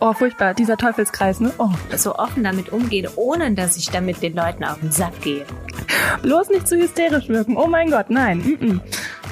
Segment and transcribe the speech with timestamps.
[0.00, 1.52] Oh, furchtbar, dieser Teufelskreis, ne?
[1.58, 1.70] Oh.
[1.96, 5.44] So offen damit umgehen, ohne dass ich damit den Leuten auf den Sack gehe.
[6.22, 7.56] Bloß nicht zu hysterisch wirken.
[7.56, 8.38] Oh mein Gott, nein.
[8.38, 8.80] Mm -mm.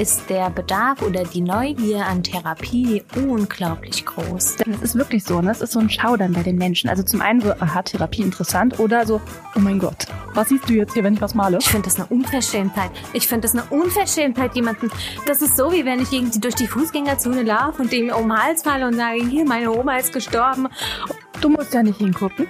[0.02, 4.56] Ist der Bedarf oder die Neugier an Therapie unglaublich groß.
[4.56, 5.52] Denn es ist wirklich so, ne?
[5.52, 6.90] Es ist so ein Schaudern bei den Menschen.
[6.90, 9.20] Also zum einen so, aha, Therapie interessant oder so,
[9.54, 11.58] oh mein Gott, was siehst du jetzt hier, wenn ich was male?
[11.58, 12.90] Ich finde das eine Unverschämtheit.
[13.12, 14.90] Ich finde das eine Unverschämtheit, jemanden.
[15.26, 18.42] Das ist so, wie wenn ich irgendwie durch die Fußgängerzone laufe und dem um den
[18.42, 20.66] Hals falle und sage, hier, meine Oma ist gestorben.
[21.40, 22.48] Du musst ja nicht hingucken.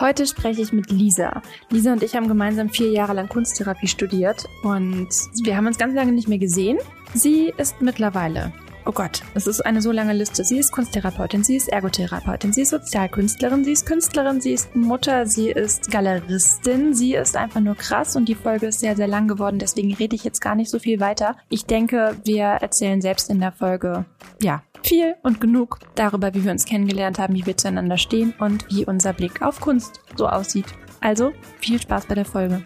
[0.00, 1.42] Heute spreche ich mit Lisa.
[1.68, 5.08] Lisa und ich haben gemeinsam vier Jahre lang Kunsttherapie studiert und
[5.44, 6.78] wir haben uns ganz lange nicht mehr gesehen.
[7.12, 8.50] Sie ist mittlerweile
[8.90, 10.42] Oh Gott, es ist eine so lange Liste.
[10.42, 15.26] Sie ist Kunsttherapeutin, sie ist Ergotherapeutin, sie ist Sozialkünstlerin, sie ist Künstlerin, sie ist Mutter,
[15.26, 19.28] sie ist Galeristin, sie ist einfach nur krass und die Folge ist sehr, sehr lang
[19.28, 21.36] geworden, deswegen rede ich jetzt gar nicht so viel weiter.
[21.50, 24.06] Ich denke, wir erzählen selbst in der Folge,
[24.42, 28.66] ja, viel und genug darüber, wie wir uns kennengelernt haben, wie wir zueinander stehen und
[28.70, 30.66] wie unser Blick auf Kunst so aussieht.
[31.00, 32.64] Also, viel Spaß bei der Folge.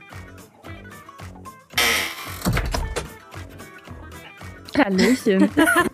[4.78, 5.50] Hallöchen.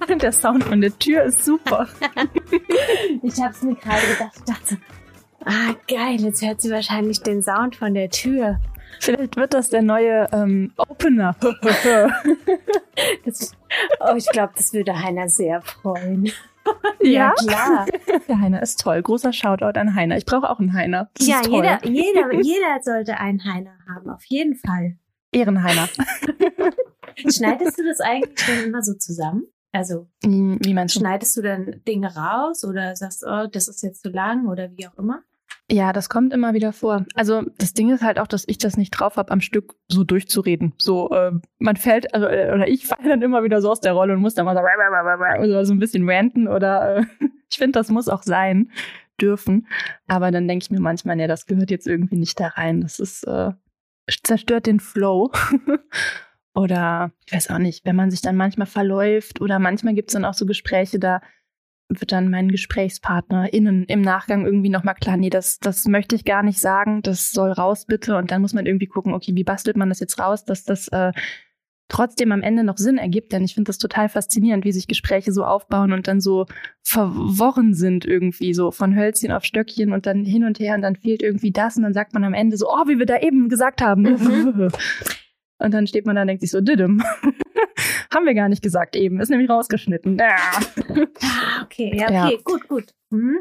[0.21, 1.89] der Sound von der Tür ist super.
[3.23, 4.33] ich habe es mir gerade gedacht.
[4.37, 4.79] Ich dachte,
[5.45, 8.61] ah geil, jetzt hört sie wahrscheinlich den Sound von der Tür.
[9.01, 11.35] Vielleicht wird das der neue ähm, Opener.
[13.25, 13.57] das,
[14.01, 16.27] oh, ich glaube, das würde Heiner sehr freuen.
[17.01, 17.87] Ja, ja, klar.
[18.29, 19.01] Der Heiner ist toll.
[19.01, 20.17] Großer Shoutout an Heiner.
[20.19, 21.09] Ich brauche auch einen Heiner.
[21.15, 24.99] Das ja, jeder, jeder, jeder sollte einen Heiner haben, auf jeden Fall.
[25.33, 25.89] Ehrenheiner.
[27.17, 29.45] Schneidest du das eigentlich dann immer so zusammen?
[29.73, 31.01] Also, wie meinst du?
[31.01, 34.89] Schneidest du dann Dinge raus oder sagst, oh, das ist jetzt zu lang oder wie
[34.89, 35.23] auch immer?
[35.71, 37.05] Ja, das kommt immer wieder vor.
[37.15, 40.03] Also das Ding ist halt auch, dass ich das nicht drauf habe, am Stück so
[40.03, 40.75] durchzureden.
[40.79, 43.93] So, äh, man fällt, also, äh, oder ich falle dann immer wieder so aus der
[43.93, 47.05] Rolle und muss dann mal so, oder so ein bisschen ranten oder äh,
[47.51, 48.71] ich finde, das muss auch sein
[49.21, 49.69] dürfen.
[50.09, 52.81] Aber dann denke ich mir manchmal, ja, das gehört jetzt irgendwie nicht da rein.
[52.81, 53.53] Das ist, äh,
[54.23, 55.31] zerstört den Flow.
[56.55, 60.15] Oder ich weiß auch nicht, wenn man sich dann manchmal verläuft oder manchmal gibt es
[60.15, 61.21] dann auch so Gespräche, da
[61.89, 66.25] wird dann mein Gesprächspartner innen im Nachgang irgendwie nochmal klar, nee, das, das möchte ich
[66.25, 68.17] gar nicht sagen, das soll raus bitte.
[68.17, 70.89] Und dann muss man irgendwie gucken, okay, wie bastelt man das jetzt raus, dass das
[70.89, 71.13] äh,
[71.91, 73.33] trotzdem am Ende noch Sinn ergibt.
[73.33, 76.47] Denn ich finde das total faszinierend, wie sich Gespräche so aufbauen und dann so
[76.83, 80.97] verworren sind irgendwie, so von Hölzchen auf Stöckchen und dann hin und her und dann
[80.97, 83.49] fehlt irgendwie das und dann sagt man am Ende so, oh, wie wir da eben
[83.49, 84.03] gesagt haben.
[84.03, 84.69] Mhm.
[85.63, 87.03] Und dann steht man da und denkt sich so, düdüm.
[88.13, 89.21] Haben wir gar nicht gesagt eben.
[89.21, 90.21] Ist nämlich rausgeschnitten.
[90.21, 92.41] Ah, okay, ja, okay, ja.
[92.45, 92.85] gut, gut.
[93.11, 93.39] Mhm.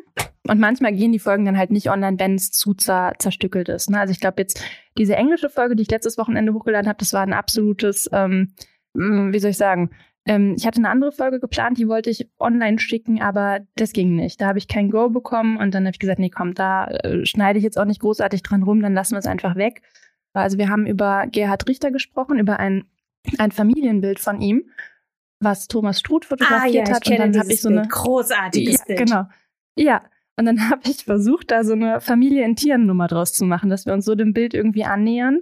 [0.48, 3.90] Und manchmal gehen die Folgen dann halt nicht online, wenn es zu zer zerstückelt ist.
[3.90, 4.00] Ne?
[4.00, 4.64] Also ich glaube jetzt,
[4.98, 8.54] diese englische Folge, die ich letztes Wochenende hochgeladen habe, das war ein absolutes, ähm,
[8.94, 9.92] mm, wie soll ich sagen,
[10.26, 14.16] ähm, ich hatte eine andere Folge geplant, die wollte ich online schicken, aber das ging
[14.16, 14.42] nicht.
[14.42, 17.26] Da habe ich kein Go bekommen und dann habe ich gesagt, nee, komm, da äh,
[17.26, 19.82] schneide ich jetzt auch nicht großartig dran rum, dann lassen wir es einfach weg.
[20.34, 22.86] Also wir haben über Gerhard Richter gesprochen, über ein,
[23.38, 24.70] ein Familienbild von ihm,
[25.40, 27.08] was Thomas Struth fotografiert ah, ja, hat.
[27.08, 29.00] Und dann habe ich so eine großartiges ja, Bild.
[29.00, 29.24] Genau.
[29.76, 30.04] Ja.
[30.38, 33.70] Und dann habe ich versucht, da so eine Familie in Tieren Nummer draus zu machen,
[33.70, 35.42] dass wir uns so dem Bild irgendwie annähern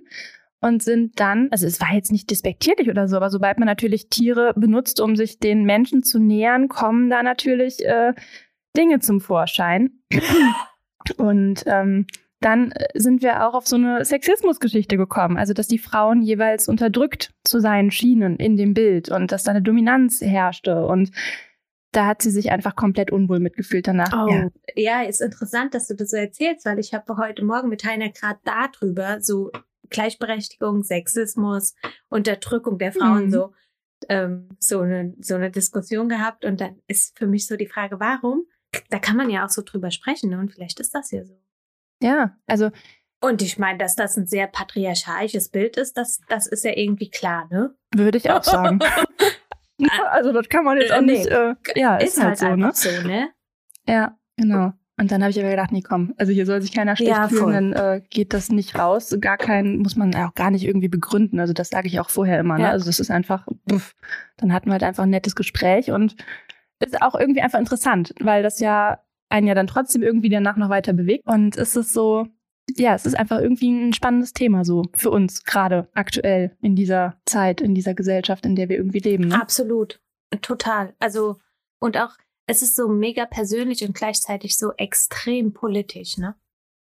[0.60, 4.10] und sind dann, also es war jetzt nicht despektierlich oder so, aber sobald man natürlich
[4.10, 8.14] Tiere benutzt, um sich den Menschen zu nähern, kommen da natürlich äh,
[8.76, 10.00] Dinge zum Vorschein.
[11.18, 12.08] Und ähm,
[12.40, 15.38] dann äh, sind wir auch auf so eine Sexismusgeschichte gekommen.
[15.38, 19.52] Also, dass die Frauen jeweils unterdrückt zu sein schienen in dem Bild und dass da
[19.52, 20.86] eine Dominanz herrschte.
[20.86, 21.12] Und
[21.92, 24.12] da hat sie sich einfach komplett unwohl mitgefühlt danach.
[24.14, 24.50] Oh, ja.
[24.76, 28.10] ja, ist interessant, dass du das so erzählst, weil ich habe heute Morgen mit Heiner
[28.10, 29.52] gerade darüber so
[29.90, 31.76] Gleichberechtigung, Sexismus,
[32.10, 33.32] Unterdrückung der Frauen mhm.
[33.32, 33.54] so
[34.10, 38.00] ähm, so eine so eine Diskussion gehabt und dann ist für mich so die Frage,
[38.00, 38.46] warum?
[38.90, 40.40] Da kann man ja auch so drüber sprechen ne?
[40.40, 41.40] und vielleicht ist das ja so.
[42.02, 42.70] Ja, also.
[43.20, 47.10] Und ich meine, dass das ein sehr patriarchalisches Bild ist, das, das ist ja irgendwie
[47.10, 47.76] klar, ne?
[47.96, 48.80] Würde ich auch sagen.
[50.12, 51.26] also das kann man jetzt auch nicht.
[51.26, 53.00] Äh, ja, ist, ist halt, halt, so, ne?
[53.02, 53.30] so, ne?
[53.88, 54.74] Ja, genau.
[55.00, 57.28] Und dann habe ich aber gedacht, nee, komm, also hier soll sich keiner schlecht ja,
[57.28, 59.16] fühlen, dann äh, geht das nicht raus.
[59.22, 61.40] Gar kein, muss man auch gar nicht irgendwie begründen.
[61.40, 62.58] Also das sage ich auch vorher immer.
[62.58, 62.64] Ne?
[62.64, 62.72] Ja.
[62.72, 63.94] Also das ist einfach, pff,
[64.38, 66.16] dann hatten wir halt einfach ein nettes Gespräch und
[66.80, 70.70] ist auch irgendwie einfach interessant, weil das ja einen ja dann trotzdem irgendwie danach noch
[70.70, 71.26] weiter bewegt.
[71.26, 72.28] Und es ist so,
[72.76, 77.20] ja, es ist einfach irgendwie ein spannendes Thema so für uns gerade aktuell in dieser
[77.26, 79.30] Zeit, in dieser Gesellschaft, in der wir irgendwie leben.
[79.30, 79.42] Ne?
[79.42, 80.02] Absolut,
[80.42, 80.94] total.
[81.00, 81.38] Also
[81.80, 82.16] und auch
[82.48, 86.36] es ist so mega persönlich und gleichzeitig so extrem politisch, ne?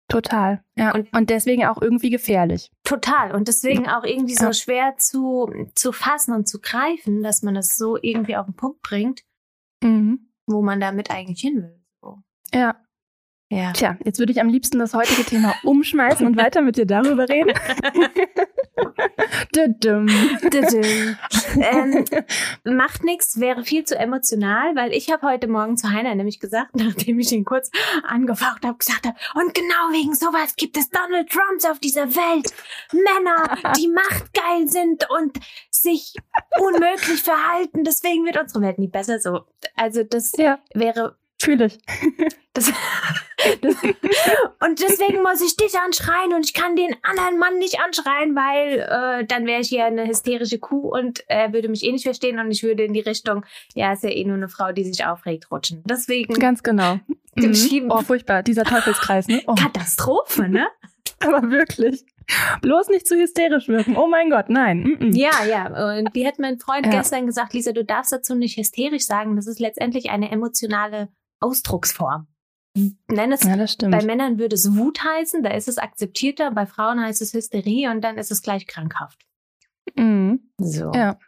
[0.08, 0.94] Total, ja.
[0.94, 2.70] Und, und deswegen auch irgendwie gefährlich.
[2.82, 3.34] Total.
[3.34, 4.52] Und deswegen auch irgendwie so ja.
[4.54, 8.80] schwer zu, zu fassen und zu greifen, dass man es so irgendwie auf den Punkt
[8.80, 9.24] bringt,
[9.82, 10.30] mhm.
[10.46, 11.77] wo man damit eigentlich hin will.
[12.52, 12.76] Ja.
[13.50, 13.72] Ja.
[13.72, 17.26] Tja, jetzt würde ich am liebsten das heutige Thema umschmeißen und weiter mit dir darüber
[17.30, 17.54] reden.
[19.54, 20.06] Düdüm.
[21.56, 22.04] ähm,
[22.76, 26.76] macht nichts, wäre viel zu emotional, weil ich habe heute Morgen zu Heiner nämlich gesagt,
[26.76, 27.70] nachdem ich ihn kurz
[28.06, 32.52] angefaucht habe, gesagt habe, und genau wegen sowas gibt es Donald Trumps auf dieser Welt.
[32.92, 35.38] Männer, die machtgeil sind und
[35.70, 36.14] sich
[36.60, 37.82] unmöglich verhalten.
[37.84, 39.46] Deswegen wird unsere Welt nie besser so.
[39.74, 41.78] Also das Ja, wäre fühle ich.
[42.52, 42.72] das,
[43.60, 43.74] das,
[44.64, 48.80] und deswegen muss ich dich anschreien und ich kann den anderen Mann nicht anschreien, weil
[48.80, 52.38] äh, dann wäre ich hier eine hysterische Kuh und er würde mich eh nicht verstehen
[52.38, 53.44] und ich würde in die Richtung,
[53.74, 55.82] ja, ist ja eh nur eine Frau, die sich aufregt, rutschen.
[55.84, 56.98] Deswegen Ganz genau.
[57.34, 57.54] Mhm.
[57.54, 59.42] Schieben- Oh, furchtbar, dieser Teufelskreis, ne?
[59.46, 60.66] Oh, Katastrophe, ne?
[61.20, 62.04] aber wirklich.
[62.60, 63.96] Bloß nicht zu hysterisch wirken.
[63.96, 64.82] Oh mein Gott, nein.
[64.82, 65.16] Mm -mm.
[65.16, 65.98] Ja, ja.
[65.98, 66.92] Und wie hat mein Freund Ja.
[66.92, 69.34] gestern gesagt, Lisa, du darfst dazu nicht hysterisch sagen.
[69.36, 71.08] Das ist letztendlich eine emotionale
[71.40, 72.26] Ausdrucksform.
[73.08, 73.92] Nenn es ja das stimmt.
[73.92, 77.90] Bei Männern würde es Wut heißen, da ist es akzeptierter, bei Frauen heißt es Hysterie
[77.90, 79.18] und dann ist es gleich krankhaft.
[79.96, 80.50] Mhm.
[80.58, 80.92] So.
[80.94, 81.18] Ja.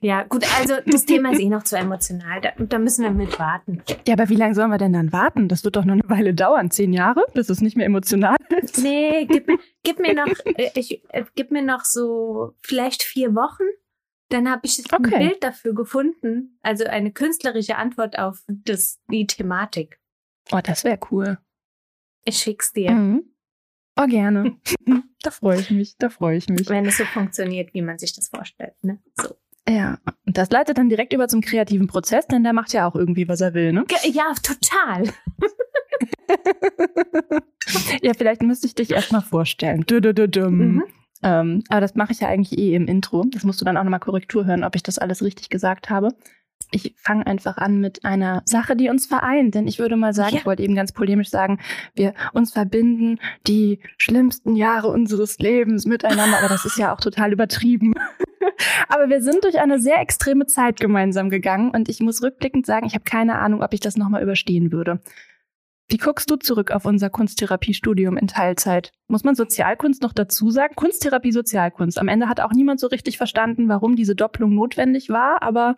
[0.00, 2.40] Ja, gut, also das Thema ist eh noch zu emotional.
[2.40, 3.82] Da, da müssen wir mit warten.
[4.06, 5.48] Ja, aber wie lange sollen wir denn dann warten?
[5.48, 6.70] Das wird doch noch eine Weile dauern.
[6.70, 8.78] Zehn Jahre, bis es nicht mehr emotional ist.
[8.78, 13.34] Nee, gib, mir- gib mir noch, äh, ich, äh, gib mir noch so vielleicht vier
[13.34, 13.64] Wochen.
[14.30, 15.18] Dann habe ich ein Okay.
[15.18, 16.58] Bild dafür gefunden.
[16.62, 19.98] Also eine künstlerische Antwort auf das, die Thematik.
[20.52, 21.38] Oh, das wäre cool.
[22.24, 23.24] Ich schick's dir, Mhm.
[24.00, 24.56] Oh, gerne.
[25.22, 26.68] da freue ich mich, da freue ich mich.
[26.68, 28.74] wenn es so funktioniert, wie man sich das vorstellt.
[28.82, 29.00] Ne?
[29.20, 29.34] So.
[29.68, 32.94] Ja, und das leitet dann direkt über zum kreativen Prozess, denn der macht ja auch
[32.94, 33.84] irgendwie, was er will, ne?
[34.04, 35.12] Ja, total.
[38.02, 39.84] ja, vielleicht müsste ich dich erstmal vorstellen.
[39.84, 40.48] -dü -dü -düm.
[40.50, 40.84] Mhm.
[41.22, 43.24] Ähm, aber das mache ich ja eigentlich eh im Intro.
[43.30, 46.10] Das musst du dann auch nochmal Korrektur hören, ob ich das alles richtig gesagt habe.
[46.70, 49.54] Ich fange einfach an mit einer Sache, die uns vereint.
[49.54, 50.38] Denn ich würde mal sagen, Ja.
[50.40, 51.58] ich wollte eben ganz polemisch sagen,
[51.94, 56.38] wir uns verbinden die schlimmsten Jahre unseres Lebens miteinander.
[56.38, 57.94] Aber das ist ja auch total übertrieben.
[58.88, 61.70] aber wir sind durch eine sehr extreme Zeit gemeinsam gegangen.
[61.70, 65.00] Und ich muss rückblickend sagen, ich habe keine Ahnung, ob ich das nochmal überstehen würde.
[65.90, 68.92] Wie guckst du zurück auf unser Kunsttherapiestudium in Teilzeit?
[69.06, 70.74] Muss man Sozialkunst noch dazu sagen?
[70.74, 71.98] Kunsttherapie, Sozialkunst.
[71.98, 75.76] Am Ende hat auch niemand so richtig verstanden, warum diese Doppelung notwendig war, aber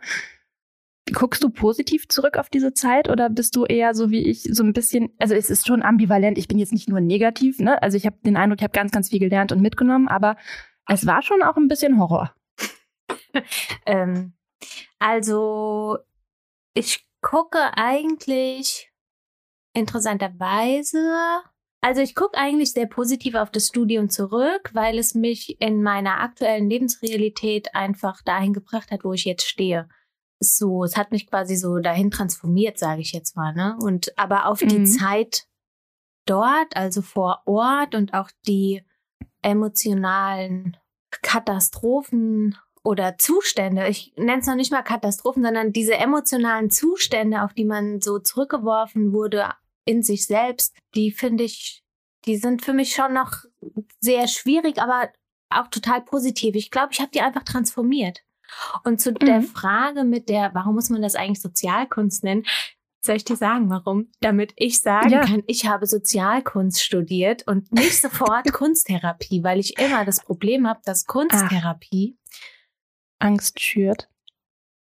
[1.12, 4.64] guckst du positiv zurück auf diese Zeit oder bist du eher so wie ich, so
[4.64, 7.80] ein bisschen, also es ist schon ambivalent, ich bin jetzt nicht nur negativ, ne?
[7.82, 10.36] Also ich habe den Eindruck, ich habe ganz, ganz viel gelernt und mitgenommen, aber
[10.88, 12.34] es war schon auch ein bisschen Horror.
[13.86, 14.32] Ähm,
[14.98, 15.98] also,
[16.74, 18.89] ich gucke eigentlich
[19.74, 21.42] interessanterweise,
[21.82, 26.20] also ich gucke eigentlich sehr positiv auf das Studium zurück, weil es mich in meiner
[26.20, 29.88] aktuellen Lebensrealität einfach dahin gebracht hat, wo ich jetzt stehe.
[30.40, 33.76] So, es hat mich quasi so dahin transformiert, sage ich jetzt mal, ne?
[33.80, 34.86] Und aber auf die Mhm.
[34.86, 35.46] Zeit
[36.26, 38.82] dort, also vor Ort und auch die
[39.42, 40.76] emotionalen
[41.22, 47.52] Katastrophen oder Zustände, ich nenne es noch nicht mal Katastrophen, sondern diese emotionalen Zustände, auf
[47.52, 49.48] die man so zurückgeworfen wurde
[49.84, 51.82] in sich selbst, die finde ich,
[52.26, 53.32] die sind für mich schon noch
[54.00, 55.10] sehr schwierig, aber
[55.50, 56.54] auch total positiv.
[56.54, 58.20] Ich glaube, ich habe die einfach transformiert.
[58.84, 59.44] Und zu der Mhm.
[59.44, 62.44] Frage mit der, warum muss man das eigentlich Sozialkunst nennen?
[63.04, 64.10] Soll ich dir sagen, warum?
[64.20, 65.20] Damit ich sagen Ja.
[65.22, 70.80] kann, ich habe Sozialkunst studiert und nicht sofort Kunsttherapie, weil ich immer das Problem habe,
[70.84, 72.18] dass Kunsttherapie
[73.18, 74.08] Angst schürt.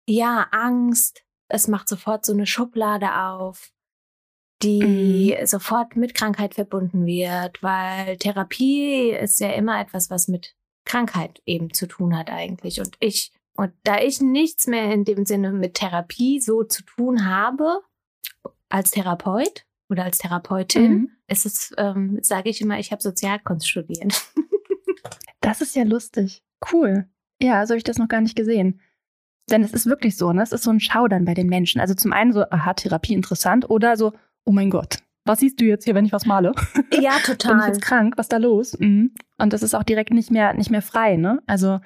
[0.06, 3.70] ja, Angst, es macht sofort so eine Schublade auf,
[4.62, 10.54] die sofort mit Krankheit verbunden wird, weil Therapie ist ja immer etwas, was mit
[10.86, 12.80] Krankheit eben zu tun hat eigentlich.
[12.80, 17.26] Und ich, und da ich nichts mehr in dem Sinne mit Therapie so zu tun
[17.28, 17.80] habe,
[18.68, 21.10] als Therapeut oder als Therapeutin, Mhm.
[21.28, 24.14] ist es, ähm, sage ich immer, ich habe Sozialkunst studiert.
[25.40, 26.42] Das ist ja lustig.
[26.72, 27.06] Cool.
[27.42, 28.80] Ja, so habe ich das noch gar nicht gesehen.
[29.50, 30.42] Denn es ist wirklich so, ne?
[30.42, 31.82] Es ist so ein Schaudern bei den Menschen.
[31.82, 35.64] Also zum einen so, aha, Therapie interessant oder so, oh mein Gott, was siehst du
[35.64, 36.52] jetzt hier, wenn ich was male?
[36.92, 38.14] ja, Bin ich jetzt krank?
[38.16, 38.78] Was ist da los?
[38.78, 39.12] Mhm.
[39.38, 41.42] Und das ist auch direkt nicht mehr, nicht mehr frei, ne?
[41.46, 41.80] Also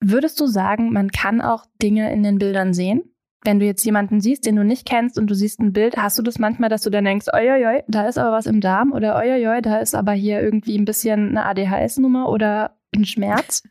[0.00, 3.02] würdest du sagen, man kann auch Dinge in den Bildern sehen?
[3.44, 6.18] Wenn du jetzt jemanden siehst, den du nicht kennst und du siehst ein Bild, hast
[6.18, 9.16] du das manchmal, dass du dann denkst, oi, da ist aber was im Darm oder
[9.16, 13.62] oi, da ist aber hier irgendwie ein bisschen eine ADHS-Nummer oder ein Schmerz?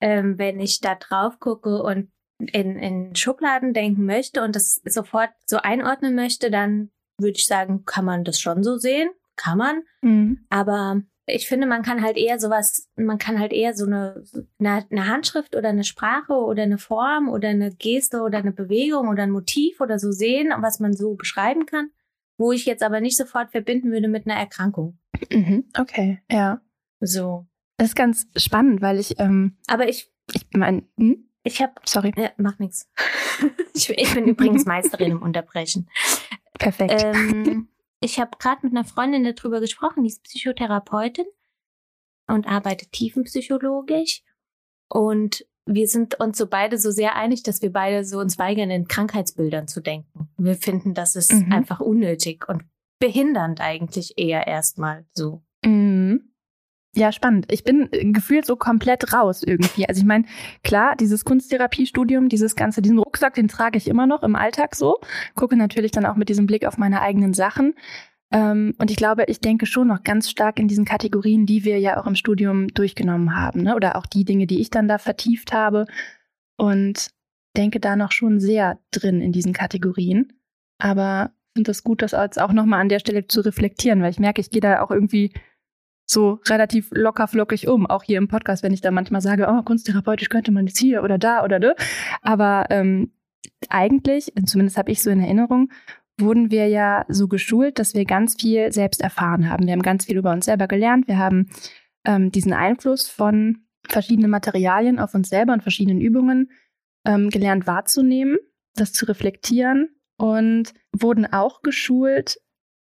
[0.00, 5.30] ähm, wenn ich da drauf gucke und in, in Schubladen denken möchte und das sofort
[5.46, 9.10] so einordnen möchte, dann würde ich sagen, kann man das schon so sehen.
[9.36, 9.82] Kann man.
[10.02, 10.46] Mhm.
[10.48, 14.24] Aber ich finde, man kann halt eher sowas, man kann halt eher so eine,
[14.58, 19.08] eine, eine Handschrift oder eine Sprache oder eine Form oder eine Geste oder eine Bewegung
[19.08, 21.90] oder ein Motiv oder so sehen, was man so beschreiben kann.
[22.38, 24.98] wo ich jetzt aber nicht sofort verbinden würde mit einer Erkrankung.
[25.30, 25.64] Mhm.
[25.76, 26.60] Okay, ja.
[27.00, 27.46] So.
[27.76, 31.27] Das ist ganz spannend, weil ich, ähm, Aber ich, ich meine, hm?
[31.48, 32.88] Ich habe, sorry, ja, macht nichts.
[33.74, 35.88] Ich, ich bin übrigens Meisterin im Unterbrechen.
[36.58, 36.92] perfekt.
[37.00, 37.68] Ähm,
[38.00, 41.26] ich habe gerade mit einer Freundin darüber gesprochen, die ist Psychotherapeutin
[42.26, 44.22] und arbeitet tiefenpsychologisch.
[44.88, 48.70] Und wir sind uns so beide so sehr einig, dass wir beide so uns weigern,
[48.70, 50.28] in Krankheitsbildern zu denken.
[50.36, 51.52] Wir finden, das ist Mhm.
[51.52, 52.64] einfach unnötig und
[52.98, 55.44] behindernd eigentlich eher erstmal so.
[55.64, 56.32] Mhm.
[56.98, 57.46] Ja, spannend.
[57.52, 59.88] Ich bin äh, gefühlt so komplett raus irgendwie.
[59.88, 60.24] Also ich meine,
[60.64, 64.98] klar, dieses Kunsttherapiestudium, dieses ganze, diesen Rucksack, den trage ich immer noch im Alltag so.
[65.36, 67.74] Gucke natürlich dann auch mit diesem Blick auf meine eigenen Sachen.
[68.32, 71.78] Ähm, und ich glaube, ich denke schon noch ganz stark in diesen Kategorien, die wir
[71.78, 73.76] ja auch im Studium durchgenommen haben, ne?
[73.76, 75.86] Oder auch die Dinge, die ich dann da vertieft habe.
[76.56, 77.10] Und
[77.56, 80.32] denke da noch schon sehr drin in diesen Kategorien.
[80.78, 84.18] Aber finde das gut, das jetzt auch nochmal an der Stelle zu reflektieren, weil ich
[84.18, 85.32] merke, ich gehe da auch irgendwie
[86.10, 89.62] so relativ locker flockig um, auch hier im Podcast, wenn ich da manchmal sage, oh,
[89.62, 91.74] kunsttherapeutisch könnte man jetzt hier oder da oder da.
[92.22, 93.12] Aber ähm,
[93.68, 95.70] eigentlich, zumindest habe ich so in Erinnerung,
[96.18, 99.66] wurden wir ja so geschult, dass wir ganz viel selbst erfahren haben.
[99.66, 101.06] Wir haben ganz viel über uns selber gelernt.
[101.08, 101.50] Wir haben
[102.04, 106.50] ähm, diesen Einfluss von verschiedenen Materialien auf uns selber und verschiedenen Übungen
[107.04, 108.38] ähm, gelernt wahrzunehmen,
[108.74, 112.40] das zu reflektieren und wurden auch geschult,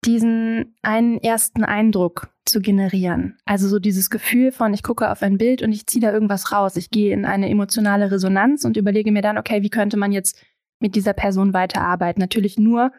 [0.04, 3.36] diesen einen ersten Eindruck zu generieren.
[3.44, 6.50] Also so dieses Gefühl von, ich gucke auf ein Bild und ich ziehe da irgendwas
[6.52, 6.76] raus.
[6.76, 10.42] Ich gehe in eine emotionale Resonanz und überlege mir dann, okay, wie könnte man jetzt
[10.80, 12.20] mit dieser Person weiterarbeiten?
[12.20, 12.90] Natürlich nur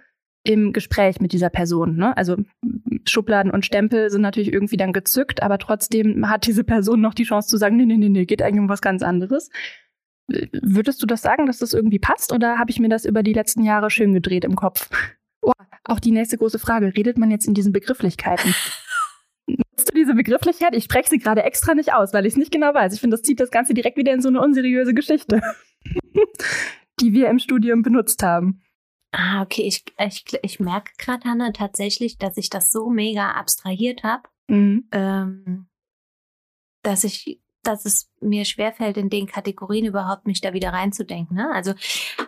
[0.43, 1.95] im Gespräch mit dieser Person.
[1.95, 2.15] Ne?
[2.15, 2.37] Also
[3.07, 7.23] Schubladen und Stempel sind natürlich irgendwie dann gezückt, aber trotzdem hat diese Person noch die
[7.23, 9.49] Chance zu sagen, nee, nee, nee, nee, geht eigentlich um was ganz anderes.
[10.27, 13.33] Würdest du das sagen, dass das irgendwie passt oder habe ich mir das über die
[13.33, 14.89] letzten Jahre schön gedreht im Kopf?
[15.43, 15.51] Oh,
[15.85, 16.93] auch die nächste große Frage.
[16.95, 18.55] Redet man jetzt in diesen Begrifflichkeiten?
[19.47, 20.73] Nutzt du diese Begrifflichkeit?
[20.75, 22.93] Ich spreche sie gerade extra nicht aus, weil ich es nicht genau weiß.
[22.93, 25.41] Ich finde, das zieht das Ganze direkt wieder in so eine unseriöse Geschichte,
[27.01, 28.61] die wir im Studium benutzt haben.
[29.11, 29.63] Ah, okay.
[29.63, 34.87] Ich, ich, ich merke gerade, Hanna, tatsächlich, dass ich das so mega abstrahiert habe, Mhm.
[34.91, 35.67] ähm,
[36.83, 41.37] dass ich, dass es mir schwerfällt, in den Kategorien überhaupt mich da wieder reinzudenken.
[41.37, 41.49] Ne?
[41.53, 41.73] Also,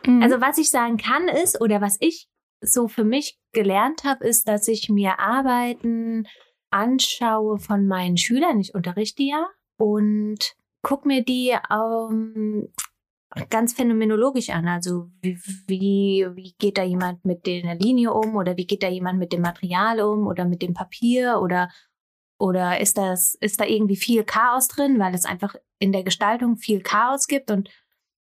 [0.05, 0.21] Mhm.
[0.23, 2.29] also was ich sagen kann ist, oder was ich
[2.65, 6.27] so für mich gelernt habe, ist, dass ich mir Arbeiten
[6.69, 8.59] anschaue von meinen Schülern.
[8.59, 12.69] Ich unterrichte ja und guck mir die ähm,
[13.49, 14.67] ganz phänomenologisch an.
[14.67, 18.89] Also wie, wie, wie geht da jemand mit der Linie um oder wie geht da
[18.89, 21.69] jemand mit dem Material um oder mit dem Papier oder
[22.37, 26.57] oder ist das ist da irgendwie viel Chaos drin, weil es einfach in der Gestaltung
[26.57, 27.69] viel Chaos gibt und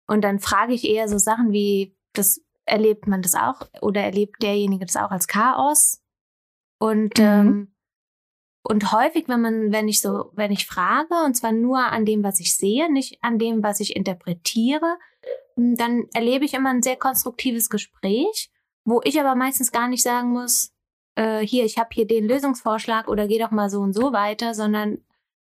[0.07, 4.43] und dann frage ich eher so Sachen wie das erlebt man das auch oder erlebt
[4.43, 6.03] derjenige das auch als Chaos
[6.79, 7.25] und Mhm.
[7.25, 7.75] ähm,
[8.67, 12.25] und häufig, wenn man, wenn ich so, wenn ich frage, und zwar nur an dem,
[12.25, 14.97] was ich sehe, nicht an dem, was ich interpretiere,
[15.57, 18.51] m, dann erlebe ich immer ein sehr konstruktives Gespräch,
[18.87, 20.73] wo ich aber meistens gar nicht sagen muss,
[21.15, 24.55] äh, hier, ich habe hier den Lösungsvorschlag oder geh doch mal so und so weiter,
[24.55, 25.05] sondern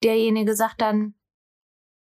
[0.04, 1.14] derjenige sagt dann,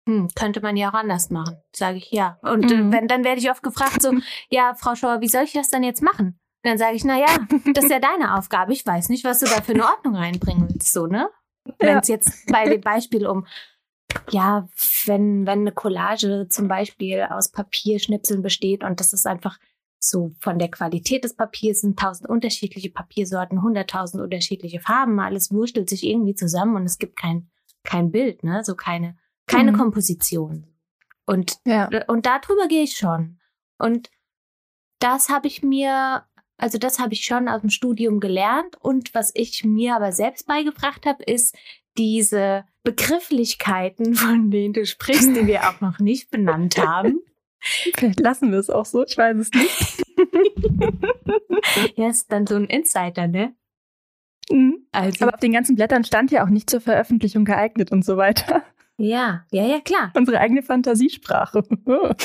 [0.07, 2.37] hm, könnte man ja auch anders machen, sage ich ja.
[2.41, 2.89] Und Mhm.
[2.89, 4.11] äh, wenn, dann werde ich oft gefragt so,
[4.49, 6.39] ja, Frau Schauer, wie soll ich das denn jetzt machen?
[6.63, 7.27] Dann sage ich, na ja,
[7.73, 8.73] das ist ja deine Aufgabe.
[8.73, 11.29] Ich weiß nicht, was du da für eine Ordnung reinbringen willst, so, ne?
[11.79, 13.45] Wenn es jetzt bei dem Beispiel um,
[14.31, 14.67] ja,
[15.05, 19.57] wenn, wenn eine Collage zum Beispiel aus Papierschnipseln besteht und das ist einfach
[19.99, 25.89] so von der Qualität des Papiers sind tausend unterschiedliche Papiersorten, hunderttausend unterschiedliche Farben, alles wurstelt
[25.89, 27.49] sich irgendwie zusammen und es gibt kein,
[27.83, 28.63] kein Bild, ne?
[28.63, 29.77] So keine, keine Mhm.
[29.77, 30.67] Komposition.
[31.25, 31.89] Und Ja.
[32.07, 33.39] und darüber gehe ich schon.
[33.77, 34.09] Und
[34.99, 36.23] das habe ich mir,
[36.57, 38.77] also das habe ich schon aus dem Studium gelernt.
[38.81, 41.55] Und was ich mir aber selbst beigebracht habe, ist
[41.97, 47.19] diese Begrifflichkeiten, von denen du sprichst, die wir auch noch nicht benannt haben.
[47.59, 50.05] Vielleicht lassen wir es auch so, ich weiß es nicht.
[51.95, 53.55] Ja, ist dann so ein Insider, ne?
[54.49, 54.85] Mhm.
[54.91, 58.17] Also, Aber auf den ganzen Blättern stand ja auch nicht zur Veröffentlichung geeignet und so
[58.17, 58.63] weiter.
[58.97, 60.11] Ja, ja, ja, klar.
[60.15, 61.63] Unsere eigene Fantasiesprache.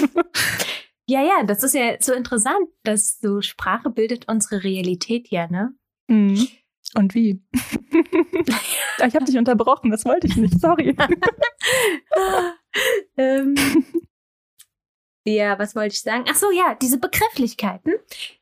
[1.09, 5.75] Ja, ja, das ist ja so interessant, dass so Sprache bildet unsere Realität ja, ne?
[6.07, 6.47] Mhm.
[6.95, 7.43] Und wie?
[7.53, 10.97] ich habe dich unterbrochen, das wollte ich nicht, sorry.
[13.17, 13.57] ähm,
[15.27, 16.27] ja, was wollte ich sagen?
[16.31, 17.95] Ach so, ja, diese Begrifflichkeiten,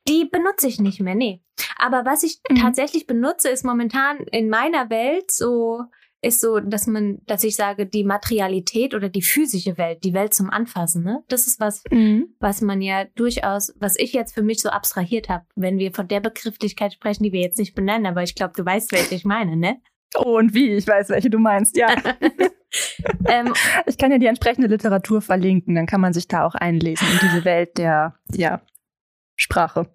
[0.06, 1.40] die benutze ich nicht mehr, nee.
[1.78, 2.56] Aber was ich Mhm.
[2.56, 5.84] tatsächlich benutze, ist momentan in meiner Welt so
[6.20, 10.34] ist so, dass man, dass ich sage, die Materialität oder die physische Welt, die Welt
[10.34, 11.22] zum Anfassen, ne?
[11.28, 12.34] Das ist was, Mhm.
[12.40, 16.08] was man ja durchaus, was ich jetzt für mich so abstrahiert habe, wenn wir von
[16.08, 19.24] der Begrifflichkeit sprechen, die wir jetzt nicht benennen, aber ich glaube, du weißt, welche ich
[19.24, 19.76] meine, ne?
[20.16, 20.70] Oh, und wie?
[20.72, 21.88] Ich weiß, welche du meinst, ja.
[23.28, 23.52] ähm,
[23.86, 27.18] Ich kann ja die entsprechende Literatur verlinken, dann kann man sich da auch einlesen in
[27.28, 28.60] diese Welt der, ja,
[29.40, 29.88] Sprache.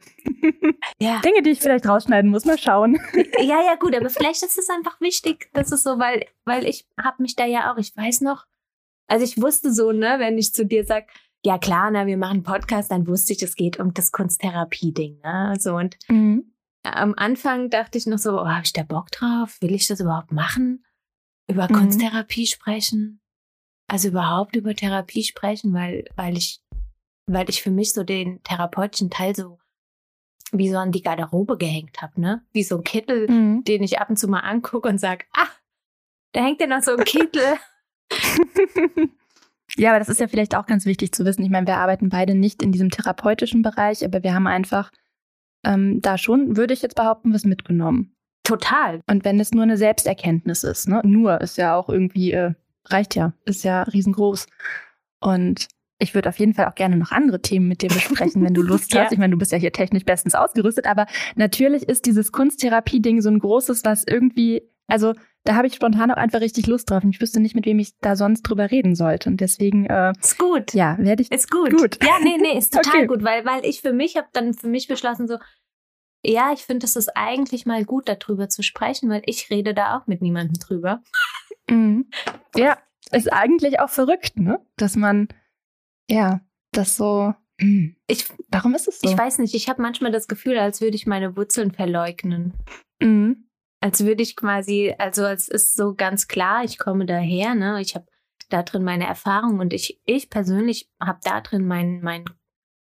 [0.99, 1.19] ja.
[1.19, 2.95] Dinge, die ich vielleicht rausschneiden muss, mal schauen.
[3.39, 6.87] ja, ja, gut, aber vielleicht ist es einfach wichtig, das ist so, weil, weil ich
[7.01, 8.45] habe mich da ja auch, ich weiß noch,
[9.07, 11.09] also ich wusste so, ne, wenn ich zu dir sag,
[11.45, 15.19] ja klar, na, wir machen einen Podcast, dann wusste ich, es geht um das Kunsttherapie-Ding,
[15.21, 16.53] ne, so und Mhm.
[16.83, 19.57] am Anfang dachte ich noch so, oh, habe ich da Bock drauf?
[19.61, 20.85] Will ich das überhaupt machen?
[21.49, 21.75] Über Mhm.
[21.75, 23.19] Kunsttherapie sprechen?
[23.89, 26.61] Also überhaupt über Therapie sprechen, weil, weil ich,
[27.25, 29.59] weil ich für mich so den therapeutischen Teil so
[30.51, 32.43] wie so an die Garderobe gehängt habe, ne?
[32.51, 33.63] Wie so ein Kittel, Mhm.
[33.63, 35.47] den ich ab und zu mal angucke und sag, ah,
[36.33, 37.57] da hängt ja noch so ein Kittel.
[39.75, 41.41] Ja, aber das ist ja vielleicht auch ganz wichtig zu wissen.
[41.43, 44.91] Ich meine, wir arbeiten beide nicht in diesem therapeutischen Bereich, aber wir haben einfach
[45.65, 48.15] ähm, da schon, würde ich jetzt behaupten, was mitgenommen.
[48.43, 49.01] Total.
[49.09, 51.01] Und wenn es nur eine Selbsterkenntnis ist, ne?
[51.03, 52.53] Nur ist ja auch irgendwie, äh,
[52.85, 54.45] reicht ja, ist ja riesengroß.
[55.21, 55.67] Und
[56.03, 58.61] ich würde auf jeden Fall auch gerne noch andere Themen mit dir besprechen, wenn du
[58.63, 59.03] Lust Ja.
[59.03, 59.11] hast.
[59.13, 63.29] Ich meine, du bist ja hier technisch bestens ausgerüstet, aber natürlich ist dieses Kunsttherapie-Ding so
[63.29, 65.13] ein großes, was irgendwie, also
[65.45, 67.79] da habe ich spontan auch einfach richtig Lust drauf und ich wüsste nicht, mit wem
[67.79, 69.29] ich da sonst drüber reden sollte.
[69.29, 70.73] Und deswegen, äh, Ist gut.
[70.73, 71.31] ja, werde ich.
[71.31, 71.71] Ist gut.
[71.71, 71.97] Gut.
[72.03, 73.07] Ja, nee, nee, ist total Okay.
[73.07, 75.37] gut, weil, weil ich für mich habe dann für mich beschlossen, so,
[76.25, 79.97] ja, ich finde, es ist eigentlich mal gut, darüber zu sprechen, weil ich rede da
[79.97, 81.01] auch mit niemandem drüber.
[81.69, 82.09] Mhm.
[82.55, 82.77] Ja,
[83.11, 84.59] ist eigentlich auch verrückt, ne?
[84.77, 85.27] Dass man,
[86.09, 86.41] ja,
[86.71, 87.33] das so.
[87.59, 89.09] hm, Ich, Warum ist es so?
[89.09, 92.53] ich weiß nicht, ich habe manchmal das Gefühl, als würde ich meine Wurzeln verleugnen.
[93.01, 93.47] Mhm.
[93.81, 97.81] Als würde ich quasi, also es ist so ganz klar, ich komme daher, ne?
[97.81, 98.05] Ich habe
[98.49, 102.23] da drin meine Erfahrung und ich, ich persönlich habe da drin meinen mein,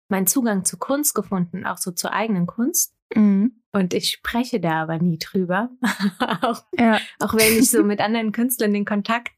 [0.08, 2.94] mein Zugang zu Kunst gefunden, auch so zur eigenen Kunst.
[3.14, 3.62] Mhm.
[3.72, 5.70] Und ich spreche da aber nie drüber.
[6.42, 6.98] auch, Ja.
[7.20, 9.30] auch wenn ich so mit anderen Künstlern den Kontakt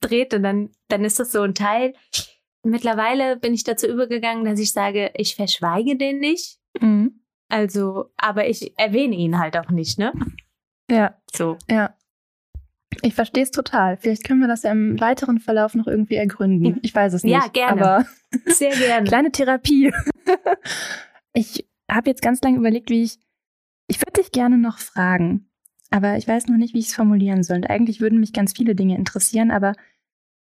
[0.00, 1.94] trete, dann, dann ist das so ein Teil.
[2.64, 6.58] Mittlerweile bin ich dazu übergegangen, dass ich sage, ich verschweige den nicht.
[6.80, 7.20] Mhm.
[7.48, 10.12] Also, aber ich erwähne ihn halt auch nicht, ne?
[10.90, 11.56] Ja, So.
[11.70, 11.94] ja.
[13.02, 13.96] Ich verstehe es total.
[13.96, 16.78] Vielleicht können wir das ja im weiteren Verlauf noch irgendwie ergründen.
[16.82, 17.32] Ich weiß es nicht.
[17.32, 17.82] Ja, gerne.
[17.82, 18.06] Aber
[18.46, 19.06] Sehr gerne.
[19.06, 19.92] kleine Therapie.
[21.32, 23.18] ich habe jetzt ganz lange überlegt, wie ich.
[23.88, 25.50] Ich würde dich gerne noch fragen,
[25.90, 27.56] aber ich weiß noch nicht, wie ich es formulieren soll.
[27.58, 29.74] Und eigentlich würden mich ganz viele Dinge interessieren, aber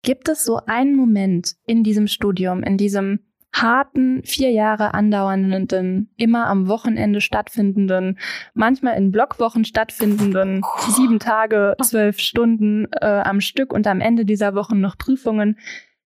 [0.04, 3.20] gibt es so einen Moment in diesem Studium, in diesem
[3.52, 8.18] harten, vier Jahre andauernden, immer am Wochenende stattfindenden,
[8.52, 14.54] manchmal in Blockwochen stattfindenden, sieben Tage, zwölf Stunden äh, am Stück und am Ende dieser
[14.54, 15.58] Wochen noch Prüfungen.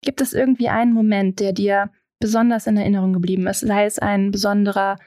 [0.02, 3.60] Gibt es irgendwie einen Moment, der dir besonders in Erinnerung geblieben ist?
[3.60, 4.98] Sei es ein besonderer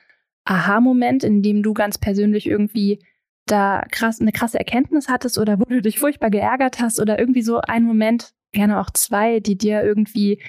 [0.44, 3.02] Aha-Moment, in dem du ganz persönlich irgendwie
[3.46, 7.42] da krass, eine krasse Erkenntnis hattest oder wo du dich furchtbar geärgert hast oder irgendwie
[7.42, 10.42] so ein Moment, gerne auch zwei, die dir irgendwie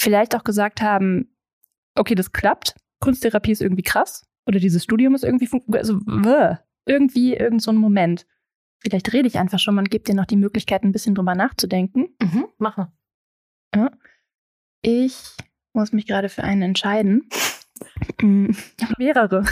[0.00, 1.34] vielleicht auch gesagt haben,
[1.94, 7.34] okay, das klappt, Kunsttherapie ist irgendwie krass oder dieses Studium ist irgendwie, also wuh, irgendwie
[7.34, 8.26] irgend so ein Moment.
[8.80, 11.34] Vielleicht rede ich einfach schon mal und gebe dir noch die Möglichkeit, ein bisschen drüber
[11.34, 12.08] nachzudenken.
[12.20, 12.92] Mhm, mach mal.
[14.82, 15.36] Ich
[15.72, 17.28] muss mich gerade für einen entscheiden.
[18.98, 19.44] Mehrere.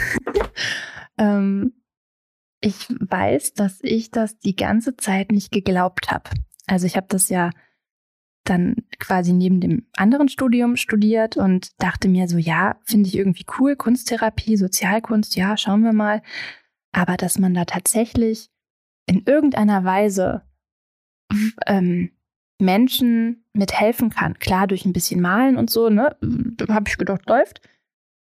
[1.18, 1.72] ähm,
[2.60, 6.30] ich weiß, dass ich das die ganze Zeit nicht geglaubt habe.
[6.66, 7.50] Also ich habe das ja
[8.44, 13.46] dann quasi neben dem anderen Studium studiert und dachte mir so, ja, finde ich irgendwie
[13.58, 16.22] cool, Kunsttherapie, Sozialkunst, ja, schauen wir mal.
[16.92, 18.50] Aber dass man da tatsächlich
[19.06, 20.42] in irgendeiner Weise
[21.66, 22.10] ähm,
[22.60, 24.38] Menschen mithelfen kann.
[24.38, 26.16] Klar, durch ein bisschen Malen und so, ne?
[26.68, 27.60] Habe ich gedacht, läuft.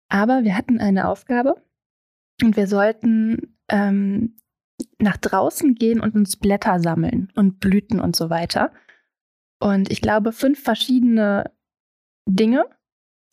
[0.08, 1.62] Aber wir hatten eine Aufgabe
[2.42, 4.36] und wir sollten ähm,
[4.98, 8.72] nach draußen gehen und uns Blätter sammeln und Blüten und so weiter.
[9.64, 11.50] Und ich glaube, fünf verschiedene
[12.28, 12.66] Dinge,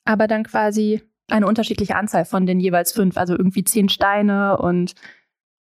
[0.05, 3.17] aber dann quasi eine unterschiedliche Anzahl von den jeweils fünf.
[3.17, 4.95] Also irgendwie zehn Steine und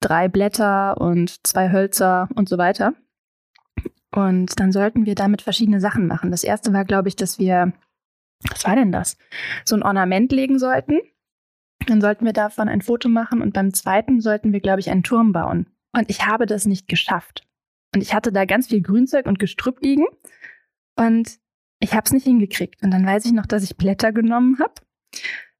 [0.01, 2.95] drei Blätter und zwei Hölzer und so weiter.
[4.13, 6.33] Und dann sollten wir damit verschiedene Sachen machen.
[6.33, 7.73] Das erste war, glaube ich, dass wir,
[8.51, 9.17] was war denn das?
[9.65, 10.99] So ein Ornament legen sollten.
[11.87, 15.05] Dann sollten wir davon ein Foto machen und beim zweiten sollten wir, glaube ich, einen
[15.05, 15.67] Turm bauen.
[15.93, 17.47] Und ich habe das nicht geschafft.
[17.95, 20.07] Und ich hatte da ganz viel Grünzeug und Gestrüpp liegen
[20.97, 21.39] und
[21.81, 22.83] ich habe es nicht hingekriegt.
[22.83, 24.75] Und dann weiß ich noch, dass ich Blätter genommen habe.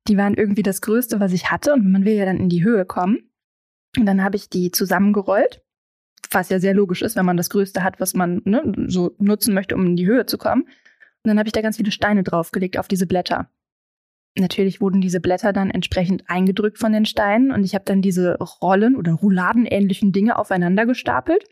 [0.09, 1.75] Die waren irgendwie das Größte, was ich hatte.
[1.75, 3.31] Und man will ja dann in die Höhe kommen.
[3.99, 5.63] Und dann habe ich die zusammengerollt
[6.35, 9.55] was ja sehr logisch ist, wenn man das Größte hat, was man ne, so nutzen
[9.55, 10.63] möchte, um in die Höhe zu kommen.
[10.63, 13.51] Und dann habe ich da ganz viele Steine draufgelegt auf diese Blätter.
[14.39, 18.37] Natürlich wurden diese Blätter dann entsprechend eingedrückt von den Steinen und ich habe dann diese
[18.39, 21.45] Rollen oder Rouladenähnlichen Dinge aufeinander gestapelt.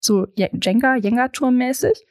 [0.00, 2.04] So Jenga, Jenga-Turm-mäßig.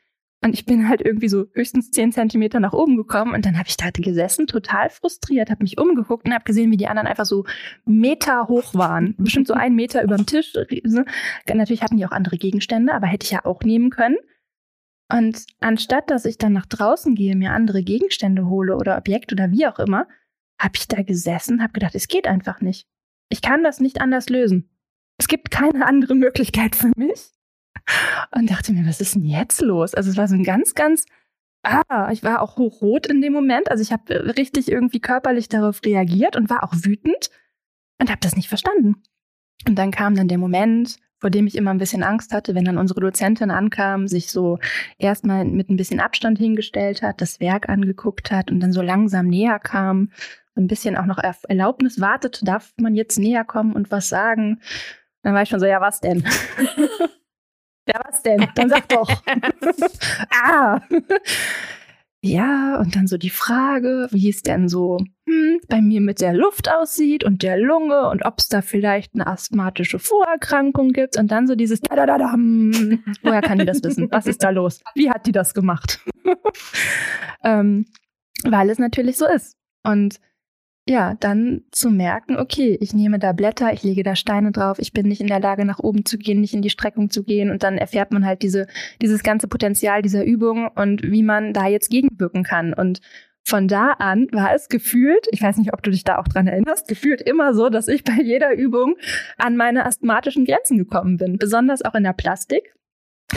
[0.45, 3.67] Und ich bin halt irgendwie so höchstens zehn Zentimeter nach oben gekommen und dann habe
[3.67, 7.25] ich da gesessen, total frustriert, habe mich umgeguckt und habe gesehen, wie die anderen einfach
[7.25, 7.45] so
[7.83, 9.15] Meter hoch waren.
[9.17, 10.53] Bestimmt so ein Meter über dem Tisch.
[11.51, 14.17] Natürlich hatten die auch andere Gegenstände, aber hätte ich ja auch nehmen können.
[15.11, 19.49] Und anstatt dass ich dann nach draußen gehe, mir andere Gegenstände hole oder Objekte oder
[19.49, 20.07] wie auch immer,
[20.61, 22.87] habe ich da gesessen, habe gedacht, es geht einfach nicht.
[23.29, 24.69] Ich kann das nicht anders lösen.
[25.17, 27.31] Es gibt keine andere Möglichkeit für mich.
[28.31, 29.93] Und dachte mir, was ist denn jetzt los?
[29.93, 31.05] Also es war so ein ganz, ganz,
[31.63, 33.69] ah, ich war auch hochrot in dem Moment.
[33.69, 37.29] Also ich habe richtig irgendwie körperlich darauf reagiert und war auch wütend
[37.99, 39.03] und habe das nicht verstanden.
[39.67, 42.65] Und dann kam dann der Moment, vor dem ich immer ein bisschen Angst hatte, wenn
[42.65, 44.59] dann unsere Dozentin ankam, sich so
[44.97, 49.27] erstmal mit ein bisschen Abstand hingestellt hat, das Werk angeguckt hat und dann so langsam
[49.27, 50.11] näher kam,
[50.55, 54.61] ein bisschen auch noch auf Erlaubnis wartete, darf man jetzt näher kommen und was sagen?
[55.23, 56.23] Dann war ich schon so, ja, was denn?
[57.87, 58.47] ja, was denn?
[58.55, 59.09] Dann sag doch.
[60.43, 60.81] ah.
[62.21, 66.33] Ja, und dann so die Frage, wie es denn so hm, bei mir mit der
[66.33, 71.29] Luft aussieht und der Lunge und ob es da vielleicht eine asthmatische Vorerkrankung gibt und
[71.29, 72.33] dann so dieses da da da da.
[72.33, 74.11] Woher kann die das wissen?
[74.11, 74.81] Was ist da los?
[74.95, 76.03] Wie hat die das gemacht?
[77.43, 77.85] ähm,
[78.43, 79.55] weil es natürlich so ist.
[79.83, 80.19] Und
[80.87, 84.93] ja, dann zu merken, okay, ich nehme da Blätter, ich lege da Steine drauf, ich
[84.93, 87.49] bin nicht in der Lage, nach oben zu gehen, nicht in die Streckung zu gehen
[87.49, 88.67] und dann erfährt man halt diese,
[89.01, 92.71] dieses ganze Potenzial dieser Übung und wie man da jetzt gegenwirken kann.
[92.75, 93.01] Und
[93.43, 96.45] von da an war es gefühlt, ich weiß nicht, ob du dich da auch dran
[96.45, 98.95] erinnerst, gefühlt immer so, dass ich bei jeder Übung
[99.37, 102.75] an meine asthmatischen Grenzen gekommen bin, besonders auch in der Plastik.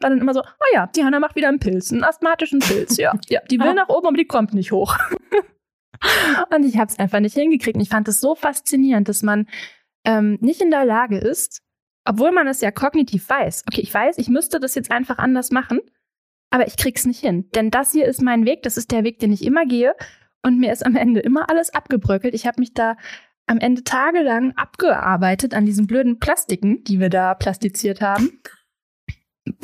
[0.00, 2.96] war dann immer so, oh ja, die Hanna macht wieder einen Pilz, einen asthmatischen Pilz,
[2.96, 4.98] ja, ja, die will nach oben, aber die kommt nicht hoch.
[6.54, 7.76] Und ich habe es einfach nicht hingekriegt.
[7.76, 9.46] Und ich fand es so faszinierend, dass man
[10.04, 11.62] ähm, nicht in der Lage ist,
[12.04, 13.64] obwohl man es ja kognitiv weiß.
[13.68, 15.80] Okay, ich weiß, ich müsste das jetzt einfach anders machen,
[16.50, 17.50] aber ich krieg's nicht hin.
[17.54, 19.94] Denn das hier ist mein Weg, das ist der Weg, den ich immer gehe.
[20.42, 22.34] Und mir ist am Ende immer alles abgebröckelt.
[22.34, 22.96] Ich habe mich da
[23.46, 28.40] am Ende tagelang abgearbeitet an diesen blöden Plastiken, die wir da plastiziert haben.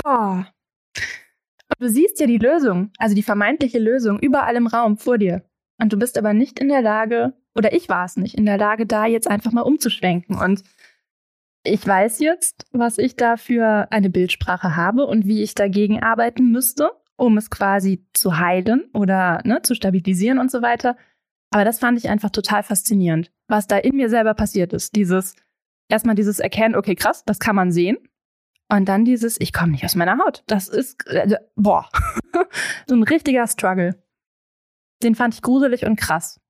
[0.02, 0.52] Boah.
[0.96, 5.44] Und du siehst ja die Lösung, also die vermeintliche Lösung, überall im Raum vor dir.
[5.82, 8.56] Und du bist aber nicht in der Lage, oder ich war es nicht, in der
[8.56, 10.38] Lage, da jetzt einfach mal umzuschwenken.
[10.38, 10.62] Und
[11.64, 16.52] ich weiß jetzt, was ich da für eine Bildsprache habe und wie ich dagegen arbeiten
[16.52, 20.96] müsste, um es quasi zu heilen oder ne, zu stabilisieren und so weiter.
[21.50, 24.94] Aber das fand ich einfach total faszinierend, was da in mir selber passiert ist.
[24.94, 25.34] Dieses,
[25.88, 27.98] erstmal dieses Erkennen, okay, krass, das kann man sehen.
[28.68, 30.44] Und dann dieses, ich komme nicht aus meiner Haut.
[30.46, 31.88] Das ist, äh, boah,
[32.86, 34.00] so ein richtiger Struggle
[35.02, 36.40] den fand ich gruselig und krass.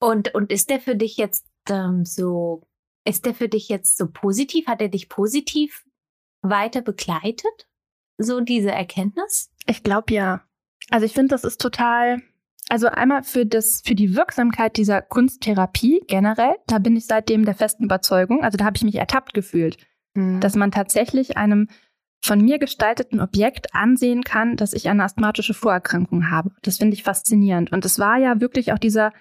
[0.00, 2.66] Und, und ist der für dich jetzt ähm, so,
[3.04, 4.66] ist der für dich jetzt so positiv?
[4.66, 5.84] Hat er dich positiv
[6.42, 7.68] weiter begleitet?
[8.18, 9.50] So diese Erkenntnis?
[9.66, 10.42] Ich glaube ja.
[10.90, 12.22] Also ich finde, das ist total,
[12.68, 17.54] also einmal für das, für die Wirksamkeit dieser Kunsttherapie generell, da bin ich seitdem der
[17.54, 19.76] festen Überzeugung, also da habe ich mich ertappt gefühlt,
[20.14, 20.40] mhm.
[20.40, 21.68] dass man tatsächlich einem
[22.22, 26.50] von mir gestalteten Objekt ansehen kann, dass ich eine asthmatische Vorerkrankung habe.
[26.62, 27.72] Das finde ich faszinierend.
[27.72, 29.12] Und es war ja wirklich auch dieser,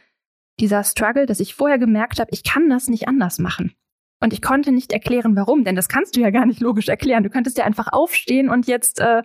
[0.59, 3.73] dieser Struggle, dass ich vorher gemerkt habe, ich kann das nicht anders machen.
[4.21, 7.23] Und ich konnte nicht erklären, warum, denn das kannst du ja gar nicht logisch erklären.
[7.23, 9.23] Du könntest ja einfach aufstehen und jetzt äh,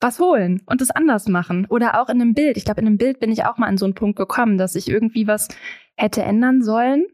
[0.00, 1.66] was holen und es anders machen.
[1.70, 2.58] Oder auch in einem Bild.
[2.58, 4.74] Ich glaube, in einem Bild bin ich auch mal an so einen Punkt gekommen, dass
[4.74, 5.48] ich irgendwie was
[5.96, 7.06] hätte ändern sollen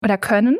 [0.00, 0.58] oder können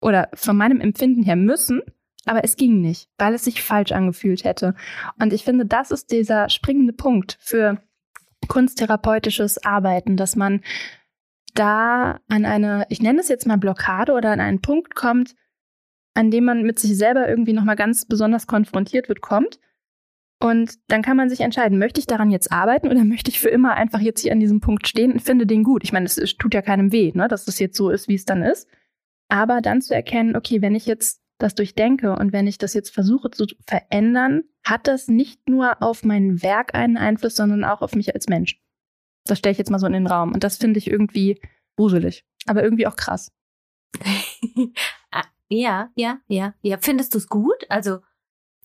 [0.00, 1.82] oder von meinem Empfinden her müssen
[2.28, 4.74] aber es ging nicht, weil es sich falsch angefühlt hätte.
[5.20, 7.80] Und ich finde, das ist dieser springende Punkt für
[8.48, 10.62] kunsttherapeutisches Arbeiten, dass man
[11.54, 15.34] da an eine, ich nenne es jetzt mal Blockade oder an einen Punkt kommt,
[16.14, 19.58] an dem man mit sich selber irgendwie nochmal ganz besonders konfrontiert wird, kommt.
[20.40, 23.48] Und dann kann man sich entscheiden, möchte ich daran jetzt arbeiten oder möchte ich für
[23.48, 25.82] immer einfach jetzt hier an diesem Punkt stehen und finde den gut.
[25.84, 28.24] Ich meine, es tut ja keinem weh, ne, dass es jetzt so ist, wie es
[28.24, 28.68] dann ist.
[29.28, 32.90] Aber dann zu erkennen, okay, wenn ich jetzt das durchdenke und wenn ich das jetzt
[32.90, 37.94] versuche zu verändern, hat das nicht nur auf mein Werk einen Einfluss, sondern auch auf
[37.94, 38.60] mich als Mensch.
[39.24, 40.32] Das stelle ich jetzt mal so in den Raum.
[40.32, 41.40] Und das finde ich irgendwie
[41.76, 43.32] gruselig, aber irgendwie auch krass.
[45.10, 46.76] Ah, ja, ja, ja, ja.
[46.82, 47.64] Findest du es gut?
[47.70, 48.00] Also,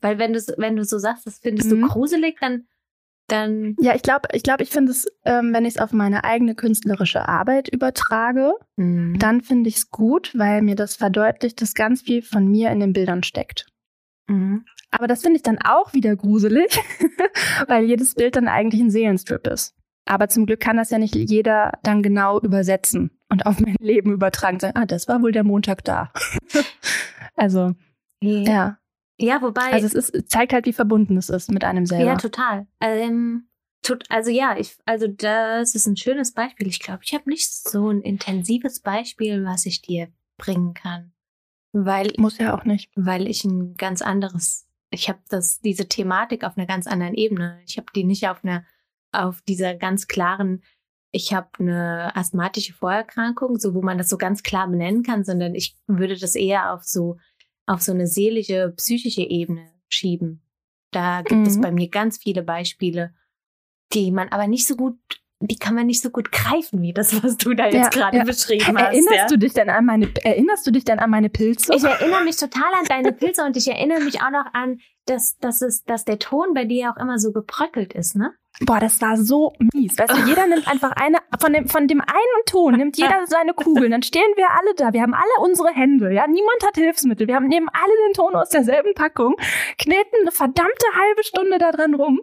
[0.01, 1.79] weil wenn du wenn du so sagst, das findest mhm.
[1.79, 2.67] du gruselig, dann
[3.27, 3.75] dann.
[3.79, 6.55] Ja, ich glaube, ich glaube, ich finde es, ähm, wenn ich es auf meine eigene
[6.55, 9.17] künstlerische Arbeit übertrage, Mhm.
[9.19, 12.79] dann finde ich es gut, weil mir das verdeutlicht, dass ganz viel von mir in
[12.79, 13.67] den Bildern steckt.
[14.27, 14.65] Mhm.
[14.91, 16.77] Aber das finde ich dann auch wieder gruselig,
[17.67, 19.75] weil jedes Bild dann eigentlich ein Seelenstrip ist.
[20.05, 24.11] Aber zum Glück kann das ja nicht jeder dann genau übersetzen und auf mein Leben
[24.11, 24.59] übertragen.
[24.59, 26.11] Sagen, ah, das war wohl der Montag da.
[27.35, 27.73] also,
[28.21, 28.41] Ja.
[28.43, 28.77] ja.
[29.17, 29.71] Ja, wobei.
[29.73, 32.05] Also es ist, zeigt halt, wie verbunden es ist mit einem selber.
[32.05, 32.67] Ja, total.
[32.81, 33.47] Ähm,
[33.83, 36.67] tot, also ja, ich, also das ist ein schönes Beispiel.
[36.67, 41.13] Ich glaube, ich habe nicht so ein intensives Beispiel, was ich dir bringen kann.
[41.73, 42.91] Weil, Muss ja auch nicht.
[42.95, 47.59] weil ich ein ganz anderes, ich habe das, diese Thematik auf einer ganz anderen Ebene.
[47.65, 48.63] Ich habe die nicht auf einer,
[49.11, 50.63] auf dieser ganz klaren,
[51.11, 55.53] ich habe eine asthmatische Vorerkrankung, so wo man das so ganz klar benennen kann, sondern
[55.53, 57.17] ich würde das eher auf so,
[57.65, 60.41] auf so eine seelische, psychische Ebene schieben.
[60.91, 61.61] Da gibt es Mhm.
[61.61, 63.13] bei mir ganz viele Beispiele,
[63.93, 64.97] die man aber nicht so gut,
[65.39, 68.17] die kann man nicht so gut greifen, wie das, was du da jetzt Ja, gerade
[68.17, 68.23] ja.
[68.23, 68.93] beschrieben hast.
[68.93, 69.27] Erinnerst ja.
[69.27, 71.73] du dich denn an meine, erinnerst du dich denn an meine Pilze?
[71.75, 75.37] Ich erinnere mich total an deine Pilze und ich erinnere mich auch noch an, dass,
[75.39, 78.33] dass, es, dass der Ton bei dir auch immer so gebröckelt ist, ne?
[78.61, 79.97] Boah, das war so mies.
[79.97, 83.53] Weißt du, jeder nimmt einfach eine, von dem, von dem einen Ton nimmt jeder seine
[83.53, 83.89] Kugeln.
[83.89, 84.93] Dann stehen wir alle da.
[84.93, 86.13] Wir haben alle unsere Hände.
[86.13, 87.27] Ja, niemand hat Hilfsmittel.
[87.27, 89.35] Wir haben, nehmen alle den Ton aus derselben Packung,
[89.79, 92.21] kneten eine verdammte halbe Stunde da dran rum.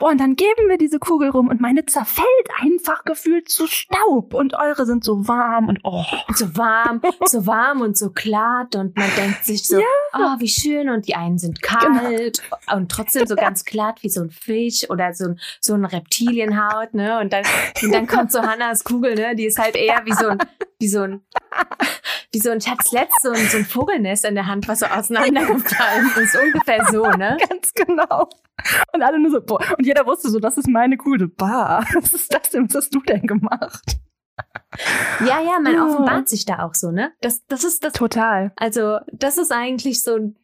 [0.00, 2.26] Oh, und dann geben wir diese Kugel rum und meine zerfällt
[2.60, 6.04] einfach gefühlt zu Staub und eure sind so warm und oh.
[6.26, 9.78] Und so warm, so warm und so glatt und man denkt sich so,
[10.12, 12.42] oh, wie schön und die einen sind kalt
[12.74, 16.94] und trotzdem so ganz glatt wie so ein Fisch oder so ein, so ein Reptilienhaut,
[16.94, 17.18] ne?
[17.20, 17.44] Und dann,
[17.82, 19.34] und dann kommt so Hannas Kugel, ne?
[19.36, 20.38] Die ist halt eher wie so ein,
[20.78, 21.22] wie so ein,
[22.32, 24.80] wie so ein, ich hatte letzt so ein, so ein Vogelnest in der Hand, was
[24.80, 26.36] so auseinandergefallen ist.
[26.36, 27.36] Ungefähr so, ne?
[27.48, 28.28] Ganz genau.
[28.92, 29.60] Und alle nur so, boah.
[29.78, 31.28] Und jeder wusste so, das ist meine Kugel.
[31.28, 32.68] Bah, was ist das denn?
[32.68, 33.96] Was hast du denn gemacht?
[35.20, 35.84] Ja, ja, man Oh.
[35.94, 37.12] offenbart sich da auch so, ne?
[37.20, 38.52] Das, das ist das Total.
[38.56, 40.34] Also, das ist eigentlich so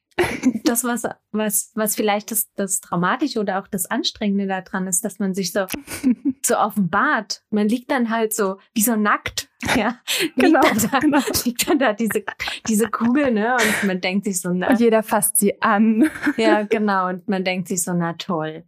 [0.64, 5.18] das, was, was, was vielleicht das, das Traumatische oder auch das Anstrengende daran ist, dass
[5.18, 5.66] man sich so,
[6.42, 7.42] so offenbart.
[7.50, 9.98] Man liegt dann halt so, wie so nackt, ja.
[10.37, 11.20] Genau, Liegt dann da, genau.
[11.44, 12.24] liegt dann da diese,
[12.68, 13.55] diese Kugel, ne?
[13.55, 16.11] Und man denkt sich so, na, Und jeder fasst sie an.
[16.37, 17.09] ja, genau.
[17.09, 18.64] Und man denkt sich so, na toll.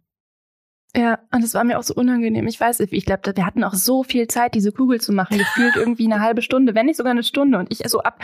[0.97, 2.47] Ja, und es war mir auch so unangenehm.
[2.47, 5.37] Ich weiß ich glaube, wir hatten auch so viel Zeit, diese Kugel zu machen.
[5.37, 7.59] Gefühlt irgendwie eine halbe Stunde, wenn nicht sogar eine Stunde.
[7.59, 8.19] Und ich so ab,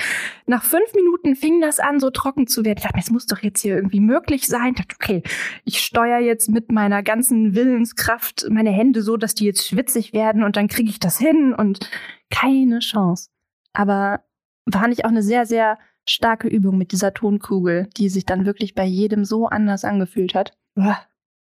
[0.47, 2.79] nach fünf Minuten fing das an, so trocken zu werden.
[2.79, 4.71] Ich dachte, es muss doch jetzt hier irgendwie möglich sein.
[4.71, 5.21] Ich dachte, okay,
[5.65, 10.41] ich steuere jetzt mit meiner ganzen Willenskraft meine Hände so, dass die jetzt schwitzig werden
[10.41, 11.91] und dann kriege ich das hin und
[12.31, 13.29] keine Chance.
[13.73, 14.21] Aber
[14.65, 15.77] war nicht auch eine sehr, sehr
[16.09, 20.57] starke Übung mit dieser Tonkugel, die sich dann wirklich bei jedem so anders angefühlt hat.
[20.75, 20.97] Uah,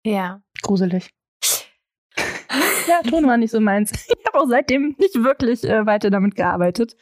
[0.09, 0.41] Ja.
[0.61, 1.09] gruselig.
[2.87, 3.91] Ja, Ton war nicht so meins.
[3.91, 6.97] Ich habe auch seitdem nicht wirklich äh, weiter damit gearbeitet.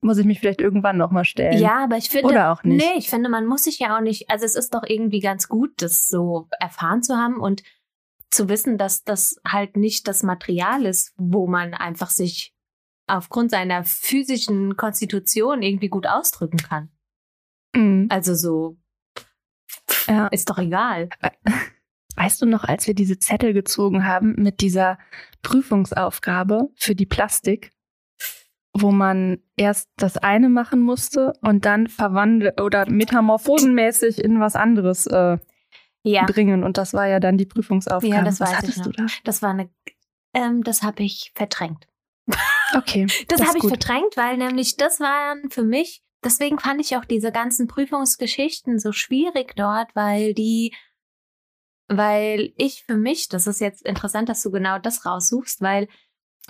[0.00, 1.58] Muss ich mich vielleicht irgendwann nochmal stellen.
[1.58, 2.78] Ja, aber ich finde, Oder auch nicht.
[2.84, 5.48] nee, ich finde, man muss sich ja auch nicht, also es ist doch irgendwie ganz
[5.48, 7.64] gut, das so erfahren zu haben und
[8.30, 12.54] zu wissen, dass das halt nicht das Material ist, wo man einfach sich
[13.08, 16.90] aufgrund seiner physischen Konstitution irgendwie gut ausdrücken kann.
[17.74, 18.06] Mhm.
[18.08, 18.76] Also so,
[20.06, 20.28] Ja.
[20.28, 21.08] ist doch egal.
[22.18, 24.98] Weißt du noch, als wir diese Zettel gezogen haben mit dieser
[25.42, 27.70] Prüfungsaufgabe für die Plastik,
[28.72, 35.06] wo man erst das eine machen musste und dann verwandelt oder metamorphosenmäßig in was anderes
[35.06, 35.38] äh,
[36.02, 36.64] Ja, bringen.
[36.64, 38.12] Und das war ja dann die Prüfungsaufgabe.
[38.12, 39.06] Ja, das was weiß ich du da?
[39.22, 39.70] das war eine,
[40.34, 41.86] ähm, das habe ich verdrängt.
[42.74, 43.06] Okay.
[43.28, 43.70] Das, ist habe ich gut.
[43.70, 48.90] verdrängt, weil nämlich das waren für mich, deswegen fand ich auch diese ganzen Prüfungsgeschichten so
[48.90, 50.74] schwierig dort, weil die,
[51.88, 55.88] weil ich für mich, das ist jetzt interessant, dass du genau das raussuchst, weil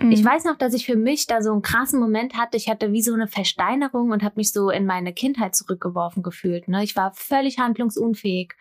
[0.00, 0.12] Mhm.
[0.12, 2.56] ich weiß noch, dass ich für mich da so einen krassen Moment hatte.
[2.56, 6.68] Ich hatte wie so eine Versteinerung und habe mich so in meine Kindheit zurückgeworfen gefühlt.
[6.68, 6.84] Ne?
[6.84, 8.54] Ich war völlig handlungsunfähig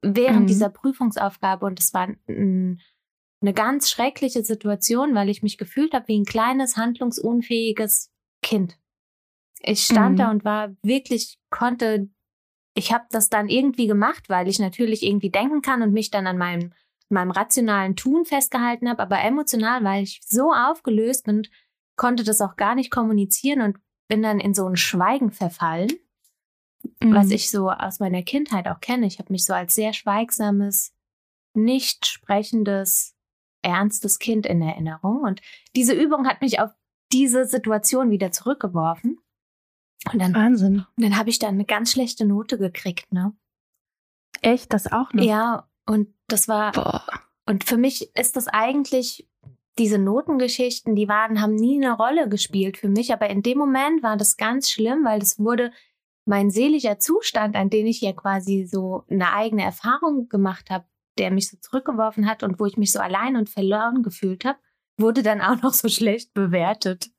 [0.00, 0.46] während Mhm.
[0.46, 2.80] dieser Prüfungsaufgabe und es war ein,
[3.42, 8.10] eine ganz schreckliche Situation, weil ich mich gefühlt habe wie ein kleines handlungsunfähiges
[8.42, 8.78] Kind.
[9.60, 10.16] Ich stand Mhm.
[10.16, 12.08] da und war wirklich konnte
[12.74, 16.26] ich habe das dann irgendwie gemacht, weil ich natürlich irgendwie denken kann und mich dann
[16.26, 16.72] an meinem
[17.10, 21.50] meinem rationalen Tun festgehalten habe, aber emotional war ich so aufgelöst und
[21.96, 25.92] konnte das auch gar nicht kommunizieren und bin dann in so ein Schweigen verfallen,
[27.02, 27.14] Mhm.
[27.14, 29.06] was ich so aus meiner Kindheit auch kenne.
[29.06, 30.92] Ich habe mich so als sehr schweigsames,
[31.54, 33.14] nicht sprechendes,
[33.62, 35.40] ernstes Kind in Erinnerung und
[35.76, 36.70] diese Übung hat mich auf
[37.12, 39.18] diese Situation wieder zurückgeworfen.
[40.12, 40.86] Und dann, Wahnsinn.
[40.96, 43.34] dann habe ich da eine ganz schlechte Note gekriegt, ne?
[44.42, 45.24] Echt, das auch noch?
[45.24, 47.04] Ja, und das war Boah.
[47.46, 49.28] Und für mich ist das eigentlich,
[49.78, 54.02] diese Notengeschichten, die waren, haben nie eine Rolle gespielt für mich, aber in dem Moment
[54.02, 55.72] war das ganz schlimm, weil das wurde
[56.26, 60.86] mein seelischer Zustand, an den ich ja quasi so eine eigene Erfahrung gemacht habe,
[61.18, 64.58] der mich so zurückgeworfen hat und wo ich mich so allein und verloren gefühlt habe,
[64.96, 67.10] wurde dann auch noch so schlecht bewertet.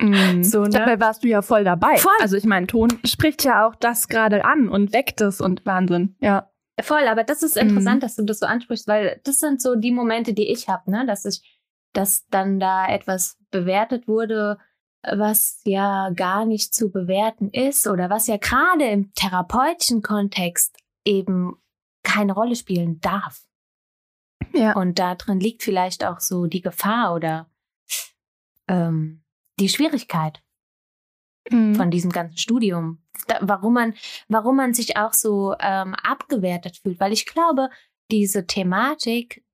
[0.00, 0.44] Mhm.
[0.44, 0.70] So, ne?
[0.70, 1.96] Dabei warst du ja voll dabei.
[1.96, 2.12] Voll.
[2.20, 6.16] Also ich meine, Ton spricht ja auch das gerade an und weckt es und Wahnsinn,
[6.20, 6.50] ja.
[6.80, 8.00] Voll, aber das ist interessant, mhm.
[8.00, 11.04] dass du das so ansprichst, weil das sind so die Momente, die ich habe, ne?
[11.06, 11.42] Dass ich,
[11.92, 14.58] dass dann da etwas bewertet wurde,
[15.02, 21.56] was ja gar nicht zu bewerten ist oder was ja gerade im therapeutischen Kontext eben
[22.02, 23.40] keine Rolle spielen darf.
[24.52, 24.74] Ja.
[24.74, 27.50] Und da drin liegt vielleicht auch so die Gefahr oder
[28.68, 29.24] ähm,
[29.58, 30.42] die Schwierigkeit
[31.50, 31.74] mhm.
[31.74, 33.02] von diesem ganzen Studium.
[33.26, 33.94] Da, warum man,
[34.28, 37.00] warum man sich auch so ähm, abgewertet fühlt.
[37.00, 37.68] Weil ich glaube,
[38.10, 39.44] diese Thematik,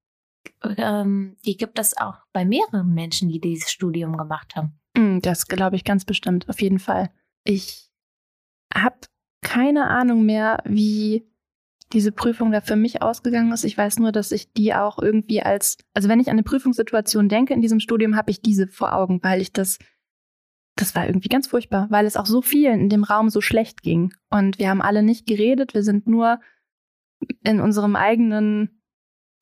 [0.77, 4.79] ähm, die gibt es auch bei mehreren Menschen, die dieses Studium gemacht haben.
[4.97, 7.11] Mhm, das glaube ich ganz bestimmt, auf jeden Fall.
[7.45, 7.91] Ich
[8.73, 8.97] habe
[9.43, 11.27] keine Ahnung mehr, wie
[11.93, 13.65] diese Prüfung da für mich ausgegangen ist.
[13.65, 17.29] Ich weiß nur, dass ich die auch irgendwie als, also wenn ich an eine Prüfungssituation
[17.29, 19.79] denke in diesem Studium, habe ich diese vor Augen, weil ich das,
[20.77, 23.83] das war irgendwie ganz furchtbar, weil es auch so vielen in dem Raum so schlecht
[23.83, 24.13] ging.
[24.31, 26.41] Und wir haben alle nicht geredet, wir sind nur
[27.43, 28.83] in unserem eigenen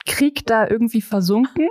[0.04, 1.68] Krieg da irgendwie versunken.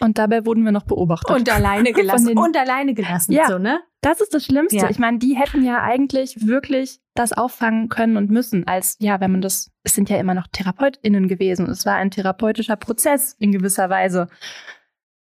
[0.00, 1.34] Und dabei wurden wir noch beobachtet.
[1.34, 2.28] Und alleine gelassen.
[2.28, 3.32] Den, und alleine gelassen.
[3.32, 3.80] Ja, so, ne?
[4.00, 4.76] Das ist das Schlimmste.
[4.76, 4.90] Ja.
[4.90, 9.32] Ich meine, die hätten ja eigentlich wirklich das auffangen können und müssen, als, ja, wenn
[9.32, 11.68] man das, es sind ja immer noch TherapeutInnen gewesen.
[11.68, 14.28] Es war ein therapeutischer Prozess in gewisser Weise.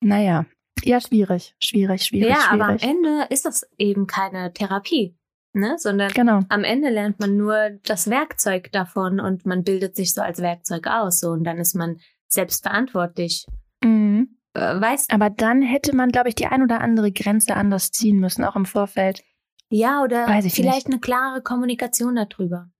[0.00, 0.44] Naja.
[0.84, 2.30] Ja, schwierig, schwierig, schwierig.
[2.30, 2.52] Ja, schwierig.
[2.52, 5.16] aber am Ende ist das eben keine Therapie.
[5.54, 5.76] Ne?
[5.78, 6.40] Sondern genau.
[6.50, 10.86] am Ende lernt man nur das Werkzeug davon und man bildet sich so als Werkzeug
[10.86, 11.20] aus.
[11.20, 13.46] So, und dann ist man selbstverantwortlich.
[13.82, 14.38] Mhm.
[14.54, 18.18] Äh, weißt Aber dann hätte man, glaube ich, die ein oder andere Grenze anders ziehen
[18.18, 19.22] müssen, auch im Vorfeld.
[19.70, 20.86] Ja, oder vielleicht nicht.
[20.86, 22.70] eine klare Kommunikation darüber.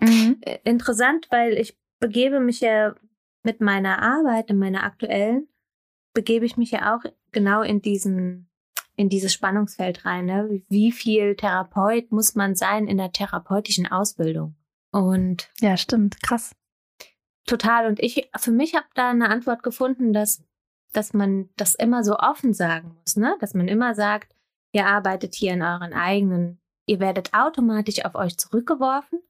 [0.00, 0.38] Mhm.
[0.42, 2.94] Äh, interessant, weil ich begebe mich ja
[3.42, 5.48] mit meiner Arbeit, in meiner aktuellen,
[6.16, 8.48] begebe ich mich ja auch genau in diesen,
[8.96, 10.24] in dieses Spannungsfeld rein.
[10.24, 10.62] Ne?
[10.68, 14.56] Wie viel Therapeut muss man sein in der therapeutischen Ausbildung?
[14.90, 16.56] Und ja, stimmt, krass.
[17.44, 17.86] Total.
[17.86, 20.42] Und ich, für mich habe da eine Antwort gefunden, dass
[20.96, 23.36] dass man das immer so offen sagen muss, ne?
[23.40, 24.34] Dass man immer sagt,
[24.72, 29.20] ihr arbeitet hier in euren eigenen, ihr werdet automatisch auf euch zurückgeworfen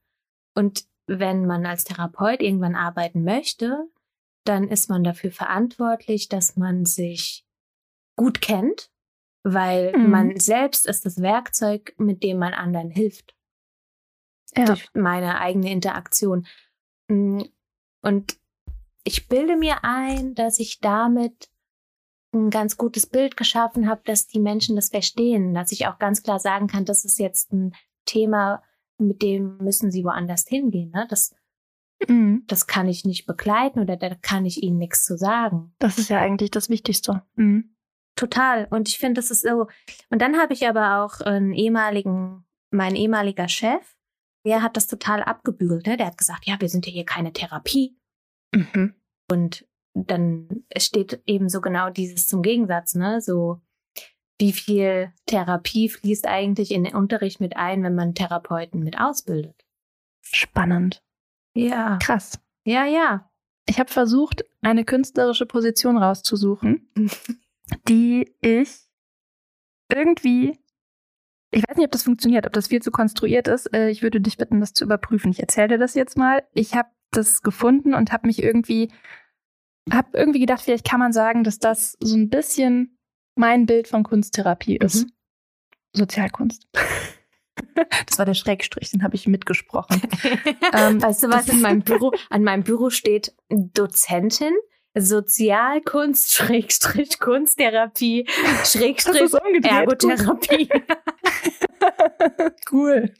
[0.55, 3.89] und wenn man als Therapeut irgendwann arbeiten möchte,
[4.47, 7.45] dann ist man dafür verantwortlich, dass man sich
[8.15, 8.91] gut kennt,
[9.43, 10.09] weil mhm.
[10.09, 13.35] man selbst ist das Werkzeug, mit dem man anderen hilft.
[14.55, 14.65] Ja.
[14.65, 16.47] Durch meine eigene Interaktion.
[17.09, 17.43] Mm,
[18.01, 18.39] und
[19.03, 21.49] ich bilde mir ein, dass ich damit
[22.33, 26.23] ein ganz gutes Bild geschaffen habe, dass die Menschen das verstehen, dass ich auch ganz
[26.23, 27.73] klar sagen kann, das ist jetzt ein
[28.05, 28.63] Thema,
[28.97, 30.91] mit dem müssen sie woanders hingehen.
[30.91, 31.05] Ne?
[31.09, 31.35] Das,
[32.07, 32.43] mhm.
[32.47, 35.73] das kann ich nicht begleiten oder da kann ich ihnen nichts zu sagen.
[35.79, 37.23] Das ist ja eigentlich das Wichtigste.
[37.35, 37.75] Mhm.
[38.15, 38.67] Total.
[38.69, 39.67] Und ich finde, das ist so.
[40.09, 43.95] Und dann habe ich aber auch einen ehemaligen, mein ehemaliger Chef,
[44.45, 45.85] der hat das total abgebügelt.
[45.85, 45.97] Ne?
[45.97, 47.97] Der hat gesagt, ja, wir sind ja hier keine Therapie.
[48.53, 48.95] Mhm.
[49.29, 53.19] Und dann steht eben so genau dieses zum Gegensatz, ne?
[53.19, 53.61] So,
[54.39, 59.65] wie viel Therapie fließt eigentlich in den Unterricht mit ein, wenn man Therapeuten mit ausbildet?
[60.21, 61.03] Spannend.
[61.57, 61.97] Ja.
[62.01, 62.39] Krass.
[62.63, 63.29] Ja, ja.
[63.67, 66.89] Ich habe versucht, eine künstlerische Position rauszusuchen,
[67.87, 68.87] die ich
[69.89, 70.57] irgendwie,
[71.51, 73.73] ich weiß nicht, ob das funktioniert, ob das viel zu konstruiert ist.
[73.73, 75.31] Äh, ich würde dich bitten, das zu überprüfen.
[75.31, 76.43] Ich erzähle dir das jetzt mal.
[76.53, 78.89] Ich habe das gefunden und habe mich irgendwie
[79.91, 82.97] habe irgendwie gedacht, vielleicht kann man sagen, dass das so ein bisschen
[83.35, 85.05] mein Bild von Kunsttherapie ist.
[85.05, 85.11] Mhm.
[85.93, 86.67] Sozialkunst.
[88.05, 90.01] Das war der Schrägstrich, den habe ich mitgesprochen.
[90.73, 93.35] ähm, weißt du, was in meinem Büro, an meinem Büro steht?
[93.49, 94.53] Dozentin,
[94.97, 98.27] Sozialkunst, Schrägstrich, Kunsttherapie,
[98.63, 99.31] Schrägstrich,
[99.63, 100.69] Ergotherapie.
[102.71, 103.13] cool.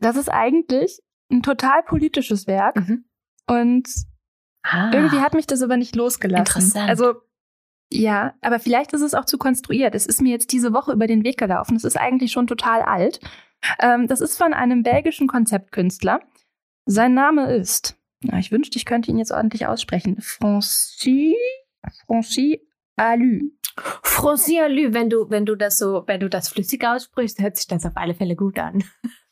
[0.00, 2.76] Das ist eigentlich ein total politisches Werk.
[2.76, 3.04] Mhm.
[3.48, 3.88] Und
[4.68, 6.60] Ah, Irgendwie hat mich das aber nicht losgelassen.
[6.60, 6.90] Interessant.
[6.90, 7.14] Also
[7.92, 9.94] ja, aber vielleicht ist es auch zu konstruiert.
[9.94, 11.76] Es ist mir jetzt diese Woche über den Weg gelaufen.
[11.76, 13.20] Es ist eigentlich schon total alt.
[13.80, 16.20] Ähm, das ist von einem belgischen Konzeptkünstler.
[16.84, 20.20] Sein Name ist, na, ich wünschte, ich könnte ihn jetzt ordentlich aussprechen.
[20.20, 21.34] Francis,
[22.06, 22.58] Francis
[22.96, 23.50] Alu.
[24.02, 27.66] Francis Alu, wenn du, wenn du das so, wenn du das flüssig aussprichst, hört sich
[27.68, 28.82] das auf alle Fälle gut an.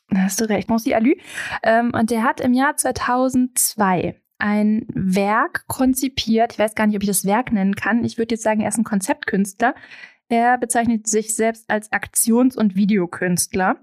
[0.09, 1.15] Da hast du recht, Francis Alu.
[1.63, 6.53] Ähm, und der hat im Jahr 2002 ein Werk konzipiert.
[6.53, 8.03] Ich weiß gar nicht, ob ich das Werk nennen kann.
[8.03, 9.75] Ich würde jetzt sagen, er ist ein Konzeptkünstler.
[10.27, 13.77] Er bezeichnet sich selbst als Aktions- und Videokünstler.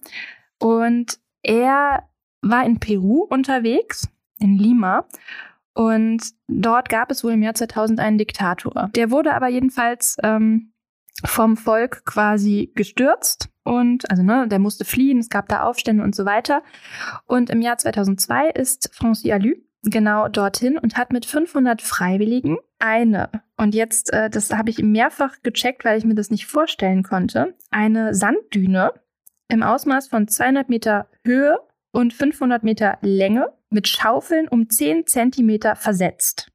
[0.58, 2.08] Und er
[2.42, 5.06] war in Peru unterwegs, in Lima.
[5.74, 8.90] Und dort gab es wohl im Jahr 2000 einen Diktator.
[8.94, 10.72] Der wurde aber jedenfalls ähm,
[11.24, 16.14] vom Volk quasi gestürzt und also ne, der musste fliehen, es gab da Aufstände und
[16.14, 16.62] so weiter.
[17.26, 23.30] Und im Jahr 2002 ist Francis Allu genau dorthin und hat mit 500 Freiwilligen eine,
[23.56, 27.54] und jetzt, äh, das habe ich mehrfach gecheckt, weil ich mir das nicht vorstellen konnte,
[27.70, 28.92] eine Sanddüne
[29.48, 31.58] im Ausmaß von 200 Meter Höhe
[31.92, 36.50] und 500 Meter Länge mit Schaufeln um 10 Zentimeter versetzt.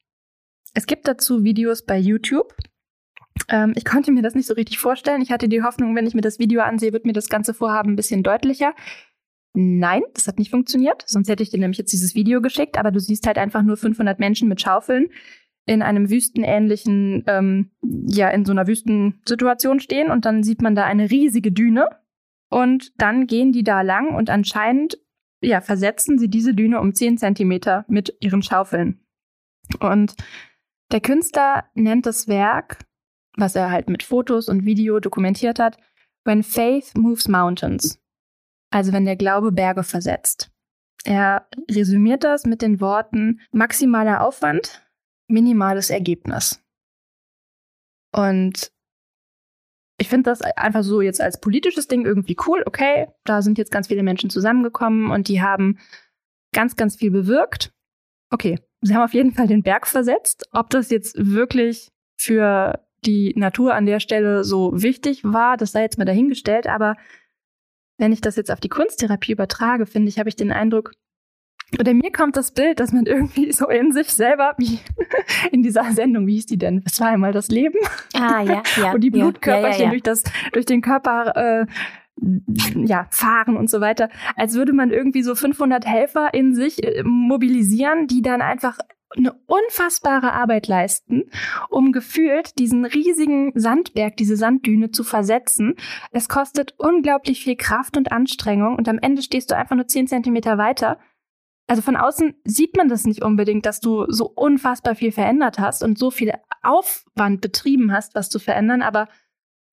[0.73, 2.55] Es gibt dazu Videos bei YouTube.
[3.49, 5.21] Ähm, ich konnte mir das nicht so richtig vorstellen.
[5.21, 7.93] Ich hatte die Hoffnung, wenn ich mir das Video ansehe, wird mir das ganze Vorhaben
[7.93, 8.73] ein bisschen deutlicher.
[9.53, 11.03] Nein, das hat nicht funktioniert.
[11.07, 12.77] Sonst hätte ich dir nämlich jetzt dieses Video geschickt.
[12.77, 15.07] Aber du siehst halt einfach nur 500 Menschen mit Schaufeln
[15.65, 20.11] in einem wüstenähnlichen, ähm, ja, in so einer Wüstensituation stehen.
[20.11, 21.89] Und dann sieht man da eine riesige Düne.
[22.49, 24.97] Und dann gehen die da lang und anscheinend,
[25.41, 29.01] ja, versetzen sie diese Düne um 10 Zentimeter mit ihren Schaufeln.
[29.79, 30.15] Und
[30.91, 32.85] der Künstler nennt das Werk,
[33.35, 35.77] was er halt mit Fotos und Video dokumentiert hat,
[36.23, 37.99] When Faith Moves Mountains.
[38.69, 40.51] Also wenn der Glaube Berge versetzt.
[41.03, 44.85] Er resümiert das mit den Worten maximaler Aufwand,
[45.27, 46.61] minimales Ergebnis.
[48.13, 48.71] Und
[49.99, 52.63] ich finde das einfach so jetzt als politisches Ding irgendwie cool.
[52.65, 55.79] Okay, da sind jetzt ganz viele Menschen zusammengekommen und die haben
[56.53, 57.73] ganz, ganz viel bewirkt.
[58.29, 60.47] Okay, sie haben auf jeden Fall den Berg versetzt.
[60.51, 61.89] Ob das jetzt wirklich
[62.19, 66.67] für die Natur an der Stelle so wichtig war, das sei jetzt mal dahingestellt.
[66.67, 66.95] Aber
[67.97, 70.91] wenn ich das jetzt auf die Kunsttherapie übertrage, finde ich, habe ich den Eindruck,
[71.79, 74.79] oder mir kommt das Bild, dass man irgendwie so in sich selber, wie
[75.51, 76.81] in dieser Sendung, wie hieß die denn?
[76.85, 77.79] Es war einmal das Leben.
[78.13, 78.91] Ah, ja, ja.
[78.93, 80.23] Und die Blutkörperchen ja, ja, durch das,
[80.53, 81.65] durch den Körper, äh,
[82.73, 84.09] ja, fahren und so weiter.
[84.35, 88.79] Als würde man irgendwie so 500 Helfer in sich äh, mobilisieren, die dann einfach
[89.15, 91.31] eine unfassbare Arbeit leisten,
[91.69, 95.75] um gefühlt diesen riesigen Sandberg, diese Sanddüne zu versetzen.
[96.11, 100.07] Es kostet unglaublich viel Kraft und Anstrengung und am Ende stehst du einfach nur 10
[100.07, 100.99] Zentimeter weiter.
[101.67, 105.83] Also von außen sieht man das nicht unbedingt, dass du so unfassbar viel verändert hast
[105.83, 109.07] und so viel Aufwand betrieben hast, was zu verändern, aber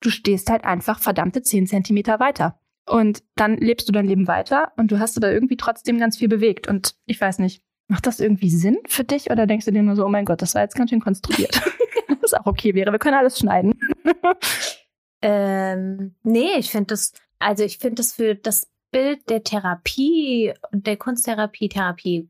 [0.01, 2.59] du stehst halt einfach verdammte 10 Zentimeter weiter.
[2.87, 6.27] Und dann lebst du dein Leben weiter und du hast aber irgendwie trotzdem ganz viel
[6.27, 6.67] bewegt.
[6.67, 9.95] Und ich weiß nicht, Macht das irgendwie Sinn für dich oder denkst du dir nur
[9.95, 11.61] so, oh mein Gott, das war jetzt ganz schön konstruiert?
[12.21, 12.91] Was auch okay wäre.
[12.91, 13.73] Wir können alles schneiden.
[15.21, 20.97] ähm, nee, ich finde das, also ich finde das für das Bild der Therapie, der
[20.97, 22.29] Kunsttherapie, Therapie,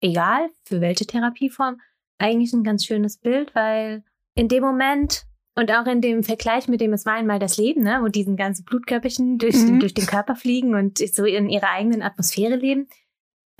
[0.00, 1.80] egal für welche Therapieform,
[2.18, 4.02] eigentlich ein ganz schönes Bild, weil
[4.34, 5.24] in dem Moment
[5.56, 8.36] und auch in dem Vergleich mit dem Es war einmal das Leben, ne, wo diesen
[8.36, 9.78] ganzen Blutkörperchen durch, mhm.
[9.78, 12.88] durch den Körper fliegen und so in ihrer eigenen Atmosphäre leben,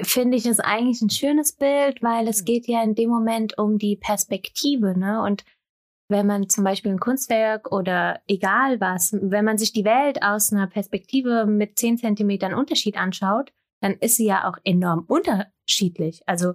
[0.00, 2.44] finde ich es eigentlich ein schönes Bild, weil es hm.
[2.44, 5.22] geht ja in dem Moment um die Perspektive, ne?
[5.22, 5.44] Und
[6.08, 10.52] wenn man zum Beispiel ein Kunstwerk oder egal was, wenn man sich die Welt aus
[10.52, 16.22] einer Perspektive mit zehn Zentimetern Unterschied anschaut, dann ist sie ja auch enorm unterschiedlich.
[16.26, 16.54] Also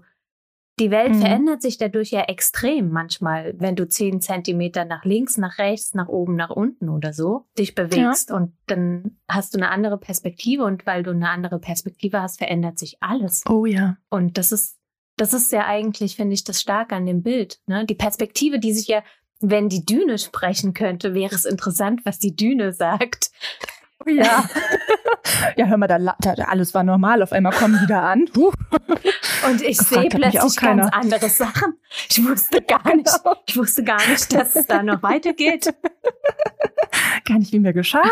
[0.79, 1.19] die Welt mhm.
[1.19, 6.07] verändert sich dadurch ja extrem manchmal, wenn du zehn Zentimeter nach links, nach rechts, nach
[6.07, 8.29] oben, nach unten oder so dich bewegst.
[8.29, 8.37] Ja.
[8.37, 12.79] Und dann hast du eine andere Perspektive und weil du eine andere Perspektive hast, verändert
[12.79, 13.43] sich alles.
[13.47, 13.97] Oh ja.
[14.09, 14.77] Und das ist,
[15.17, 17.59] das ist ja eigentlich, finde ich, das Starke an dem Bild.
[17.67, 17.85] Ne?
[17.85, 19.03] Die Perspektive, die sich ja,
[19.41, 23.31] wenn die Düne sprechen könnte, wäre es interessant, was die Düne sagt.
[24.05, 24.49] Ja.
[25.57, 27.21] ja, hör mal, da, da, alles war normal.
[27.21, 28.25] Auf einmal kommen die da an.
[28.35, 28.51] Huh.
[29.47, 31.73] Und ich sehe plötzlich ganz andere Sachen.
[32.09, 33.35] Ich wusste gar nicht, genau.
[33.45, 35.73] ich wusste gar nicht, dass es da noch weitergeht.
[37.25, 38.09] Gar nicht, wie mir geschah.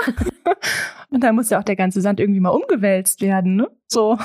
[1.10, 3.70] Und dann muss ja auch der ganze Sand irgendwie mal umgewälzt werden, ne?
[3.88, 4.18] So.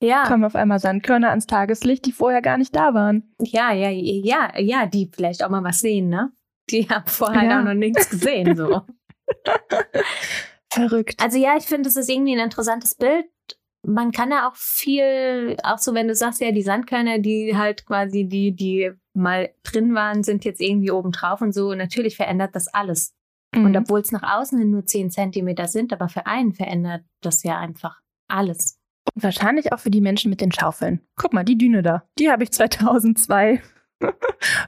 [0.00, 0.24] Ja.
[0.26, 3.34] Kommen auf einmal Sandkörner ans Tageslicht, die vorher gar nicht da waren.
[3.40, 6.32] Ja, ja, ja, ja, die vielleicht auch mal was sehen, ne?
[6.70, 7.60] Die haben vorher ja.
[7.60, 8.82] auch noch nichts gesehen, so.
[10.74, 11.22] Verrückt.
[11.22, 13.26] Also ja, ich finde, es ist irgendwie ein interessantes Bild.
[13.86, 17.84] Man kann ja auch viel, auch so wenn du sagst, ja, die Sandkörner, die halt
[17.86, 21.74] quasi, die, die mal drin waren, sind jetzt irgendwie oben drauf und so.
[21.74, 23.14] Natürlich verändert das alles.
[23.54, 23.66] Mhm.
[23.66, 27.42] Und obwohl es nach außen hin nur 10 Zentimeter sind, aber für einen verändert das
[27.42, 28.78] ja einfach alles.
[29.14, 31.00] Und wahrscheinlich auch für die Menschen mit den Schaufeln.
[31.16, 33.62] Guck mal, die Düne da, die habe ich 2002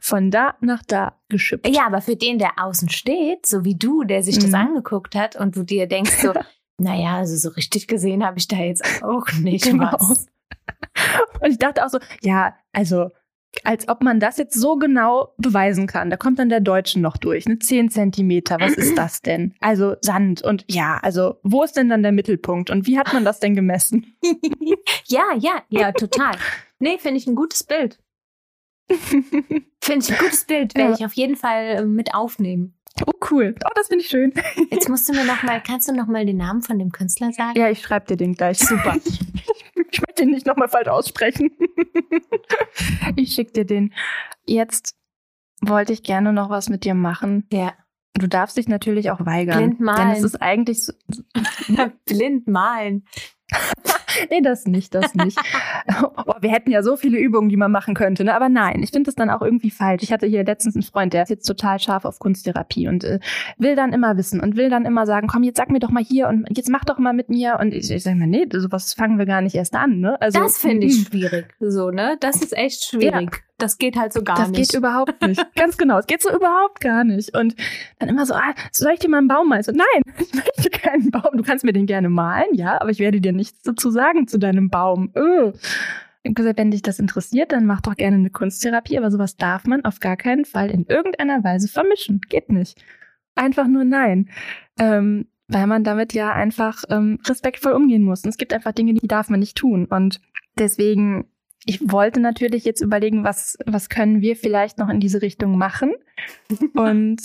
[0.00, 1.68] von da nach da geschippt.
[1.68, 4.54] Ja, aber für den, der außen steht, so wie du, der sich das mhm.
[4.54, 6.32] angeguckt hat und du dir denkst so,
[6.78, 9.92] naja, also so richtig gesehen habe ich da jetzt auch nicht genau.
[9.92, 10.26] was.
[11.40, 13.10] Und ich dachte auch so, ja, also
[13.64, 16.10] als ob man das jetzt so genau beweisen kann.
[16.10, 17.46] Da kommt dann der Deutschen noch durch.
[17.46, 17.58] Ne?
[17.58, 19.54] Zehn Zentimeter, was ist das denn?
[19.60, 23.24] Also Sand und ja, also wo ist denn dann der Mittelpunkt und wie hat man
[23.24, 24.14] das denn gemessen?
[25.06, 26.36] ja, ja, ja, total.
[26.78, 27.98] Nee, finde ich ein gutes Bild.
[28.88, 30.96] Finde ich ein gutes Bild, werde ja.
[30.96, 32.76] ich auf jeden Fall äh, mit aufnehmen.
[33.04, 33.54] Oh, cool.
[33.64, 34.32] Oh, das finde ich schön.
[34.70, 37.30] Jetzt musst du mir noch mal, kannst du noch mal den Namen von dem Künstler
[37.32, 37.58] sagen?
[37.58, 38.58] Ja, ich schreibe dir den gleich.
[38.58, 38.96] Super.
[39.90, 41.50] ich möchte ihn nicht noch mal falsch aussprechen.
[43.16, 43.92] ich schicke dir den.
[44.46, 44.96] Jetzt
[45.60, 47.46] wollte ich gerne noch was mit dir machen.
[47.52, 47.74] Ja.
[48.14, 49.58] Du darfst dich natürlich auch weigern.
[49.58, 50.08] Blind malen.
[50.08, 50.92] Denn es ist eigentlich so
[52.06, 53.04] Blind malen.
[54.30, 55.38] Nee, das nicht, das nicht.
[56.02, 58.34] oh, wir hätten ja so viele Übungen, die man machen könnte, ne?
[58.34, 60.02] aber nein, ich finde das dann auch irgendwie falsch.
[60.02, 63.20] Ich hatte hier letztens einen Freund, der ist jetzt total scharf auf Kunsttherapie und äh,
[63.58, 66.04] will dann immer wissen und will dann immer sagen, komm, jetzt sag mir doch mal
[66.04, 68.94] hier und jetzt mach doch mal mit mir und ich, ich sage mir, nee, sowas
[68.94, 70.00] fangen wir gar nicht erst an.
[70.00, 70.20] Ne?
[70.20, 72.16] Also, das finde ich schwierig, so, ne?
[72.20, 73.30] Das ist echt schwierig.
[73.32, 73.40] Ja.
[73.58, 74.60] Das geht halt so gar das nicht.
[74.60, 75.54] Das geht überhaupt nicht.
[75.54, 75.98] Ganz genau.
[75.98, 77.36] Es geht so überhaupt gar nicht.
[77.36, 77.56] Und
[77.98, 79.62] dann immer so, ah, soll ich dir mal einen Baum malen?
[79.62, 81.36] So, nein, ich möchte keinen Baum.
[81.36, 84.38] Du kannst mir den gerne malen, ja, aber ich werde dir nichts dazu sagen zu
[84.38, 85.10] deinem Baum.
[85.16, 85.52] Öh.
[86.22, 89.36] Ich habe gesagt, wenn dich das interessiert, dann mach doch gerne eine Kunsttherapie, aber sowas
[89.36, 92.20] darf man auf gar keinen Fall in irgendeiner Weise vermischen.
[92.28, 92.82] Geht nicht.
[93.36, 94.28] Einfach nur nein.
[94.78, 98.24] Ähm, weil man damit ja einfach ähm, respektvoll umgehen muss.
[98.24, 99.86] Und es gibt einfach Dinge, die darf man nicht tun.
[99.86, 100.20] Und
[100.58, 101.26] deswegen
[101.66, 105.94] ich wollte natürlich jetzt überlegen, was, was können wir vielleicht noch in diese Richtung machen.
[106.74, 107.20] Und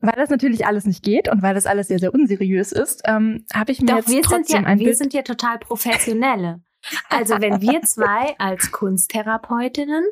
[0.00, 3.44] weil das natürlich alles nicht geht und weil das alles sehr, sehr unseriös ist, ähm,
[3.52, 5.58] habe ich mir Doch, jetzt wir trotzdem sind ja, ein wir Bild sind ja total
[5.58, 6.62] professionelle.
[7.10, 10.04] Also wenn wir zwei als Kunsttherapeutinnen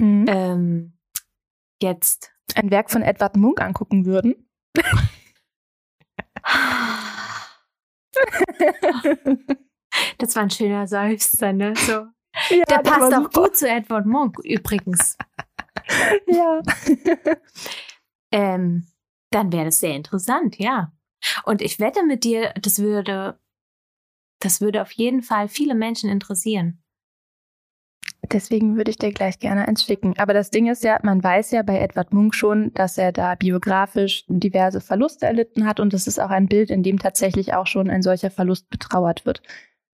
[0.00, 0.24] Mhm.
[0.28, 0.98] ähm,
[1.80, 4.48] jetzt ein Werk von Edward Munk angucken würden.
[10.18, 11.74] das war ein schöner Seufzer, ne?
[11.76, 12.06] So.
[12.50, 15.16] Ja, Der das passt auch gut zu Edward Monk übrigens.
[16.26, 16.62] Ja.
[18.32, 18.88] Ähm,
[19.30, 20.92] dann wäre das sehr interessant, ja.
[21.44, 23.38] Und ich wette mit dir, das würde,
[24.40, 26.82] das würde auf jeden Fall viele Menschen interessieren.
[28.32, 30.18] Deswegen würde ich dir gleich gerne eins schicken.
[30.18, 33.36] Aber das Ding ist ja, man weiß ja bei Edward Munk schon, dass er da
[33.36, 37.68] biografisch diverse Verluste erlitten hat und es ist auch ein Bild, in dem tatsächlich auch
[37.68, 39.42] schon ein solcher Verlust betrauert wird.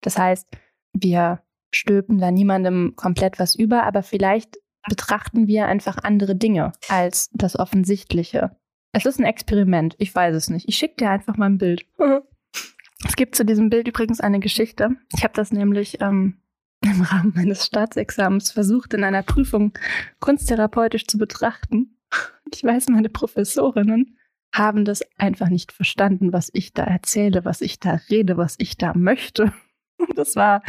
[0.00, 0.48] Das heißt,
[0.94, 4.58] wir stülpen da niemandem komplett was über, aber vielleicht
[4.88, 8.56] betrachten wir einfach andere Dinge als das Offensichtliche.
[8.92, 10.68] Es ist ein Experiment, ich weiß es nicht.
[10.68, 11.86] Ich schicke dir einfach mal ein Bild.
[13.02, 14.90] Es gibt zu diesem Bild übrigens eine Geschichte.
[15.16, 16.42] Ich habe das nämlich ähm,
[16.82, 19.72] im Rahmen meines Staatsexamens versucht, in einer Prüfung
[20.20, 21.96] kunsttherapeutisch zu betrachten.
[22.52, 24.18] Ich weiß, meine Professorinnen
[24.52, 28.76] haben das einfach nicht verstanden, was ich da erzähle, was ich da rede, was ich
[28.76, 29.52] da möchte.
[30.14, 30.62] Das war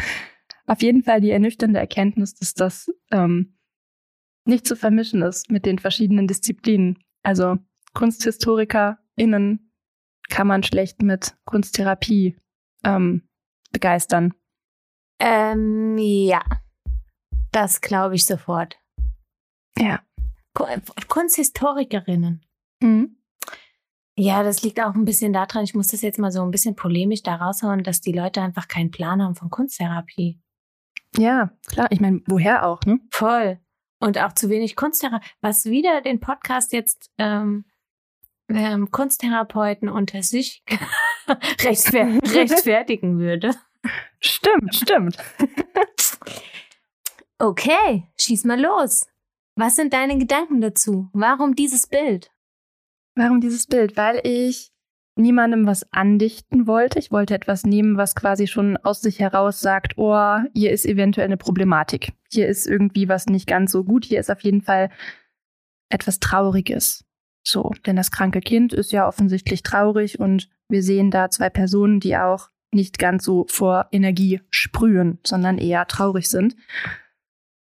[0.72, 3.58] auf jeden Fall die ernüchternde Erkenntnis, dass das ähm,
[4.46, 6.98] nicht zu vermischen ist mit den verschiedenen Disziplinen.
[7.24, 7.58] Also
[7.94, 9.74] KunsthistorikerInnen
[10.30, 12.38] kann man schlecht mit Kunsttherapie
[12.86, 13.28] ähm,
[13.74, 14.34] begeistern.
[15.20, 16.42] Ähm, ja.
[17.52, 18.80] Das glaube ich sofort.
[19.78, 20.02] Ja.
[20.54, 20.68] Ku-
[21.10, 22.46] Kunsthistorikerinnen.
[22.82, 23.18] Mhm.
[24.18, 26.76] Ja, das liegt auch ein bisschen daran, ich muss das jetzt mal so ein bisschen
[26.76, 30.41] polemisch da raushauen, dass die Leute einfach keinen Plan haben von Kunsttherapie.
[31.18, 31.88] Ja, klar.
[31.92, 33.00] Ich meine, woher auch, ne?
[33.12, 33.60] Voll.
[34.00, 37.66] Und auch zu wenig Kunsttherapie, was wieder den Podcast jetzt ähm,
[38.50, 40.64] ähm, Kunsttherapeuten unter sich
[41.62, 43.54] rechtfer rechtfertigen würde.
[44.20, 45.18] Stimmt, stimmt.
[47.40, 49.08] Okay, schieß mal los.
[49.56, 51.10] Was sind deine Gedanken dazu?
[51.14, 52.32] Warum dieses Bild?
[53.16, 53.98] Warum dieses Bild?
[53.98, 54.71] Weil ich
[55.22, 57.00] niemandem was andichten wollte.
[57.00, 61.26] Ich wollte etwas nehmen, was quasi schon aus sich heraus sagt, oh, hier ist eventuell
[61.26, 62.14] eine Problematik.
[62.32, 64.06] Hier ist irgendwie was nicht ganz so gut.
[64.06, 64.90] Hier ist auf jeden Fall
[65.90, 67.06] etwas Trauriges.
[67.44, 72.00] So, denn das kranke Kind ist ja offensichtlich traurig und wir sehen da zwei Personen,
[72.00, 76.56] die auch nicht ganz so vor Energie sprühen, sondern eher traurig sind.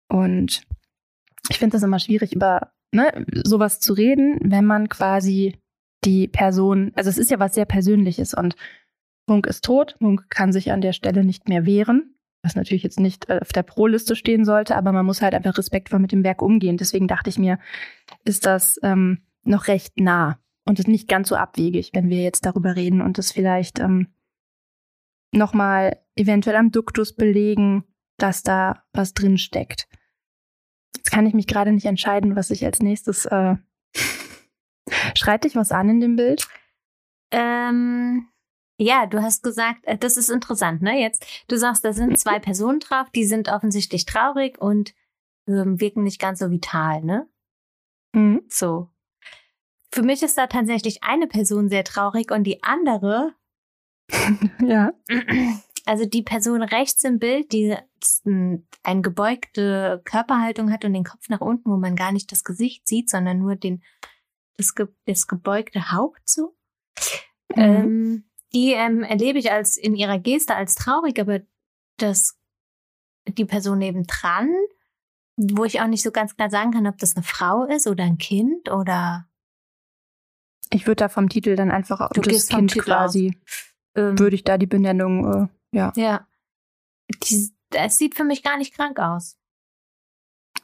[0.07, 0.64] Und
[1.49, 5.57] ich finde das immer schwierig, über ne, sowas zu reden, wenn man quasi
[6.04, 8.56] die Person, also es ist ja was sehr Persönliches und
[9.28, 12.99] Munk ist tot, Munk kann sich an der Stelle nicht mehr wehren, was natürlich jetzt
[12.99, 16.24] nicht äh, auf der Pro-Liste stehen sollte, aber man muss halt einfach respektvoll mit dem
[16.24, 16.78] Werk umgehen.
[16.78, 17.60] Deswegen dachte ich mir,
[18.26, 22.45] ist das ähm, noch recht nah und ist nicht ganz so abwegig, wenn wir jetzt
[22.45, 24.08] darüber reden und es vielleicht ähm,
[25.32, 27.84] nochmal eventuell am Duktus belegen,
[28.18, 29.88] dass da was drin steckt.
[30.95, 33.26] Jetzt kann ich mich gerade nicht entscheiden, was ich als nächstes.
[33.26, 33.56] Äh
[35.16, 36.47] Schreit dich was an in dem Bild?
[37.32, 38.28] Ähm,
[38.78, 40.99] ja, du hast gesagt, äh, das ist interessant, ne?
[40.99, 44.93] Jetzt, du sagst, da sind zwei Personen drauf, die sind offensichtlich traurig und
[45.47, 47.28] ähm, wirken nicht ganz so vital, ne?
[48.14, 48.41] Mhm.
[48.49, 48.89] So.
[49.93, 53.34] Für mich ist da tatsächlich eine Person sehr traurig und die andere,
[54.66, 54.93] Ja.
[55.86, 57.76] also die Person rechts im Bild, die
[58.26, 62.88] eine gebeugte Körperhaltung hat und den Kopf nach unten, wo man gar nicht das Gesicht
[62.88, 63.84] sieht, sondern nur den,
[64.62, 66.55] das, ge das gebeugte Haupt so.
[67.55, 67.62] Mhm.
[67.62, 71.39] Ähm, die ähm, erlebe ich als in ihrer Geste als traurig, aber
[71.97, 72.38] das
[73.28, 74.49] die Person nebendran,
[75.38, 78.03] wo ich auch nicht so ganz klar sagen kann, ob das eine Frau ist oder
[78.03, 79.28] ein Kind oder
[80.72, 83.39] Ich würde da vom Titel dann einfach Du das Kind Titel quasi,
[83.95, 85.93] ähm, würde ich da die Benennung, äh, ja.
[85.95, 86.28] ja.
[87.24, 89.38] Die, es sieht für mich gar nicht krank aus.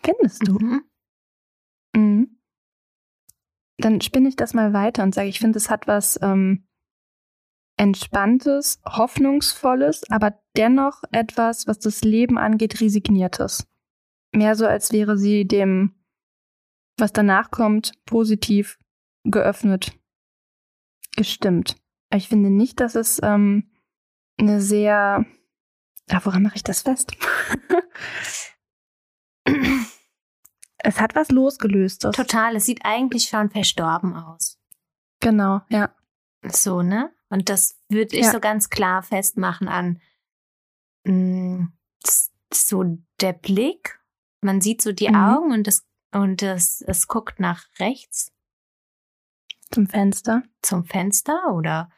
[0.04, 0.54] Findest du?
[0.54, 0.84] Mhm.
[1.96, 2.37] Mhm.
[3.88, 6.68] Dann spinne ich das mal weiter und sage, ich finde, es hat was ähm,
[7.78, 13.66] Entspanntes, Hoffnungsvolles, aber dennoch etwas, was das Leben angeht, Resigniertes.
[14.34, 15.96] Mehr so, als wäre sie dem,
[16.98, 18.78] was danach kommt, positiv
[19.24, 19.98] geöffnet,
[21.16, 21.78] gestimmt.
[22.10, 23.72] Aber ich finde nicht, dass es ähm,
[24.38, 25.26] eine sehr.
[26.10, 27.14] Ah, woran mache ich das fest?
[30.88, 32.16] es hat was losgelöstes.
[32.16, 34.60] Total, es sieht eigentlich schon verstorben aus.
[35.20, 35.94] Genau, ja.
[36.48, 37.12] So, ne?
[37.30, 38.32] Und das würde ich Ja.
[38.32, 40.02] so ganz klar festmachen an
[41.06, 41.68] mh,
[42.04, 42.84] s- so
[43.22, 44.00] der Blick.
[44.42, 45.16] Man sieht so die Mhm.
[45.16, 48.32] Augen und es und es, es guckt nach rechts
[49.72, 50.44] Zum Fenster.
[50.62, 51.90] zum Fenster oder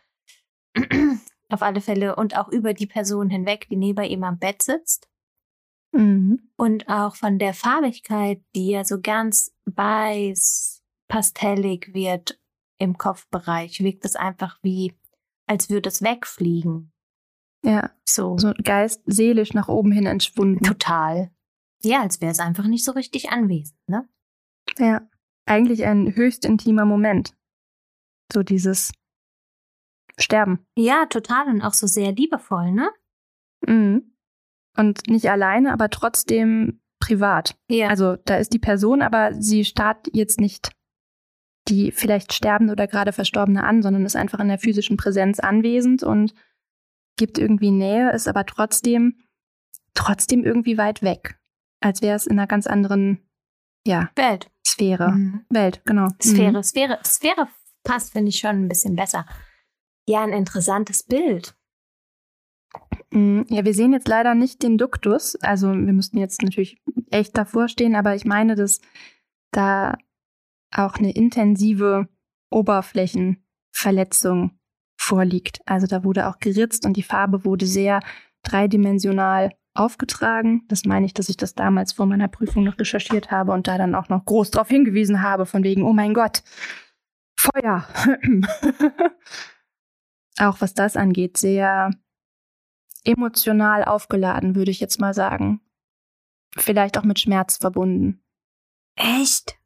[1.50, 5.09] auf alle Fälle und auch über die Person hinweg, die neben ihm am Bett sitzt.
[5.92, 6.50] Mhm.
[6.56, 12.40] Und auch von der Farbigkeit, die ja so ganz weiß, pastellig wird
[12.78, 14.94] im Kopfbereich, wirkt es einfach wie,
[15.48, 16.92] als würde es wegfliegen.
[17.64, 20.64] Ja, So, so Geist seelisch nach oben hin entschwunden.
[20.64, 21.32] total.
[21.84, 24.08] Ja, als wäre es einfach nicht so richtig anwesend, ne?
[24.78, 25.10] Ja,
[25.46, 27.36] eigentlich ein höchst intimer Moment.
[28.32, 28.92] So dieses
[30.18, 30.66] Sterben.
[30.78, 32.92] Ja, total und auch so sehr liebevoll, ne?
[33.66, 34.14] Mhm.
[34.80, 37.56] Und nicht alleine, aber trotzdem privat.
[37.70, 37.90] Ja.
[37.90, 40.72] Also da ist die Person, aber sie starrt jetzt nicht
[41.68, 46.04] die vielleicht Sterbende oder gerade Verstorbene an, sondern ist einfach in der physischen Präsenz anwesend
[46.04, 46.34] und
[47.18, 49.20] gibt irgendwie Nähe, ist aber trotzdem,
[49.94, 51.38] trotzdem irgendwie weit weg.
[51.82, 53.20] Als wäre es in einer ganz anderen,
[53.86, 54.50] ja, Welt.
[54.66, 55.12] Sphäre.
[55.12, 55.46] Mhm.
[55.50, 56.08] Welt, genau.
[56.22, 56.64] Sphäre, Mhm.
[56.64, 57.48] Sphäre, Sphäre
[57.84, 59.26] passt, finde ich schon ein bisschen besser.
[60.08, 61.56] Ja, ein interessantes Bild.
[63.12, 63.46] Mhm.
[63.50, 65.36] Ja, wir sehen jetzt leider nicht den Duktus.
[65.38, 66.82] Also wir müssten jetzt natürlich
[67.12, 68.82] echt davor stehen, aber ich meine, dass
[69.52, 69.98] da
[70.72, 72.08] auch eine intensive
[72.52, 74.60] Oberflächenverletzung
[75.00, 75.62] vorliegt.
[75.66, 78.02] Also da wurde auch geritzt und die Farbe wurde sehr
[78.44, 80.66] dreidimensional aufgetragen.
[80.68, 83.78] Das meine ich, dass ich das damals vor meiner Prüfung noch recherchiert habe und da
[83.78, 86.44] dann auch noch groß darauf hingewiesen habe, von wegen, oh mein Gott,
[87.40, 87.88] Feuer.
[90.40, 91.92] auch was das angeht, sehr
[93.06, 95.62] emotional aufgeladen, würde ich jetzt mal sagen.
[96.58, 98.22] Vielleicht auch mit Schmerz verbunden.
[98.96, 99.58] Echt?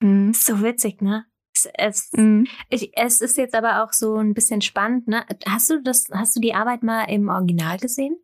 [0.00, 0.34] Mhm.
[0.34, 1.24] So witzig, ne?
[1.54, 2.46] Es, es, Mhm.
[2.68, 5.24] ich, es ist jetzt aber auch so ein bisschen spannend, ne?
[5.48, 8.16] Hast du das, hast du die Arbeit mal im Original gesehen?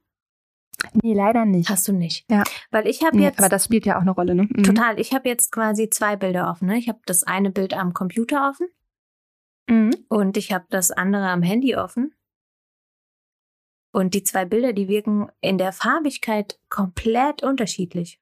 [0.95, 1.69] Nee, leider nicht.
[1.71, 2.29] Hast du nicht.
[2.31, 2.43] Ja.
[2.73, 4.49] Weil ich habe nee, jetzt aber das spielt ja auch eine Rolle, ne?
[4.51, 4.65] Mhm.
[4.65, 6.67] total, ich habe jetzt quasi zwei Bilder offen.
[6.67, 6.77] Ne?
[6.77, 8.67] Ich habe das eine Bild am Computer offen
[9.71, 9.95] Mhm.
[10.09, 12.13] und ich habe das andere am Handy offen.
[13.93, 18.19] Und die zwei Bilder, die wirken in der Farbigkeit komplett unterschiedlich.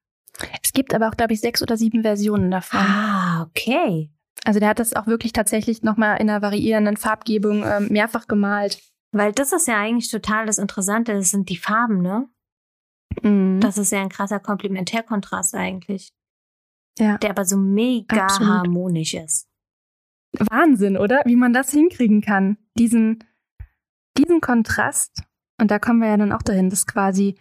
[0.62, 2.81] Es gibt aber auch, glaube ich, sechs oder sieben Versionen davon.
[2.81, 4.11] Ah, okay.
[4.45, 8.81] Also der hat das auch wirklich tatsächlich nochmal in einer variierenden Farbgebung ähm, mehrfach gemalt.
[9.12, 12.29] Weil das ist ja eigentlich total das Interessante, das sind die Farben, ne?
[13.23, 13.61] Mhm.
[13.61, 16.12] Das ist ja ein krasser Komplementärkontrast eigentlich.
[16.99, 17.18] Ja.
[17.18, 18.53] Der aber so mega Absolut.
[18.53, 19.49] harmonisch ist.
[20.33, 21.23] Wahnsinn, oder?
[21.25, 22.57] Wie man das hinkriegen kann.
[22.79, 23.25] Diesen,
[24.16, 25.23] diesen Kontrast.
[25.61, 27.37] Und da kommen wir ja dann auch dahin, dass quasi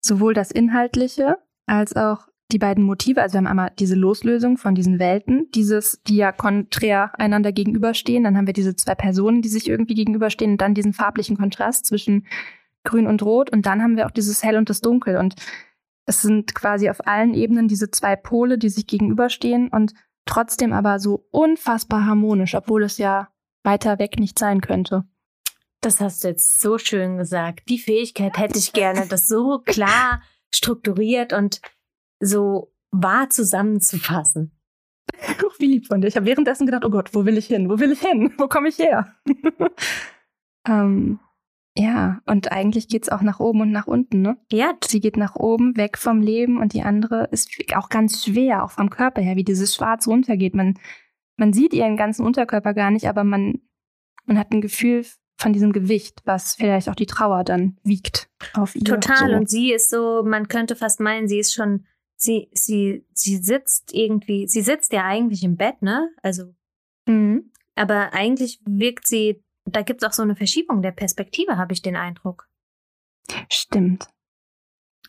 [0.00, 4.74] sowohl das Inhaltliche als auch die beiden Motive, also wir haben einmal diese Loslösung von
[4.74, 9.48] diesen Welten, dieses, die ja konträr einander gegenüberstehen, dann haben wir diese zwei Personen, die
[9.48, 12.26] sich irgendwie gegenüberstehen und dann diesen farblichen Kontrast zwischen
[12.84, 15.34] Grün und Rot und dann haben wir auch dieses Hell und das Dunkel und
[16.06, 19.94] es sind quasi auf allen Ebenen diese zwei Pole, die sich gegenüberstehen und
[20.26, 23.28] trotzdem aber so unfassbar harmonisch, obwohl es ja
[23.62, 25.04] weiter weg nicht sein könnte.
[25.84, 27.68] Das hast du jetzt so schön gesagt.
[27.68, 31.60] Die Fähigkeit hätte ich gerne, das so klar strukturiert und
[32.20, 34.58] so wahr zusammenzufassen.
[35.20, 36.08] Ach, wie lieb von dir.
[36.08, 37.68] Ich habe währenddessen gedacht, oh Gott, wo will ich hin?
[37.68, 38.32] Wo will ich hin?
[38.38, 39.14] Wo komme ich her?
[40.66, 41.20] ähm,
[41.76, 44.38] Ja, und eigentlich geht's auch nach oben und nach unten, ne?
[44.50, 48.64] Ja, Sie geht nach oben, weg vom Leben und die andere ist auch ganz schwer,
[48.64, 50.54] auch vom Körper her, wie dieses Schwarz runtergeht.
[50.54, 50.78] Man,
[51.36, 53.60] man sieht ihren ganzen Unterkörper gar nicht, aber man,
[54.24, 55.04] man hat ein Gefühl
[55.44, 58.82] von diesem Gewicht, was vielleicht auch die Trauer dann wiegt auf ihr.
[58.84, 59.30] total.
[59.30, 59.36] So.
[59.36, 61.86] Und sie ist so, man könnte fast meinen, sie ist schon,
[62.16, 66.10] sie, sie, sie sitzt irgendwie, sie sitzt ja eigentlich im Bett, ne?
[66.22, 66.54] Also,
[67.06, 67.52] Mhm.
[67.76, 71.96] aber eigentlich wirkt sie, da gibt's auch so eine Verschiebung der Perspektive, habe ich den
[71.96, 72.48] Eindruck.
[73.52, 74.08] Stimmt.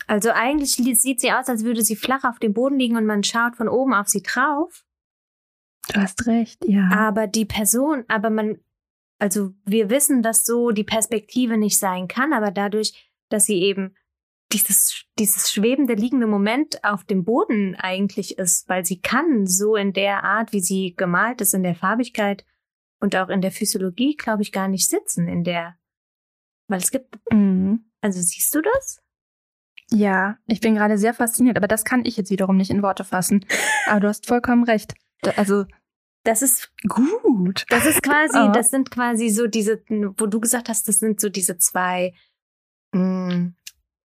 [0.07, 3.05] Also eigentlich li- sieht sie aus, als würde sie flach auf dem Boden liegen und
[3.05, 4.85] man schaut von oben auf sie drauf.
[5.87, 6.89] Du hast recht, ja.
[6.91, 8.57] Aber die Person, aber man,
[9.19, 13.95] also wir wissen, dass so die Perspektive nicht sein kann, aber dadurch, dass sie eben
[14.51, 19.91] dieses, dieses schwebende, liegende Moment auf dem Boden eigentlich ist, weil sie kann so in
[19.93, 22.45] der Art, wie sie gemalt ist, in der Farbigkeit
[22.99, 25.77] und auch in der Physiologie, glaube ich, gar nicht sitzen, in der,
[26.67, 27.91] weil es gibt, Mhm.
[28.01, 29.01] also siehst du das?
[29.91, 33.03] Ja, ich bin gerade sehr fasziniert, aber das kann ich jetzt wiederum nicht in Worte
[33.03, 33.45] fassen.
[33.87, 34.95] Aber du hast vollkommen recht.
[35.37, 35.65] Also
[36.25, 37.65] Das ist gut.
[37.69, 38.51] Das ist quasi, Ah.
[38.51, 42.13] das sind quasi so diese, wo du gesagt hast, das sind so diese zwei
[42.93, 43.51] mh,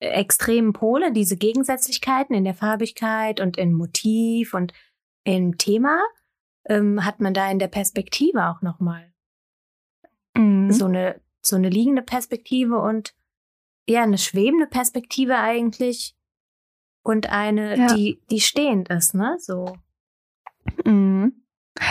[0.01, 4.73] extremen Pole, diese Gegensätzlichkeiten in der Farbigkeit und im Motiv und
[5.25, 5.99] im Thema,
[6.69, 9.07] ähm, hat man da in der Perspektive auch nochmal
[10.37, 10.71] Mhm.
[10.73, 13.15] so eine, so eine liegende Perspektive und
[13.89, 16.15] ja, eine schwebende Perspektive eigentlich
[17.03, 17.95] und eine, Ja.
[17.95, 19.77] die, die stehend ist, ne, so.
[20.85, 21.10] Mhm.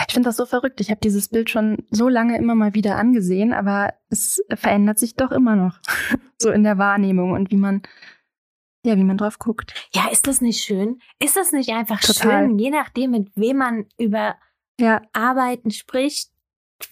[0.08, 0.80] Ich finde das so verrückt.
[0.80, 5.14] Ich habe dieses Bild schon so lange immer mal wieder angesehen, aber es verändert sich
[5.14, 5.78] doch immer noch.
[6.38, 7.82] so in der Wahrnehmung und wie man,
[8.84, 9.74] ja, wie man drauf guckt.
[9.94, 10.98] Ja, ist das nicht schön?
[11.22, 12.44] Ist das nicht einfach Total.
[12.46, 14.36] schön, je nachdem, mit wem man über
[14.80, 16.30] Ja, Arbeiten spricht,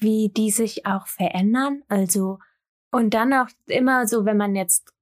[0.00, 1.82] wie die sich auch verändern?
[1.88, 2.38] Also,
[2.90, 4.92] und dann auch immer so, wenn man jetzt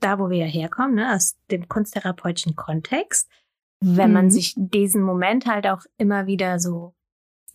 [0.00, 3.30] da, wo wir ja herkommen, ne, aus dem kunsttherapeutischen Kontext,
[3.80, 4.30] wenn man Mhm.
[4.30, 6.94] sich diesen Moment halt auch immer wieder so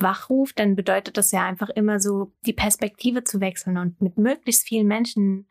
[0.01, 4.67] wachruft, dann bedeutet das ja einfach immer so, die Perspektive zu wechseln und mit möglichst
[4.67, 5.47] vielen Menschen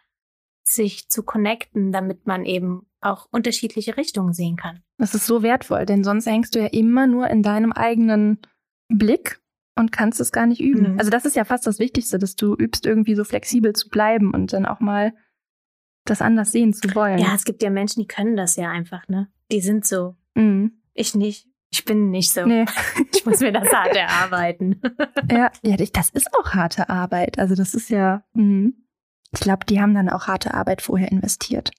[0.64, 4.82] sich zu connecten, damit man eben auch unterschiedliche Richtungen sehen kann.
[4.98, 8.38] das ist so wertvoll, denn sonst hängst du ja immer nur in deinem eigenen
[8.88, 9.40] Blick
[9.76, 10.94] und kannst es gar nicht üben.
[10.94, 10.98] Mhm.
[10.98, 14.34] Also das ist ja fast das Wichtigste, dass du übst, irgendwie so flexibel zu bleiben
[14.34, 15.14] und dann auch mal
[16.04, 17.18] das anders sehen zu wollen.
[17.18, 19.28] Ja, es gibt ja Menschen, die können das ja einfach, ne?
[19.52, 20.16] Die sind so.
[20.34, 20.82] Mhm.
[20.94, 21.47] Ich nicht.
[21.70, 22.46] Ich bin nicht so.
[22.46, 22.64] Nee.
[23.14, 24.80] Ich muss mir das hart erarbeiten.
[25.30, 27.38] Ja, ja, das ist auch harte Arbeit.
[27.38, 28.86] Also das ist ja, mhm.
[29.32, 31.70] ich glaube, die haben dann auch harte Arbeit vorher investiert.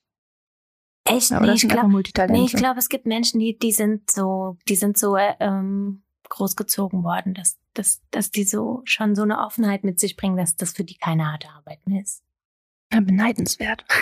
[1.04, 1.30] Echt?
[1.30, 4.76] Ja, nee, ich glaube, nee, ich glaube, es gibt Menschen, die, die sind so, die
[4.76, 9.82] sind so äh, ähm, großgezogen worden, dass, dass, dass die so schon so eine Offenheit
[9.82, 12.22] mit sich bringen, dass das für die keine harte Arbeit mehr ist.
[12.92, 13.84] Ja, beneidenswert.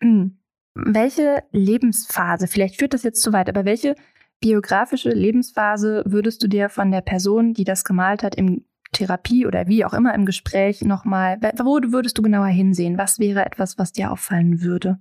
[0.00, 0.38] Hm.
[0.84, 3.94] Welche Lebensphase, vielleicht führt das jetzt zu weit, aber welche
[4.40, 9.66] biografische Lebensphase würdest du dir von der Person, die das gemalt hat, im Therapie oder
[9.68, 12.98] wie auch immer im Gespräch nochmal, wo würdest du genauer hinsehen?
[12.98, 15.00] Was wäre etwas, was dir auffallen würde?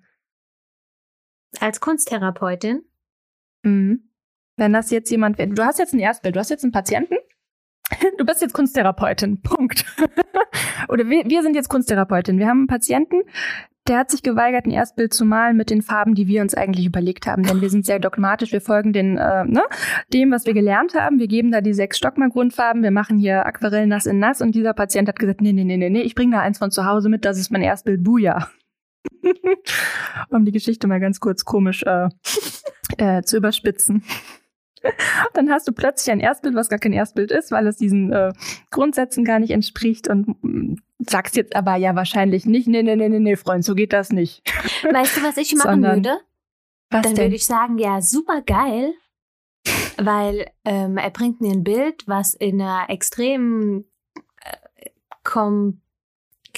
[1.60, 2.84] Als Kunsttherapeutin?
[3.64, 4.10] Mhm.
[4.58, 7.16] Wenn das jetzt jemand wäre, du hast jetzt ein Erstbild, du hast jetzt einen Patienten,
[8.18, 9.86] du bist jetzt Kunsttherapeutin, Punkt.
[10.90, 12.40] Oder wir, wir sind jetzt Kunsttherapeutin.
[12.40, 13.24] Wir haben einen Patienten,
[13.88, 16.88] der hat sich geweigert, ein Erstbild zu malen mit den Farben, die wir uns eigentlich
[16.88, 17.44] überlegt haben.
[17.44, 19.62] Denn wir sind sehr dogmatisch, wir folgen den, äh, ne,
[20.12, 21.20] dem, was wir gelernt haben.
[21.20, 24.74] Wir geben da die sechs Stockmann-Grundfarben, wir machen hier Aquarell nass in nass und dieser
[24.74, 27.10] Patient hat gesagt, nee, nee, nee, nee, nee, ich bringe da eins von zu Hause
[27.10, 28.50] mit, das ist mein Erstbild, Buja.
[30.30, 32.10] um die Geschichte mal ganz kurz komisch äh,
[32.98, 34.04] äh, zu überspitzen.
[35.34, 38.34] Dann hast du plötzlich ein Erstbild, was gar kein Erstbild ist, weil es diesen äh,
[38.72, 43.10] Grundsätzen gar nicht entspricht und mm, sagst jetzt aber ja wahrscheinlich nicht, nee, nee, nee,
[43.10, 44.42] nee, nee, Freund, so geht das nicht.
[44.90, 46.20] Weißt du, was ich machen Sondern- würde?
[46.92, 47.26] Was Dann denn?
[47.26, 48.94] würde ich sagen, ja, super geil,
[49.98, 53.86] weil ähm, er bringt mir ein Bild, was in einer extrem
[54.44, 54.90] äh,
[55.24, 55.82] kom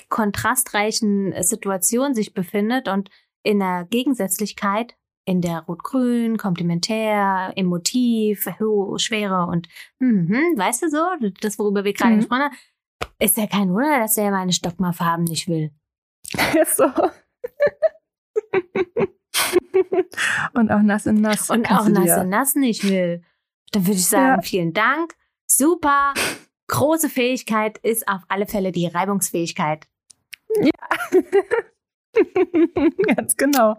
[0.09, 3.09] kontrastreichen Situation sich befindet und
[3.41, 4.95] in einer Gegensätzlichkeit
[5.27, 9.67] in der Rot-Grün, komplementär, emotiv, hohe, schwere und
[9.99, 11.03] hm, hm, weißt du so,
[11.41, 12.17] das, worüber wir gerade Mhm.
[12.19, 12.55] gesprochen haben,
[13.19, 15.71] ist ja kein Wunder, dass er meine Stockmarfarben nicht will.
[16.75, 16.85] so.
[20.53, 21.49] und auch nass in nass.
[21.49, 23.21] und auch nass dir- in nass nicht will,
[23.71, 24.47] dann würde ich sagen, Ja.
[24.47, 25.13] vielen Dank.
[25.45, 26.13] Super.
[26.67, 29.87] Große Fähigkeit ist auf alle Fälle die Reibungsfähigkeit.
[33.15, 33.77] Ganz genau.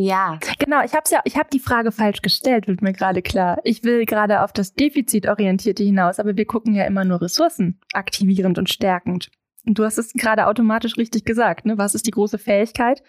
[0.00, 3.60] Ja, Genau, ich habe ja, ich habe die Frage falsch gestellt, wird mir gerade klar.
[3.64, 8.56] Ich will gerade auf das Defizitorientierte hinaus, aber wir gucken ja immer nur Ressourcen aktivierend
[8.56, 9.30] und stärkend.
[9.66, 11.76] Und du hast es gerade automatisch richtig gesagt, ne?
[11.76, 13.02] Was ist die große Fähigkeit?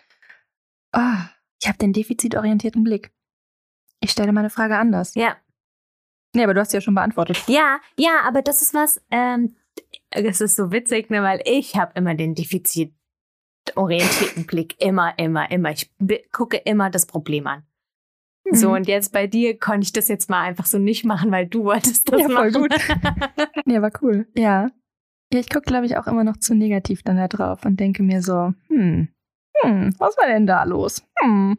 [0.91, 1.29] Ah,
[1.61, 3.11] ich habe den defizitorientierten Blick.
[4.01, 5.15] Ich stelle meine Frage anders.
[5.15, 5.37] Ja.
[6.33, 7.41] Nee, aber du hast sie ja schon beantwortet.
[7.47, 9.55] Ja, ja, aber das ist was, ähm,
[10.09, 12.35] das ist so witzig, ne, weil ich habe immer den
[13.75, 14.75] defizitorientierten Blick.
[14.79, 15.71] Immer, immer, immer.
[15.71, 15.89] Ich
[16.31, 17.63] gucke immer das Problem an.
[18.51, 18.75] So, Mhm.
[18.75, 21.63] und jetzt bei dir konnte ich das jetzt mal einfach so nicht machen, weil du
[21.63, 22.61] wolltest das Ja, voll machen.
[22.63, 22.71] gut.
[23.65, 24.27] Nee, aber cool.
[24.35, 24.69] Ja.
[25.33, 28.03] Ja, ich gucke, glaube ich, auch immer noch zu negativ dann da drauf und denke
[28.03, 29.07] mir so, hm,
[29.61, 31.03] hm, was war denn da los?
[31.21, 31.57] Hm.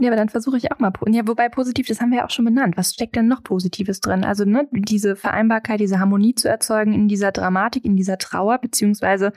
[0.00, 0.92] Ja, aber dann versuche ich auch mal.
[1.08, 2.76] Ja, wobei positiv, das haben wir ja auch schon benannt.
[2.76, 4.24] Was steckt denn noch Positives drin?
[4.24, 9.32] Also, ne, diese Vereinbarkeit, diese Harmonie zu erzeugen in dieser Dramatik, in dieser Trauer, beziehungsweise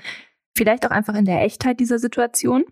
[0.58, 2.66] vielleicht auch einfach in der Echtheit dieser Situation.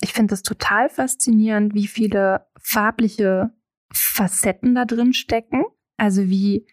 [0.00, 3.50] Ich finde es total faszinierend, wie viele farbliche
[3.92, 5.64] Facetten da drin stecken.
[5.96, 6.66] Also wie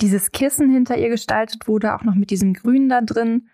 [0.00, 3.48] dieses Kissen hinter ihr gestaltet wurde, auch noch mit diesem Grün da drin.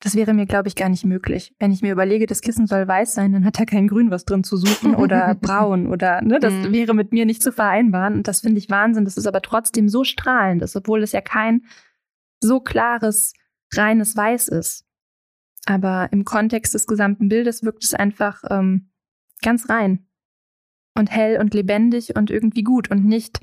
[0.00, 1.54] Das wäre mir, glaube ich, gar nicht möglich.
[1.58, 4.24] Wenn ich mir überlege, das Kissen soll weiß sein, dann hat da kein Grün was
[4.24, 6.72] drin zu suchen oder braun oder, ne, das Mhm.
[6.72, 8.14] wäre mit mir nicht zu vereinbaren.
[8.14, 9.04] Und das finde ich Wahnsinn.
[9.04, 11.62] Das ist aber trotzdem so strahlend ist, obwohl es ja kein
[12.40, 13.32] so klares,
[13.72, 14.83] reines Weiß ist.
[15.66, 18.90] Aber im Kontext des gesamten Bildes wirkt es einfach ähm,
[19.42, 20.06] ganz rein
[20.96, 23.40] und hell und lebendig und irgendwie gut und nicht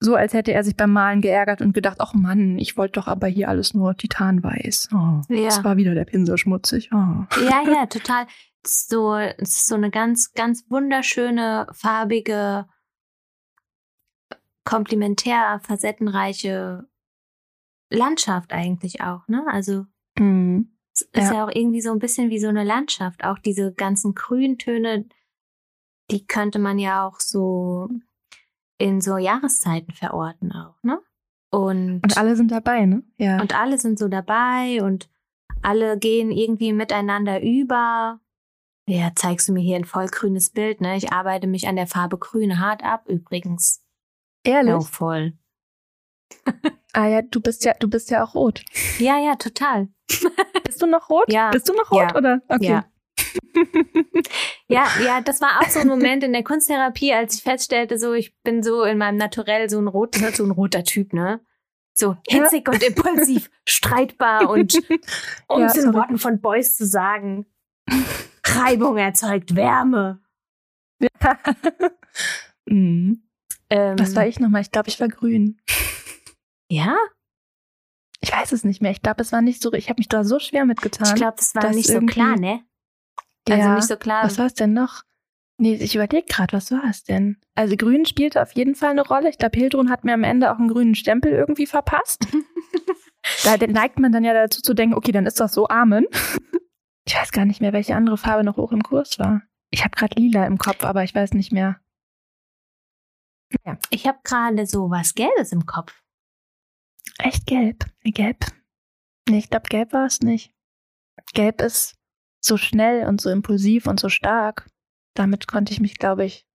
[0.00, 3.08] so, als hätte er sich beim Malen geärgert und gedacht, ach Mann, ich wollte doch
[3.08, 4.90] aber hier alles nur titanweiß.
[4.92, 5.48] Oh, Ja.
[5.48, 6.90] Es war wieder der Pinsel schmutzig.
[6.92, 7.24] Oh.
[7.42, 8.26] Ja, ja, total.
[8.64, 12.66] So, es ist so eine ganz, ganz wunderschöne, farbige,
[14.64, 16.86] komplementär, facettenreiche
[17.90, 19.44] Landschaft eigentlich auch, ne?
[19.50, 19.86] Also
[20.18, 20.77] Mhm.
[21.02, 21.34] Ist ja.
[21.34, 21.44] Ja.
[21.44, 23.24] auch irgendwie so ein bisschen wie so eine Landschaft.
[23.24, 25.06] Auch diese ganzen Grüntöne,
[26.10, 27.88] die könnte man ja auch so
[28.78, 31.00] in so Jahreszeiten verorten auch, ne?
[31.50, 33.02] Und, Und alle sind dabei, ne?
[33.16, 33.40] Ja.
[33.40, 35.08] und alle sind so dabei und
[35.62, 38.20] alle gehen irgendwie miteinander über.
[38.86, 40.96] Ja, zeigst du mir hier ein vollgrünes Bild, ne?
[40.96, 43.82] Ich arbeite mich an der Farbe grün hart ab übrigens.
[44.44, 44.72] Ehrlich?
[44.72, 45.32] Ja, voll.
[46.92, 48.64] Ah ja, du bist ja, du bist ja auch rot.
[48.98, 49.88] Ja, ja, total.
[50.64, 51.24] Bist du noch rot?
[51.32, 51.50] Ja.
[51.50, 52.14] Bist du noch rot Ja.
[52.16, 52.42] oder?
[52.48, 52.66] Okay.
[52.66, 52.84] Ja.
[54.68, 58.12] Ja, ja, das war auch so ein Moment in der Kunsttherapie, als ich feststellte, so
[58.12, 61.40] ich bin so in meinem Naturell so ein rot, so ein roter Typ, ne?
[61.94, 64.74] So hitzig und impulsiv, streitbar und
[65.48, 65.94] um Ja, es in sorry.
[65.96, 67.46] Worten von Beuys zu sagen,
[68.46, 70.20] Reibung erzeugt Wärme.
[72.66, 73.22] mhm.
[73.70, 74.62] Ähm, Was war ich nochmal?
[74.62, 75.60] Ich glaube, ich war grün.
[76.70, 76.96] Ja,
[78.20, 78.90] Ich weiß es nicht mehr.
[78.90, 79.72] Ich glaube, es war nicht so.
[79.72, 81.08] Ich habe mich da so schwer mitgetan.
[81.08, 82.62] ich glaube, das war nicht so klar, ne?
[83.48, 83.74] Also Ja.
[83.74, 84.24] nicht so klar.
[84.24, 85.02] Was war es denn noch?
[85.60, 87.36] Nee, ich überlege gerade, was war es denn?
[87.56, 89.28] Also grün spielte auf jeden Fall eine Rolle.
[89.28, 92.28] Ich glaube, Hildrun hat mir am Ende auch einen grünen Stempel irgendwie verpasst.
[93.44, 96.06] da neigt man dann ja dazu zu denken, okay, dann ist das so Amen.
[97.06, 99.40] Ich weiß gar nicht mehr, welche andere Farbe noch hoch im Kurs war.
[99.70, 101.80] Ich habe gerade lila im Kopf, aber ich weiß nicht mehr.
[103.88, 106.02] Ich habe gerade so was Gelbes im Kopf.
[107.18, 107.84] Echt gelb?
[108.04, 108.46] Gelb.
[109.28, 110.54] Nee, ich glaube, gelb war es nicht.
[111.34, 111.96] Gelb ist
[112.40, 114.70] so schnell und so impulsiv und so stark.
[115.14, 116.46] Damit konnte ich mich, glaube ich,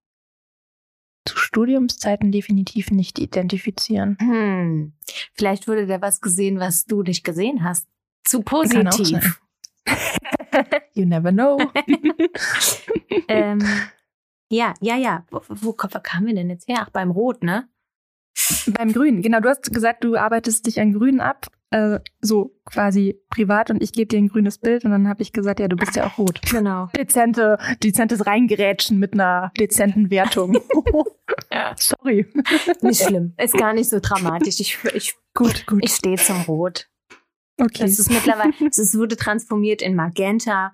[1.26, 4.18] zu Studiumszeiten definitiv nicht identifizieren.
[4.20, 4.93] Hm.
[5.34, 7.88] Vielleicht wurde da was gesehen, was du nicht gesehen hast.
[8.24, 9.41] Zu positiv.
[10.93, 11.57] you never know.
[13.28, 13.59] ähm,
[14.49, 15.26] ja, ja, ja.
[15.30, 16.80] Wo, wo, wo kamen wir denn jetzt her?
[16.82, 17.70] Ach, beim Rot, ne?
[18.68, 23.20] Beim Grün, genau, du hast gesagt, du arbeitest dich an Grün ab, äh, so quasi
[23.30, 25.76] privat und ich gebe dir ein grünes Bild und dann habe ich gesagt, ja, du
[25.76, 26.40] bist ja auch rot.
[26.50, 26.90] Genau.
[26.96, 30.58] Dezente, dezentes Reingerätschen mit einer dezenten Wertung.
[31.52, 31.76] Ja.
[31.78, 32.26] Sorry.
[32.82, 33.34] Nicht schlimm.
[33.38, 34.60] Ist gar nicht so dramatisch.
[34.60, 35.84] Ich, ich, Gut, gut.
[35.84, 36.90] ich stehe zum Rot.
[37.60, 37.84] Okay.
[37.84, 40.74] Das ist mittlerweile, es wurde transformiert in Magenta.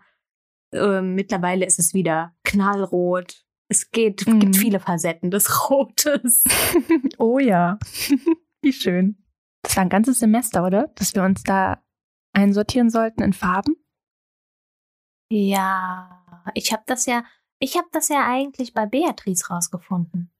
[0.74, 3.46] Ähm, mittlerweile ist es wieder knallrot.
[3.72, 4.40] Es geht, Mhm.
[4.40, 6.44] gibt viele Facetten des Rotes.
[7.18, 7.78] oh ja.
[8.62, 9.24] Wie schön.
[9.64, 10.88] Das war ein ganzes Semester, oder?
[10.96, 11.82] Dass wir uns da
[12.34, 13.76] einsortieren sollten in Farben.
[15.32, 17.24] Ja, ich habe das ja,
[17.60, 20.32] ich habe das ja eigentlich bei Beatrice rausgefunden.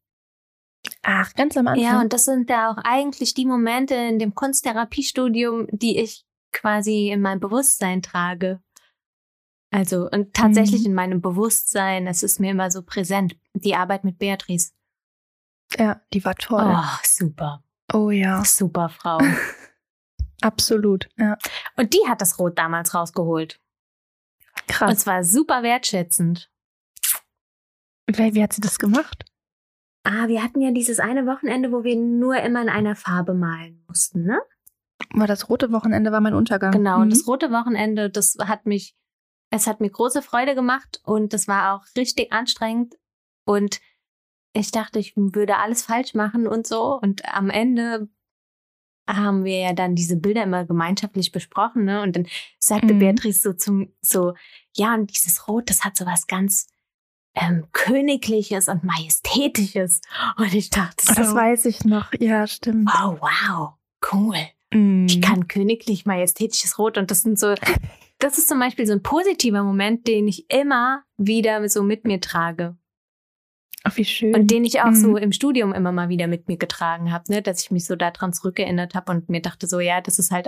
[1.04, 1.84] Ach, ganz am Anfang.
[1.84, 7.10] Ja, und das sind ja auch eigentlich die Momente in dem Kunsttherapiestudium, die ich quasi
[7.10, 8.62] in meinem Bewusstsein trage.
[9.72, 10.88] Also, und tatsächlich Mhm.
[10.88, 14.72] in meinem Bewusstsein, es ist mir immer so präsent, die Arbeit mit Beatrice.
[15.78, 16.64] ja, die war toll.
[16.76, 17.64] Oh, super.
[17.94, 19.20] Oh ja, Super Frau.
[20.42, 21.10] absolut.
[21.18, 21.38] Ja.
[21.78, 23.60] Und die hat das Rot damals rausgeholt.
[24.62, 25.00] Und Krass.
[25.00, 26.52] zwar super wertschätzend.
[28.08, 29.26] Wie, wie hat sie das gemacht?
[30.04, 33.84] Ah, wir hatten ja dieses eine Wochenende, wo wir nur immer in einer Farbe malen
[33.88, 34.42] mussten, ne?
[35.14, 36.72] War das rote Wochenende war mein Untergang.
[36.72, 37.02] Genau, Mhm.
[37.04, 38.96] und das rote Wochenende, das hat mich,
[39.52, 42.96] es hat mir große Freude gemacht und das war auch richtig anstrengend.
[43.46, 43.80] Und
[44.54, 47.00] ich dachte, ich würde alles falsch machen und so.
[47.00, 48.10] Und am Ende
[49.08, 52.02] haben wir ja dann diese Bilder immer gemeinschaftlich besprochen, ne?
[52.04, 52.28] Und dann
[52.60, 53.00] sagte Mhm.
[53.00, 54.34] Beatrice so zum, so,
[54.76, 56.68] ja, und dieses Rot, das hat so was ganz
[57.36, 60.02] ähm, Königliches und Majestätisches.
[60.38, 62.12] Und ich dachte so, das weiß ich noch.
[62.20, 62.90] Ja, stimmt.
[63.04, 63.74] oh wow,
[64.12, 64.38] cool
[64.72, 65.08] Mhm.
[65.10, 67.56] ich kann königlich majestätisches Rot und das sind so,
[68.20, 72.20] das ist zum Beispiel so ein positiver Moment, den ich immer wieder so mit mir
[72.22, 72.78] trage
[73.84, 74.36] Ach, wie schön.
[74.36, 74.96] und den ich auch Mhm.
[74.96, 77.96] so im Studium immer mal wieder mit mir getragen habe, ne, dass ich mich so
[77.96, 80.48] daran zurückerinnert habe und mir dachte so, ja, das ist halt,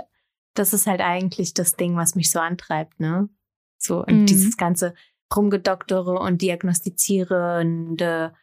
[0.54, 3.28] das ist halt eigentlich das Ding, was mich so antreibt, ne,
[3.78, 4.26] so und Mhm.
[4.26, 4.94] dieses ganze
[5.34, 8.34] Rumgedoktere und diagnostizierende,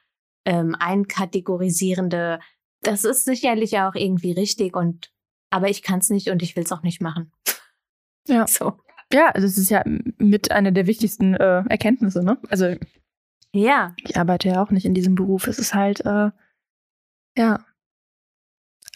[0.45, 2.39] ähm, einkategorisierende,
[2.81, 5.11] das ist sicherlich auch irgendwie richtig und
[5.51, 7.31] aber ich kann es nicht und ich will es auch nicht machen.
[8.27, 8.45] Ja.
[8.47, 8.79] So.
[9.13, 9.83] Ja, das ist ja
[10.17, 12.37] mit einer der wichtigsten äh, Erkenntnisse, ne?
[12.49, 12.75] Also
[13.53, 13.95] Ja.
[14.03, 15.47] ich arbeite ja auch nicht in diesem Beruf.
[15.47, 16.29] Es ist halt, äh,
[17.37, 17.65] ja.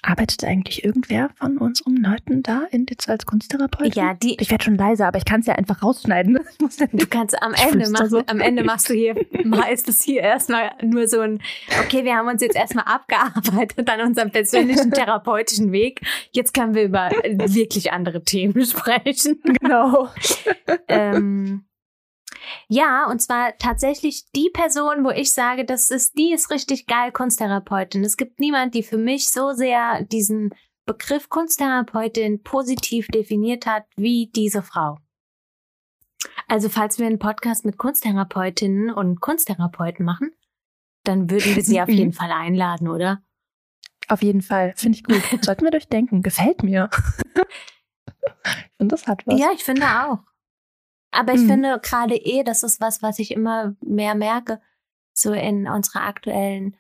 [0.06, 3.93] Arbeitet eigentlich irgendwer von unseren Leuten da in jetzt als Kunsttherapeutin?
[3.93, 6.39] Ja, die, Ich werde schon leiser, aber ich kann es ja einfach rausschneiden.
[6.91, 8.24] Du kannst am Ende machen, so.
[8.28, 11.41] am Ende machst du hier, mal ist es hier erstmal nur so ein,
[11.82, 16.01] okay, wir haben uns jetzt erstmal abgearbeitet an unserem persönlichen therapeutischen Weg.
[16.32, 19.41] Jetzt können wir über wirklich andere Themen sprechen.
[19.62, 20.10] genau.
[20.88, 21.64] ähm,
[22.68, 27.12] ja, und zwar tatsächlich die Person, wo ich sage, das ist, die ist richtig geil
[27.12, 28.04] Kunsttherapeutin.
[28.04, 30.54] Es gibt niemand, die für mich so sehr diesen
[30.86, 34.97] Begriff Kunsttherapeutin positiv definiert hat wie diese Frau.
[36.47, 40.32] Also falls wir einen Podcast mit Kunsttherapeutinnen und Kunsttherapeuten machen,
[41.04, 43.22] dann würden wir sie auf jeden Fall einladen, oder?
[44.08, 44.74] Auf jeden Fall.
[44.76, 45.22] Finde ich gut.
[45.43, 46.22] Sollten wir durchdenken.
[46.22, 46.89] Gefällt mir.
[47.36, 49.39] ich finde, das hat was.
[49.39, 50.20] Ja, ich finde auch.
[51.14, 51.47] Aber ich Mhm.
[51.47, 54.61] finde gerade eh, das ist was, was ich immer mehr merke,
[55.14, 56.76] so in unserer aktuellen,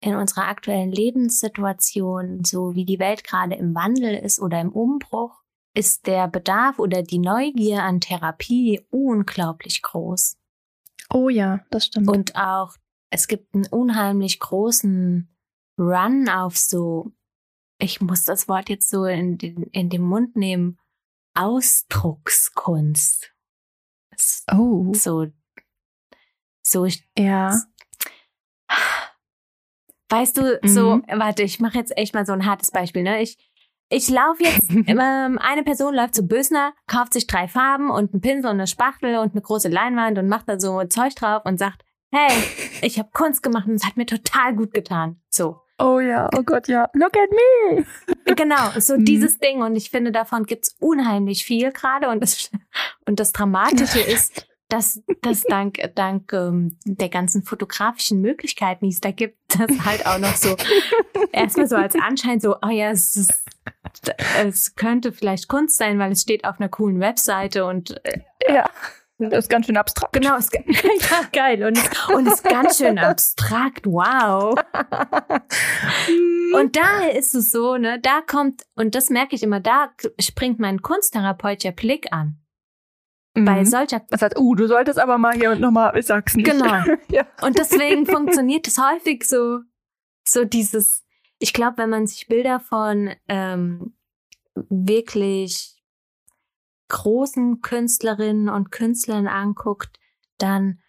[0.00, 5.42] in unserer aktuellen Lebenssituation, so wie die Welt gerade im Wandel ist oder im Umbruch,
[5.74, 10.36] ist der Bedarf oder die Neugier an Therapie unglaublich groß.
[11.10, 12.08] Oh ja, das stimmt.
[12.08, 12.74] Und auch,
[13.10, 15.28] es gibt einen unheimlich großen
[15.78, 17.12] Run auf so,
[17.78, 20.78] ich muss das Wort jetzt so in den, in den Mund nehmen,
[21.34, 23.32] Ausdruckskunst.
[24.22, 25.26] Es- oh, So,
[26.62, 27.60] so, ich, ja.
[30.10, 31.04] weißt du, so, Mhm.
[31.16, 33.20] warte, ich mache jetzt echt mal so ein hartes Beispiel, ne?
[33.22, 33.36] Ich,
[33.88, 38.20] ich laufe jetzt, ähm, eine Person läuft zu Bösner, kauft sich drei Farben und einen
[38.20, 41.58] Pinsel und eine Spachtel und eine große Leinwand und macht da so Zeug drauf und
[41.58, 42.30] sagt, hey,
[42.82, 45.20] ich habe Kunst gemacht und es hat mir total gut getan.
[45.30, 45.60] So.
[45.82, 46.88] Oh ja, oh Gott, ja.
[46.94, 47.84] Look at me.
[48.36, 49.04] Genau, so Mhm.
[49.04, 49.62] dieses Ding.
[49.62, 52.08] Und ich finde, davon gibt's unheimlich viel gerade.
[52.08, 52.50] Und das,
[53.06, 59.00] und das Dramatische ist, dass das dank, dank ähm, der ganzen fotografischen Möglichkeiten, die es
[59.00, 60.56] da gibt, das halt auch noch so
[61.32, 63.44] erstmal so als Anschein so, oh ja, es ist,
[64.42, 68.64] es könnte vielleicht Kunst sein, weil es steht auf einer coolen Webseite und äh, Ja.
[69.30, 70.12] Das ist ganz schön abstrakt.
[70.12, 70.48] genau, es,
[71.10, 74.54] ja, geil und es, und ist ganz schön abstrakt, wow.
[76.54, 80.58] Und daher ist es so, ne, da kommt, und das merke ich immer, da springt
[80.58, 82.38] mein kunsttherapeutischer Blick an.
[83.34, 83.64] Bei Mhm.
[83.64, 86.50] solcher, Das heißt, uh, du solltest aber mal hier und nochmal, ich sag's nicht.
[86.50, 86.84] Genau.
[87.08, 87.26] ja.
[87.40, 89.60] und deswegen funktioniert es häufig so,
[90.28, 91.02] so dieses,
[91.38, 93.94] ich glaube, wenn man sich Bilder von ähm,
[94.68, 95.71] wirklich
[96.92, 99.98] großen Künstlerinnen und Künstlern anguckt,
[100.38, 100.80] dann,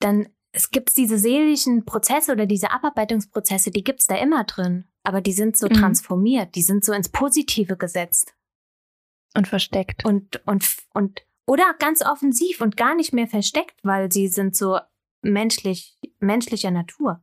[0.00, 4.84] dann, es gibt diese seelischen Prozesse oder diese Abarbeitungsprozesse, die gibt's da immer drin.
[5.04, 5.74] Aber die sind so Mhm.
[5.74, 8.34] transformiert, die sind so ins Positive gesetzt.
[9.34, 10.04] Und versteckt.
[10.04, 14.78] und, und, und, oder ganz offensiv und gar nicht mehr versteckt, weil sie sind so
[15.22, 17.22] menschlich, menschlicher Natur.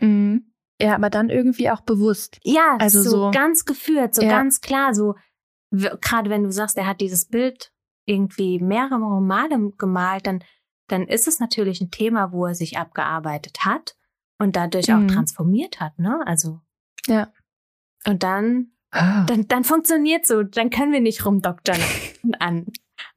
[0.00, 0.52] Mhm.
[0.80, 2.38] Ja, aber dann irgendwie auch bewusst.
[2.44, 4.28] Ja, Also so, so- ganz geführt, so Ja.
[4.28, 5.14] ganz klar, so,
[6.00, 7.72] gerade wenn du sagst, er hat dieses Bild
[8.04, 10.42] irgendwie mehrere Male gemalt, dann,
[10.88, 13.96] dann ist es natürlich ein Thema, wo er sich abgearbeitet hat
[14.38, 15.08] und dadurch auch Mhm.
[15.08, 16.20] transformiert hat, ne?
[16.26, 16.60] Also.
[17.06, 17.32] Ja.
[18.06, 20.42] Und dann dann, dann funktioniert so.
[20.42, 21.76] Dann können wir nicht rumdoktern
[22.38, 22.66] an,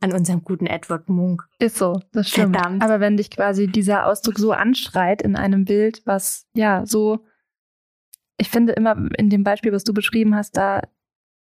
[0.01, 1.47] an unserem guten Edward Munk.
[1.59, 2.55] Ist so, das stimmt.
[2.55, 2.83] Verdammt.
[2.83, 7.23] Aber wenn dich quasi dieser Ausdruck so anschreit in einem Bild, was ja so,
[8.37, 10.81] ich finde immer in dem Beispiel, was du beschrieben hast, da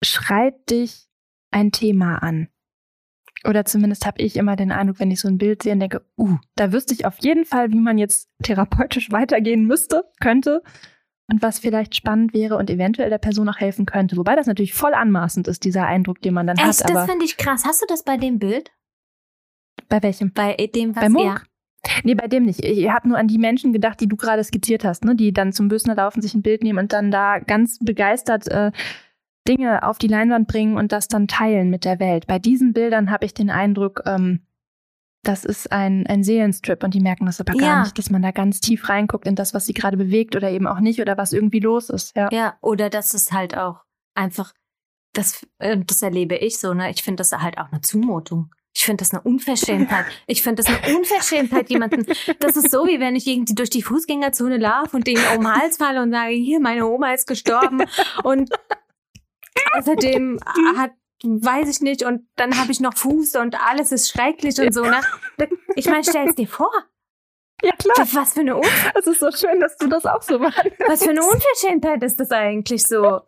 [0.03, 1.07] schreit dich
[1.51, 2.47] ein Thema an.
[3.43, 6.05] Oder zumindest habe ich immer den Eindruck, wenn ich so ein Bild sehe und denke,
[6.17, 10.61] uh, da wüsste ich auf jeden Fall, wie man jetzt therapeutisch weitergehen müsste, könnte.
[11.27, 14.17] und was vielleicht spannend wäre und eventuell der Person auch helfen könnte.
[14.17, 16.89] Wobei das natürlich voll anmaßend ist, dieser Eindruck, den man dann Echt, hat.
[16.89, 17.65] das finde ich krass.
[17.65, 18.71] Hast du das bei dem Bild?
[19.91, 20.31] bei welchem?
[20.33, 21.25] Bei dem, was Bei Munk?
[21.25, 21.41] ja.
[22.03, 22.63] Nee, bei dem nicht.
[22.63, 25.15] Ich habe nur an die Menschen gedacht, die du gerade skizziert hast, ne?
[25.15, 28.71] die dann zum Bösner laufen, sich ein Bild nehmen und dann da ganz begeistert äh,
[29.47, 32.27] Dinge auf die Leinwand bringen und das dann teilen mit der Welt.
[32.27, 34.41] Bei diesen Bildern habe ich den Eindruck, ähm,
[35.23, 37.81] das ist ein, ein Seelenstrip und die merken das aber gar Ja.
[37.83, 40.65] nicht, dass man da ganz tief reinguckt in das, was sie gerade bewegt oder eben
[40.67, 42.15] auch nicht oder was irgendwie los ist.
[42.15, 42.29] Ja.
[42.31, 43.81] Ja, oder dass es halt auch
[44.15, 44.53] einfach,
[45.13, 46.89] das, äh, das erlebe ich so, ne?
[46.89, 48.51] Ich finde das halt auch eine Zumutung.
[48.73, 50.05] Ich finde das eine Unverschämtheit.
[50.27, 52.05] Ich finde das eine Unverschämtheit, jemanden.
[52.39, 55.53] Das ist so, wie wenn ich irgendwie durch die Fußgängerzone laufe und denen um den
[55.53, 57.83] Hals falle und sage, hier, meine Oma ist gestorben.
[58.23, 58.49] Und
[59.73, 60.39] außerdem
[60.77, 60.91] hat,
[61.23, 64.83] weiß ich nicht, und dann habe ich noch Fuß und alles ist schrecklich und so,
[64.83, 65.01] ne?
[65.75, 66.71] Ich meine, stell es dir vor.
[67.63, 68.07] ja, klar.
[68.13, 68.63] Was für eine Un
[68.97, 70.79] Es ist so schön, dass du das auch so wahrnimmst.
[70.87, 73.21] was für eine Unverschämtheit ist das eigentlich so?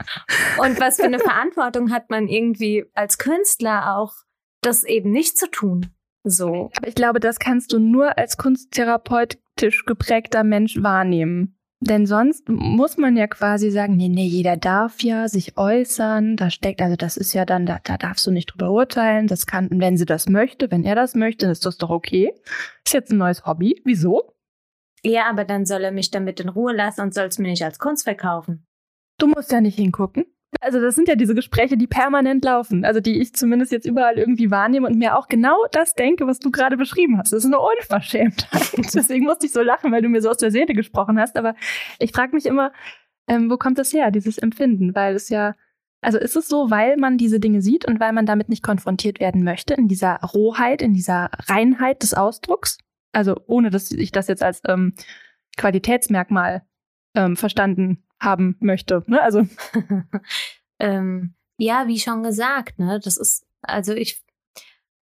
[0.57, 4.13] Und was für eine Verantwortung hat man irgendwie als Künstler auch,
[4.61, 5.93] das eben nicht zu tun?
[6.23, 6.71] So.
[6.77, 11.59] Aber ich glaube, das kannst du nur als kunsttherapeutisch geprägter Mensch wahrnehmen.
[11.83, 16.37] Denn sonst muss man ja quasi sagen, nee, nee, jeder darf ja sich äußern.
[16.37, 19.27] Da steckt, also das ist ja dann, da, da darfst du nicht drüber urteilen.
[19.27, 22.33] Das kann, wenn sie das möchte, wenn er das möchte, dann ist das doch okay.
[22.85, 23.81] Ist jetzt ein neues Hobby.
[23.83, 24.33] Wieso?
[25.03, 27.63] Ja, aber dann soll er mich damit in Ruhe lassen und soll es mir nicht
[27.63, 28.65] als Kunst verkaufen.
[29.17, 30.25] Du musst ja nicht hingucken.
[30.61, 32.85] Also das sind ja diese Gespräche, die permanent laufen.
[32.85, 36.39] Also die ich zumindest jetzt überall irgendwie wahrnehme und mir auch genau das denke, was
[36.39, 37.33] du gerade beschrieben hast.
[37.33, 38.71] Das ist eine Unverschämtheit.
[38.93, 41.37] Deswegen musste ich so lachen, weil du mir so aus der Seele gesprochen hast.
[41.37, 41.55] Aber
[41.99, 42.71] ich frage mich immer,
[43.27, 44.95] ähm, wo kommt das her, dieses Empfinden?
[44.95, 45.55] Weil es ja,
[46.01, 49.19] also ist es so, weil man diese Dinge sieht und weil man damit nicht konfrontiert
[49.19, 52.77] werden möchte, in dieser Rohheit, in dieser Reinheit des Ausdrucks?
[53.11, 54.93] Also ohne, dass ich das jetzt als ähm,
[55.57, 56.63] Qualitätsmerkmal
[57.15, 59.03] ähm, verstanden haben möchte.
[59.07, 59.21] Ne?
[59.21, 59.47] Also
[60.79, 64.23] ähm, ja, wie schon gesagt, ne, das ist, also ich,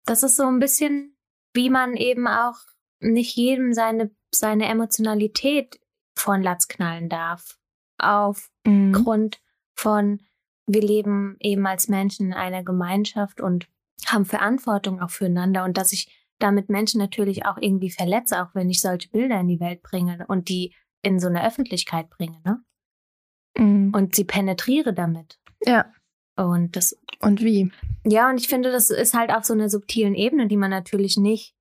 [0.04, 1.16] das ist so ein bisschen,
[1.52, 2.56] wie man eben auch
[3.00, 5.80] nicht jedem seine, seine Emotionalität
[6.14, 7.58] von Latz knallen darf.
[7.98, 9.30] Auf Mhm.
[9.74, 10.20] Von,
[10.66, 13.68] wir leben eben als Menschen in einer Gemeinschaft und
[14.06, 16.08] haben Verantwortung auch füreinander und dass ich
[16.38, 20.24] damit Menschen natürlich auch irgendwie verletze, auch wenn ich solche Bilder in die Welt bringe
[20.28, 22.62] und die in so eine Öffentlichkeit bringe, ne?
[23.58, 23.92] Mhm.
[23.94, 25.38] Und sie penetriere damit.
[25.64, 25.86] ja.
[26.38, 27.72] Und das, Und wie?
[28.04, 31.16] ja, und ich finde, das ist halt auf so einer subtilen Ebene, die man natürlich
[31.16, 31.54] nicht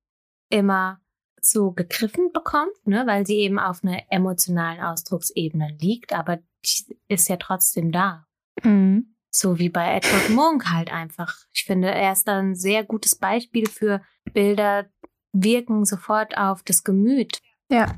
[0.50, 1.00] immer
[1.40, 7.28] so gegriffen bekommt, ne, weil sie eben auf einer emotionalen Ausdrucksebene liegt, aber die ist
[7.30, 8.26] ja trotzdem da.
[8.62, 9.14] Mhm.
[9.30, 11.34] So wie bei Edward Monk halt einfach.
[11.54, 14.02] Ich finde, er ist da ein sehr gutes Beispiel für
[14.34, 14.90] Bilder
[15.32, 17.40] wirken sofort auf das Gemüt
[17.70, 17.96] Ja.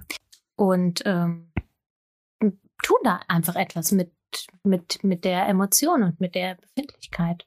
[0.57, 1.48] und ähm,
[2.83, 4.12] tun da einfach etwas mit,
[4.62, 7.47] mit, mit der Emotion und mit der Befindlichkeit.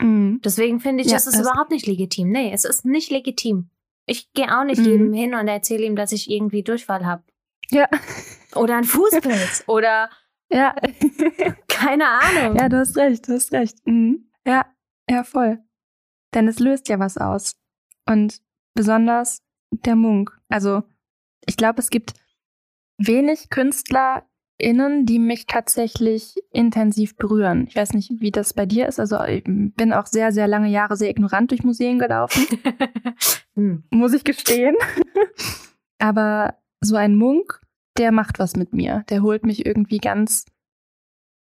[0.00, 0.40] Mhm.
[0.44, 2.30] Deswegen finde ich, Ja, es ist das- überhaupt nicht legitim.
[2.30, 3.70] Nee, es ist nicht legitim.
[4.06, 4.84] Ich gehe auch nicht Mhm.
[4.84, 7.22] jedem hin und erzähle ihm, dass ich irgendwie Durchfall habe.
[7.70, 7.88] Ja.
[8.56, 9.64] Oder einen Fußpilz.
[9.68, 10.10] oder
[10.50, 10.74] Ja.
[11.68, 12.56] keine Ahnung.
[12.56, 13.78] ja, du hast recht, du hast recht.
[13.86, 14.30] Mhm.
[14.46, 14.66] Ja,
[15.08, 15.58] ja, voll.
[16.34, 17.52] Denn es löst ja was aus.
[18.08, 18.42] Und
[18.74, 20.36] besonders der Munk.
[20.48, 20.82] Also,
[21.46, 22.14] ich glaube, es gibt
[22.98, 23.48] wenig
[24.62, 27.66] KünstlerInnen, die mich tatsächlich intensiv berühren.
[27.68, 29.00] Ich weiß nicht, wie das bei dir ist.
[29.00, 32.46] Also, ich bin auch sehr, sehr lange Jahre sehr ignorant durch Museen gelaufen.
[33.54, 33.84] hm.
[33.90, 34.76] muss ich gestehen.
[35.98, 37.60] Aber so ein Munk,
[37.96, 39.04] der macht was mit mir.
[39.10, 40.46] Der holt mich irgendwie ganz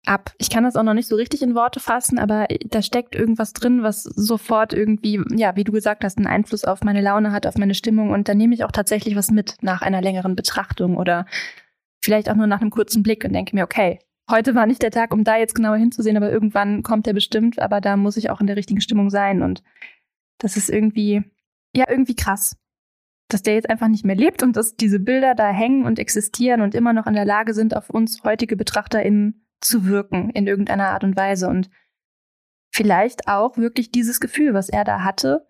[0.06, 0.32] ab.
[0.38, 3.52] Ich kann das auch noch nicht so richtig in Worte fassen, aber da steckt irgendwas
[3.52, 7.46] drin, was sofort irgendwie, ja, wie du gesagt hast, einen Einfluss auf meine Laune hat,
[7.46, 8.10] auf meine Stimmung.
[8.10, 11.26] Und da nehme ich auch tatsächlich was mit nach einer längeren Betrachtung oder
[12.00, 13.98] vielleicht auch nur nach einem kurzen Blick und denke mir, okay,
[14.30, 17.58] heute war nicht der Tag, um da jetzt genauer hinzusehen, aber irgendwann kommt der bestimmt,
[17.58, 19.42] aber da muss ich auch in der richtigen Stimmung sein.
[19.42, 19.62] Und
[20.38, 21.22] das ist irgendwie,
[21.74, 22.56] ja, irgendwie krass
[23.28, 26.62] dass der jetzt einfach nicht mehr lebt und dass diese Bilder da hängen und existieren
[26.62, 30.88] und immer noch in der Lage sind, auf uns heutige BetrachterInnen zu wirken in irgendeiner
[30.88, 31.48] Art und Weise.
[31.48, 31.68] Und
[32.72, 35.46] vielleicht auch wirklich dieses Gefühl, was er da hatte,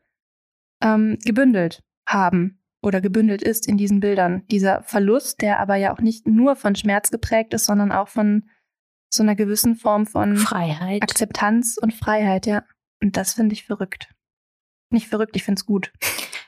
[0.82, 4.46] ähm, gebündelt haben oder gebündelt ist in diesen Bildern.
[4.50, 8.48] Dieser Verlust, der aber ja auch nicht nur von Schmerz geprägt ist, sondern auch von
[9.10, 11.02] so einer gewissen Form von Freiheit.
[11.02, 12.64] Akzeptanz und Freiheit, ja.
[13.02, 14.14] Und das finde ich verrückt.
[14.90, 15.92] Nicht verrückt, ich finde es gut.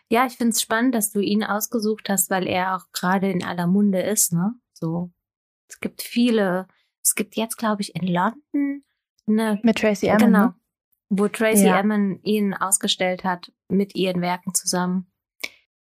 [0.08, 3.44] Ja, ich finde es spannend, dass du ihn ausgesucht hast, weil er auch gerade in
[3.44, 4.54] aller Munde ist, ne?
[4.72, 5.12] So.
[5.68, 6.66] Es gibt viele,
[7.02, 8.82] es gibt jetzt, glaube ich, in London
[9.26, 10.18] eine Mit Tracy Emin.
[10.18, 10.54] genau, ne?
[11.10, 11.78] wo Tracy Ja.
[11.78, 15.09] Emin ihn ausgestellt hat mit ihren Werken zusammen.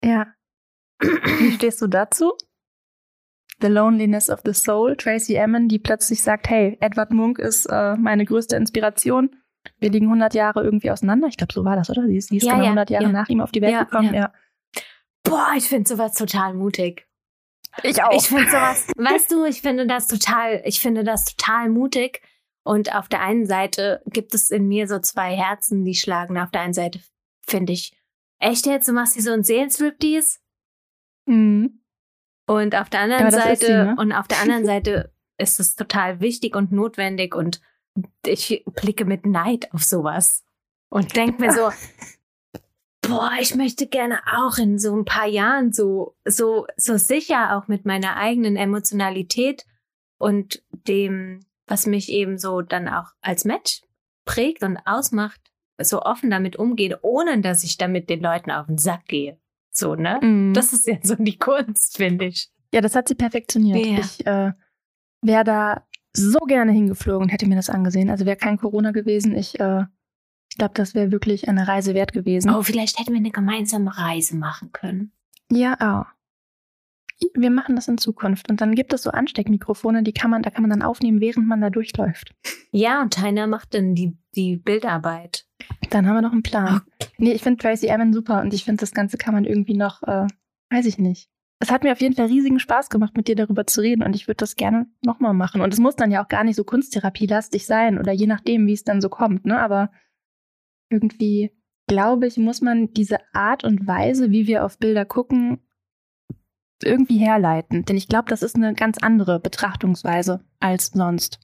[0.09, 0.27] Ja.
[1.01, 2.33] Wie stehst du dazu?
[3.61, 7.97] The Loneliness of the Soul, Tracy Emin, die plötzlich sagt, hey, Edward Munk ist äh,
[7.97, 9.31] meine größte Inspiration.
[9.79, 11.29] Wir liegen 100 Jahre irgendwie auseinander.
[11.29, 12.07] Ich glaube, so war das, oder?
[12.07, 13.13] Sie ist, Ja, genau ja, 100 Jahre ja.
[13.13, 14.15] nach ihm auf die Welt gekommen.
[14.15, 14.21] ja.
[14.21, 14.33] Ja.
[15.25, 17.07] Boah, ich finde sowas total mutig.
[17.83, 18.13] Ich auch.
[18.13, 22.23] Ich finde sowas, weißt du, ich finde das total, ich finde das total mutig.
[22.65, 26.39] Und auf der einen Seite gibt es in mir so zwei Herzen, die schlagen.
[26.39, 27.01] Auf der einen Seite
[27.47, 27.93] finde ich,
[28.39, 30.39] echt jetzt, du machst hier so ein Seelenstriptease?
[31.27, 31.81] Mhm.
[32.47, 33.97] Und auf der anderen Seite, sie, ne?
[33.99, 37.61] und auf der anderen Seite ist es total wichtig und notwendig und
[38.27, 40.45] ich blicke mit Neid auf sowas
[40.89, 41.71] und denke mir so,
[43.09, 47.69] boah, ich möchte gerne auch in so ein paar Jahren so, so, so sicher auch
[47.69, 49.67] mit meiner eigenen Emotionalität
[50.19, 53.83] und dem, was mich eben so dann auch als Mensch
[54.25, 55.41] prägt und ausmacht,
[55.81, 59.39] so offen damit umgehen, ohne dass ich damit den Leuten auf den Sack gehe.
[59.71, 60.19] So, ne?
[60.23, 60.55] Mhm.
[60.55, 62.51] Das ist ja so die Kunst, finde ich.
[62.73, 63.87] Ja, das hat sie perfektioniert.
[63.87, 63.99] Ja.
[63.99, 64.53] Ich äh,
[65.23, 68.11] wäre da so gerne hingeflogen und hätte mir das angesehen.
[68.11, 69.37] Also wäre kein Corona gewesen.
[69.37, 69.85] Ich, äh,
[70.51, 72.51] ich glaube, das wäre wirklich eine Reise wert gewesen.
[72.51, 75.13] Oh, vielleicht hätten wir eine gemeinsame Reise machen können.
[75.51, 76.07] Ja, auch.
[77.35, 78.51] Wir machen das in Zukunft.
[78.51, 81.47] Und dann gibt es so Ansteckmikrofone, die kann man, da kann man dann aufnehmen, während
[81.47, 82.35] man da durchläuft.
[82.71, 85.48] Ja, und Heiner macht dann die, die Bildarbeit.
[85.91, 86.83] Dann haben wir noch einen Plan.
[87.17, 90.03] Nee, ich finde Tracy Emin super und ich finde, das Ganze kann man irgendwie noch,
[90.03, 90.27] äh,
[90.71, 91.29] weiß ich nicht.
[91.61, 94.15] Es hat mir auf jeden Fall riesigen Spaß gemacht, mit dir darüber zu reden und
[94.15, 95.61] ich würde das gerne nochmal machen.
[95.61, 98.75] Und es muss dann ja auch gar nicht so kunsttherapielastig sein oder je nachdem, wie
[98.75, 99.59] es dann so kommt, ne?
[99.59, 99.91] Aber
[100.89, 101.51] irgendwie,
[101.89, 105.61] glaube ich, muss man diese Art und Weise, wie wir auf Bilder gucken,
[106.85, 107.85] irgendwie herleiten.
[107.85, 111.41] Denn ich glaube, das ist eine ganz andere Betrachtungsweise als sonst.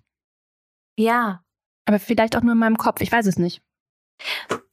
[0.96, 1.44] Ja.
[1.86, 3.63] Aber vielleicht auch nur in meinem Kopf, ich weiß es nicht.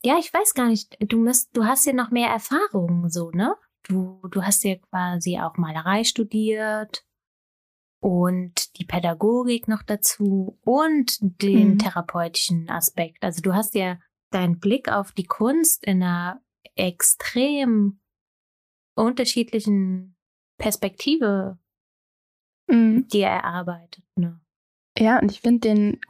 [0.04, 0.98] Ja, ich weiß gar nicht.
[1.00, 3.56] Du musst, du hast ja noch mehr Erfahrungen, so, ne?
[3.84, 7.06] Du, du hast ja quasi auch Malerei studiert
[8.00, 11.78] und die Pädagogik noch dazu und den Mhm.
[11.80, 13.24] therapeutischen Aspekt.
[13.24, 14.00] Also du hast ja
[14.32, 16.42] deinen Blick auf die Kunst in einer
[16.76, 18.00] extrem
[18.96, 20.16] unterschiedlichen
[20.58, 21.60] Perspektive
[22.68, 23.08] Mhm.
[23.08, 24.40] dir erarbeitet, ne?
[24.98, 26.02] Ja, und ich finde den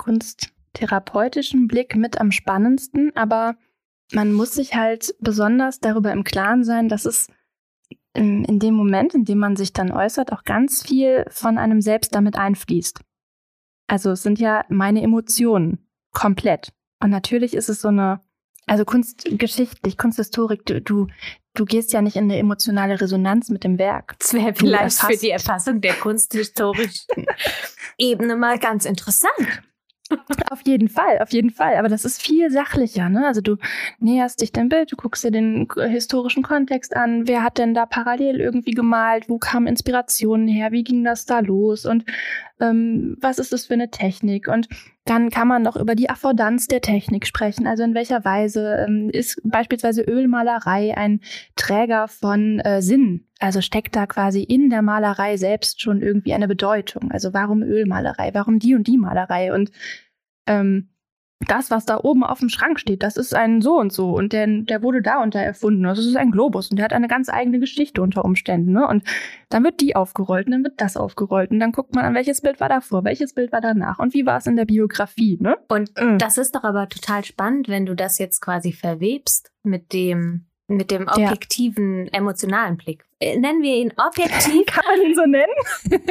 [0.72, 3.56] kunsttherapeutischen Blick mit am spannendsten, aber
[4.14, 7.28] man muss sich halt besonders darüber im Klaren sein, dass es
[8.14, 11.82] in, in dem Moment, in dem man sich dann äußert, auch ganz viel von einem
[11.82, 13.00] selbst damit einfließt.
[13.88, 16.74] Also es sind ja meine Emotionen komplett.
[17.02, 18.22] Und natürlich ist es so eine,
[18.68, 21.08] also kunstgeschichtlich, Kunsthistorik, du, du,
[21.54, 24.16] du gehst ja nicht in eine emotionale Resonanz mit dem Werk.
[24.20, 27.26] Das wäre vielleicht für die Erfassung der kunsthistorischen
[27.98, 29.64] Ebene mal ganz interessant.
[30.50, 31.78] Auf jeden Fall, auf jeden Fall.
[31.78, 33.10] Aber das ist viel sachlicher.
[33.10, 33.26] Ne?
[33.26, 33.58] Also du
[34.00, 37.28] näherst dich dem Bild, du guckst dir den äh, historischen Kontext an.
[37.28, 39.30] Wer hat denn da parallel irgendwie gemalt?
[39.30, 40.72] Wo kamen Inspirationen her?
[40.72, 41.86] Wie ging das da los?
[41.86, 42.06] Und
[42.60, 44.48] ähm, was ist das für eine Technik?
[44.48, 44.68] Und
[45.06, 47.66] dann kann man noch über die Affordanz der Technik sprechen.
[47.66, 51.22] Also in welcher Weise ähm, ist beispielsweise Ölmalerei ein
[51.56, 53.28] Träger von äh, Sinn?
[53.40, 57.12] Also steckt da quasi in der Malerei selbst schon irgendwie eine Bedeutung?
[57.12, 58.32] Also warum Ölmalerei?
[58.34, 59.54] Warum die und die Malerei?
[59.54, 59.72] Und
[60.46, 60.91] ähm,
[61.48, 64.34] das, was da oben auf dem Schrank steht, das ist ein so und so und
[64.34, 65.84] der, der wurde da und da erfunden.
[65.84, 68.72] Das ist ein Globus und der hat eine ganz eigene Geschichte unter Umständen.
[68.72, 68.88] Ne?
[68.88, 69.04] Und
[69.50, 72.42] dann wird die aufgerollt und dann wird das aufgerollt und dann guckt man an, welches
[72.42, 75.38] Bild war davor, welches Bild war danach und wie war es in der Biografie.
[75.42, 75.58] Ne?
[75.68, 76.18] Und Mhm.
[76.18, 80.92] das ist doch aber total spannend, wenn du das jetzt quasi verwebst mit dem, mit
[80.92, 81.14] dem Ja.
[81.32, 83.04] objektiven, emotionalen Blick.
[83.22, 84.66] Nennen wir ihn objektiv?
[84.66, 85.54] Kann man ihn so nennen?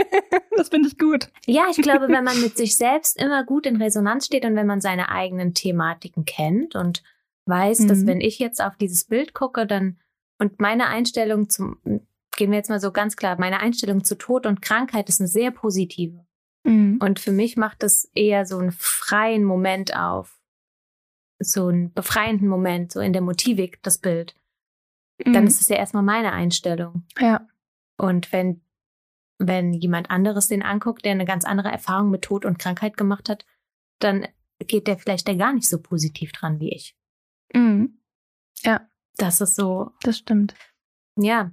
[0.57, 1.29] das finde ich gut.
[1.47, 4.67] ja, ich glaube, wenn man mit sich selbst immer gut in Resonanz steht und wenn
[4.67, 7.03] man seine eigenen Thematiken kennt und
[7.47, 8.07] weiß, dass Mhm.
[8.07, 9.99] wenn ich jetzt auf dieses Bild gucke, dann
[10.39, 11.79] und meine Einstellung zum,
[12.37, 15.29] gehen wir jetzt mal so ganz klar, meine Einstellung zu Tod und Krankheit ist eine
[15.29, 16.25] sehr positive.
[16.65, 16.99] Mhm.
[17.03, 20.39] Und für mich macht es eher so einen freien Moment auf.
[21.39, 24.35] So einen befreienden Moment, so in der Motivik, das Bild.
[25.25, 25.47] Dann Mhm.
[25.49, 27.05] ist es ja erstmal meine Einstellung.
[27.19, 27.47] ja.
[27.99, 28.63] Und wenn,
[29.39, 33.29] wenn jemand anderes den anguckt, der eine ganz andere Erfahrung mit Tod und Krankheit gemacht
[33.29, 33.45] hat,
[33.99, 34.27] dann
[34.67, 36.97] geht der vielleicht da gar nicht so positiv dran wie ich.
[37.55, 37.99] Mhm.
[39.17, 40.55] Das ist so, Das stimmt.
[41.17, 41.51] ja.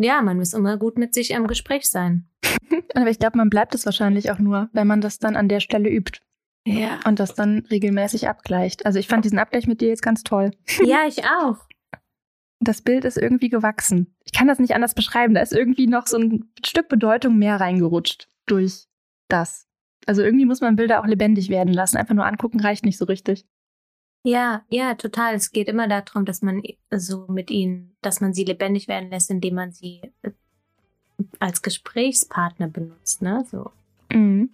[0.00, 2.28] Ja, man muss immer gut mit sich im Gespräch sein.
[2.94, 5.58] Aber ich glaube, man bleibt es wahrscheinlich auch nur, wenn man das dann an der
[5.58, 6.20] Stelle übt
[6.64, 7.00] Ja.
[7.04, 8.86] und das dann regelmäßig abgleicht.
[8.86, 10.52] Also ich fand diesen Abgleich mit dir jetzt ganz toll.
[10.84, 11.66] Ja, ich auch.
[12.68, 14.14] Das Bild ist irgendwie gewachsen.
[14.24, 15.34] Ich kann das nicht anders beschreiben.
[15.34, 18.86] Da ist irgendwie noch so ein Stück Bedeutung mehr reingerutscht durch
[19.28, 19.66] das.
[20.06, 21.96] Also irgendwie muss man Bilder auch lebendig werden lassen.
[21.96, 23.46] Einfach nur angucken reicht nicht so richtig.
[24.22, 25.34] Ja, ja, total.
[25.34, 29.30] Es geht immer darum, dass man so mit ihnen, dass man sie lebendig werden lässt,
[29.30, 30.32] indem man sie äh,
[31.38, 33.46] als Gesprächspartner benutzt, ne?
[33.50, 33.70] So.
[34.12, 34.50] Mhm.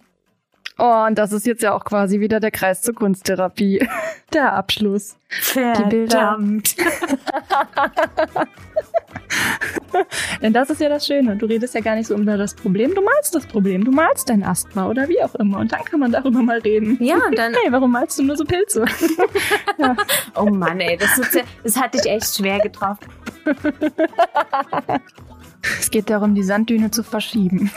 [0.77, 3.87] Oh, und das ist jetzt ja auch quasi wieder der Kreis zur Kunsttherapie.
[4.33, 5.15] Der Abschluss.
[5.29, 6.75] Verdammt.
[10.41, 11.37] Denn das ist ja das Schöne.
[11.37, 12.93] Du redest ja gar nicht so über das Problem.
[12.93, 13.85] Du malst das Problem.
[13.85, 15.59] Du malst dein Asthma oder wie auch immer.
[15.59, 16.97] Und dann kann man darüber mal reden.
[17.01, 17.53] Ja, und dann.
[17.63, 18.83] Hey, warum malst du nur so Pilze?
[19.77, 19.95] ja.
[20.35, 23.07] Oh Mann, ey, das, ja, das hat dich echt schwer getroffen.
[25.79, 27.71] es geht darum, die Sanddüne zu verschieben.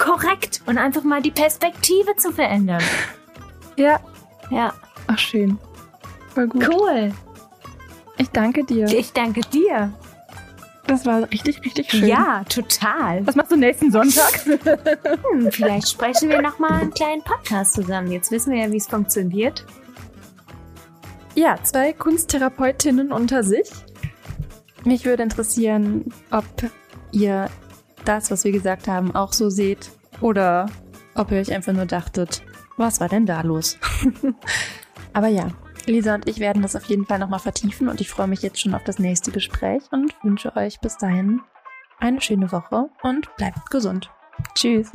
[0.00, 0.62] Korrekt.
[0.66, 2.82] Und einfach mal die Perspektive zu verändern.
[3.76, 4.00] Ja.
[4.50, 4.72] Ja.
[5.06, 5.58] Ach, schön.
[6.34, 6.68] Voll gut.
[6.68, 7.12] Cool.
[8.16, 8.86] Ich danke dir.
[8.86, 9.92] Ich danke dir.
[10.86, 12.06] Das war richtig, richtig schön.
[12.08, 13.24] Ja, total.
[13.26, 14.44] Was machst du nächsten Sonntag?
[14.44, 18.10] hm, vielleicht sprechen wir nochmal einen kleinen Podcast zusammen.
[18.10, 19.64] Jetzt wissen wir ja, wie es funktioniert.
[21.34, 23.68] Ja, zwei Kunsttherapeutinnen unter sich.
[24.84, 26.44] Mich würde interessieren, ob
[27.12, 27.50] ihr
[28.04, 29.90] das, was wir gesagt haben, auch so seht
[30.20, 30.66] oder
[31.14, 32.42] ob ihr euch einfach nur dachtet,
[32.76, 33.78] was war denn da los?
[35.12, 35.48] Aber ja,
[35.86, 38.60] Lisa und ich werden das auf jeden Fall nochmal vertiefen und ich freue mich jetzt
[38.60, 41.40] schon auf das nächste Gespräch und wünsche euch bis dahin
[41.98, 44.10] eine schöne Woche und bleibt gesund.
[44.54, 44.90] Tschüss.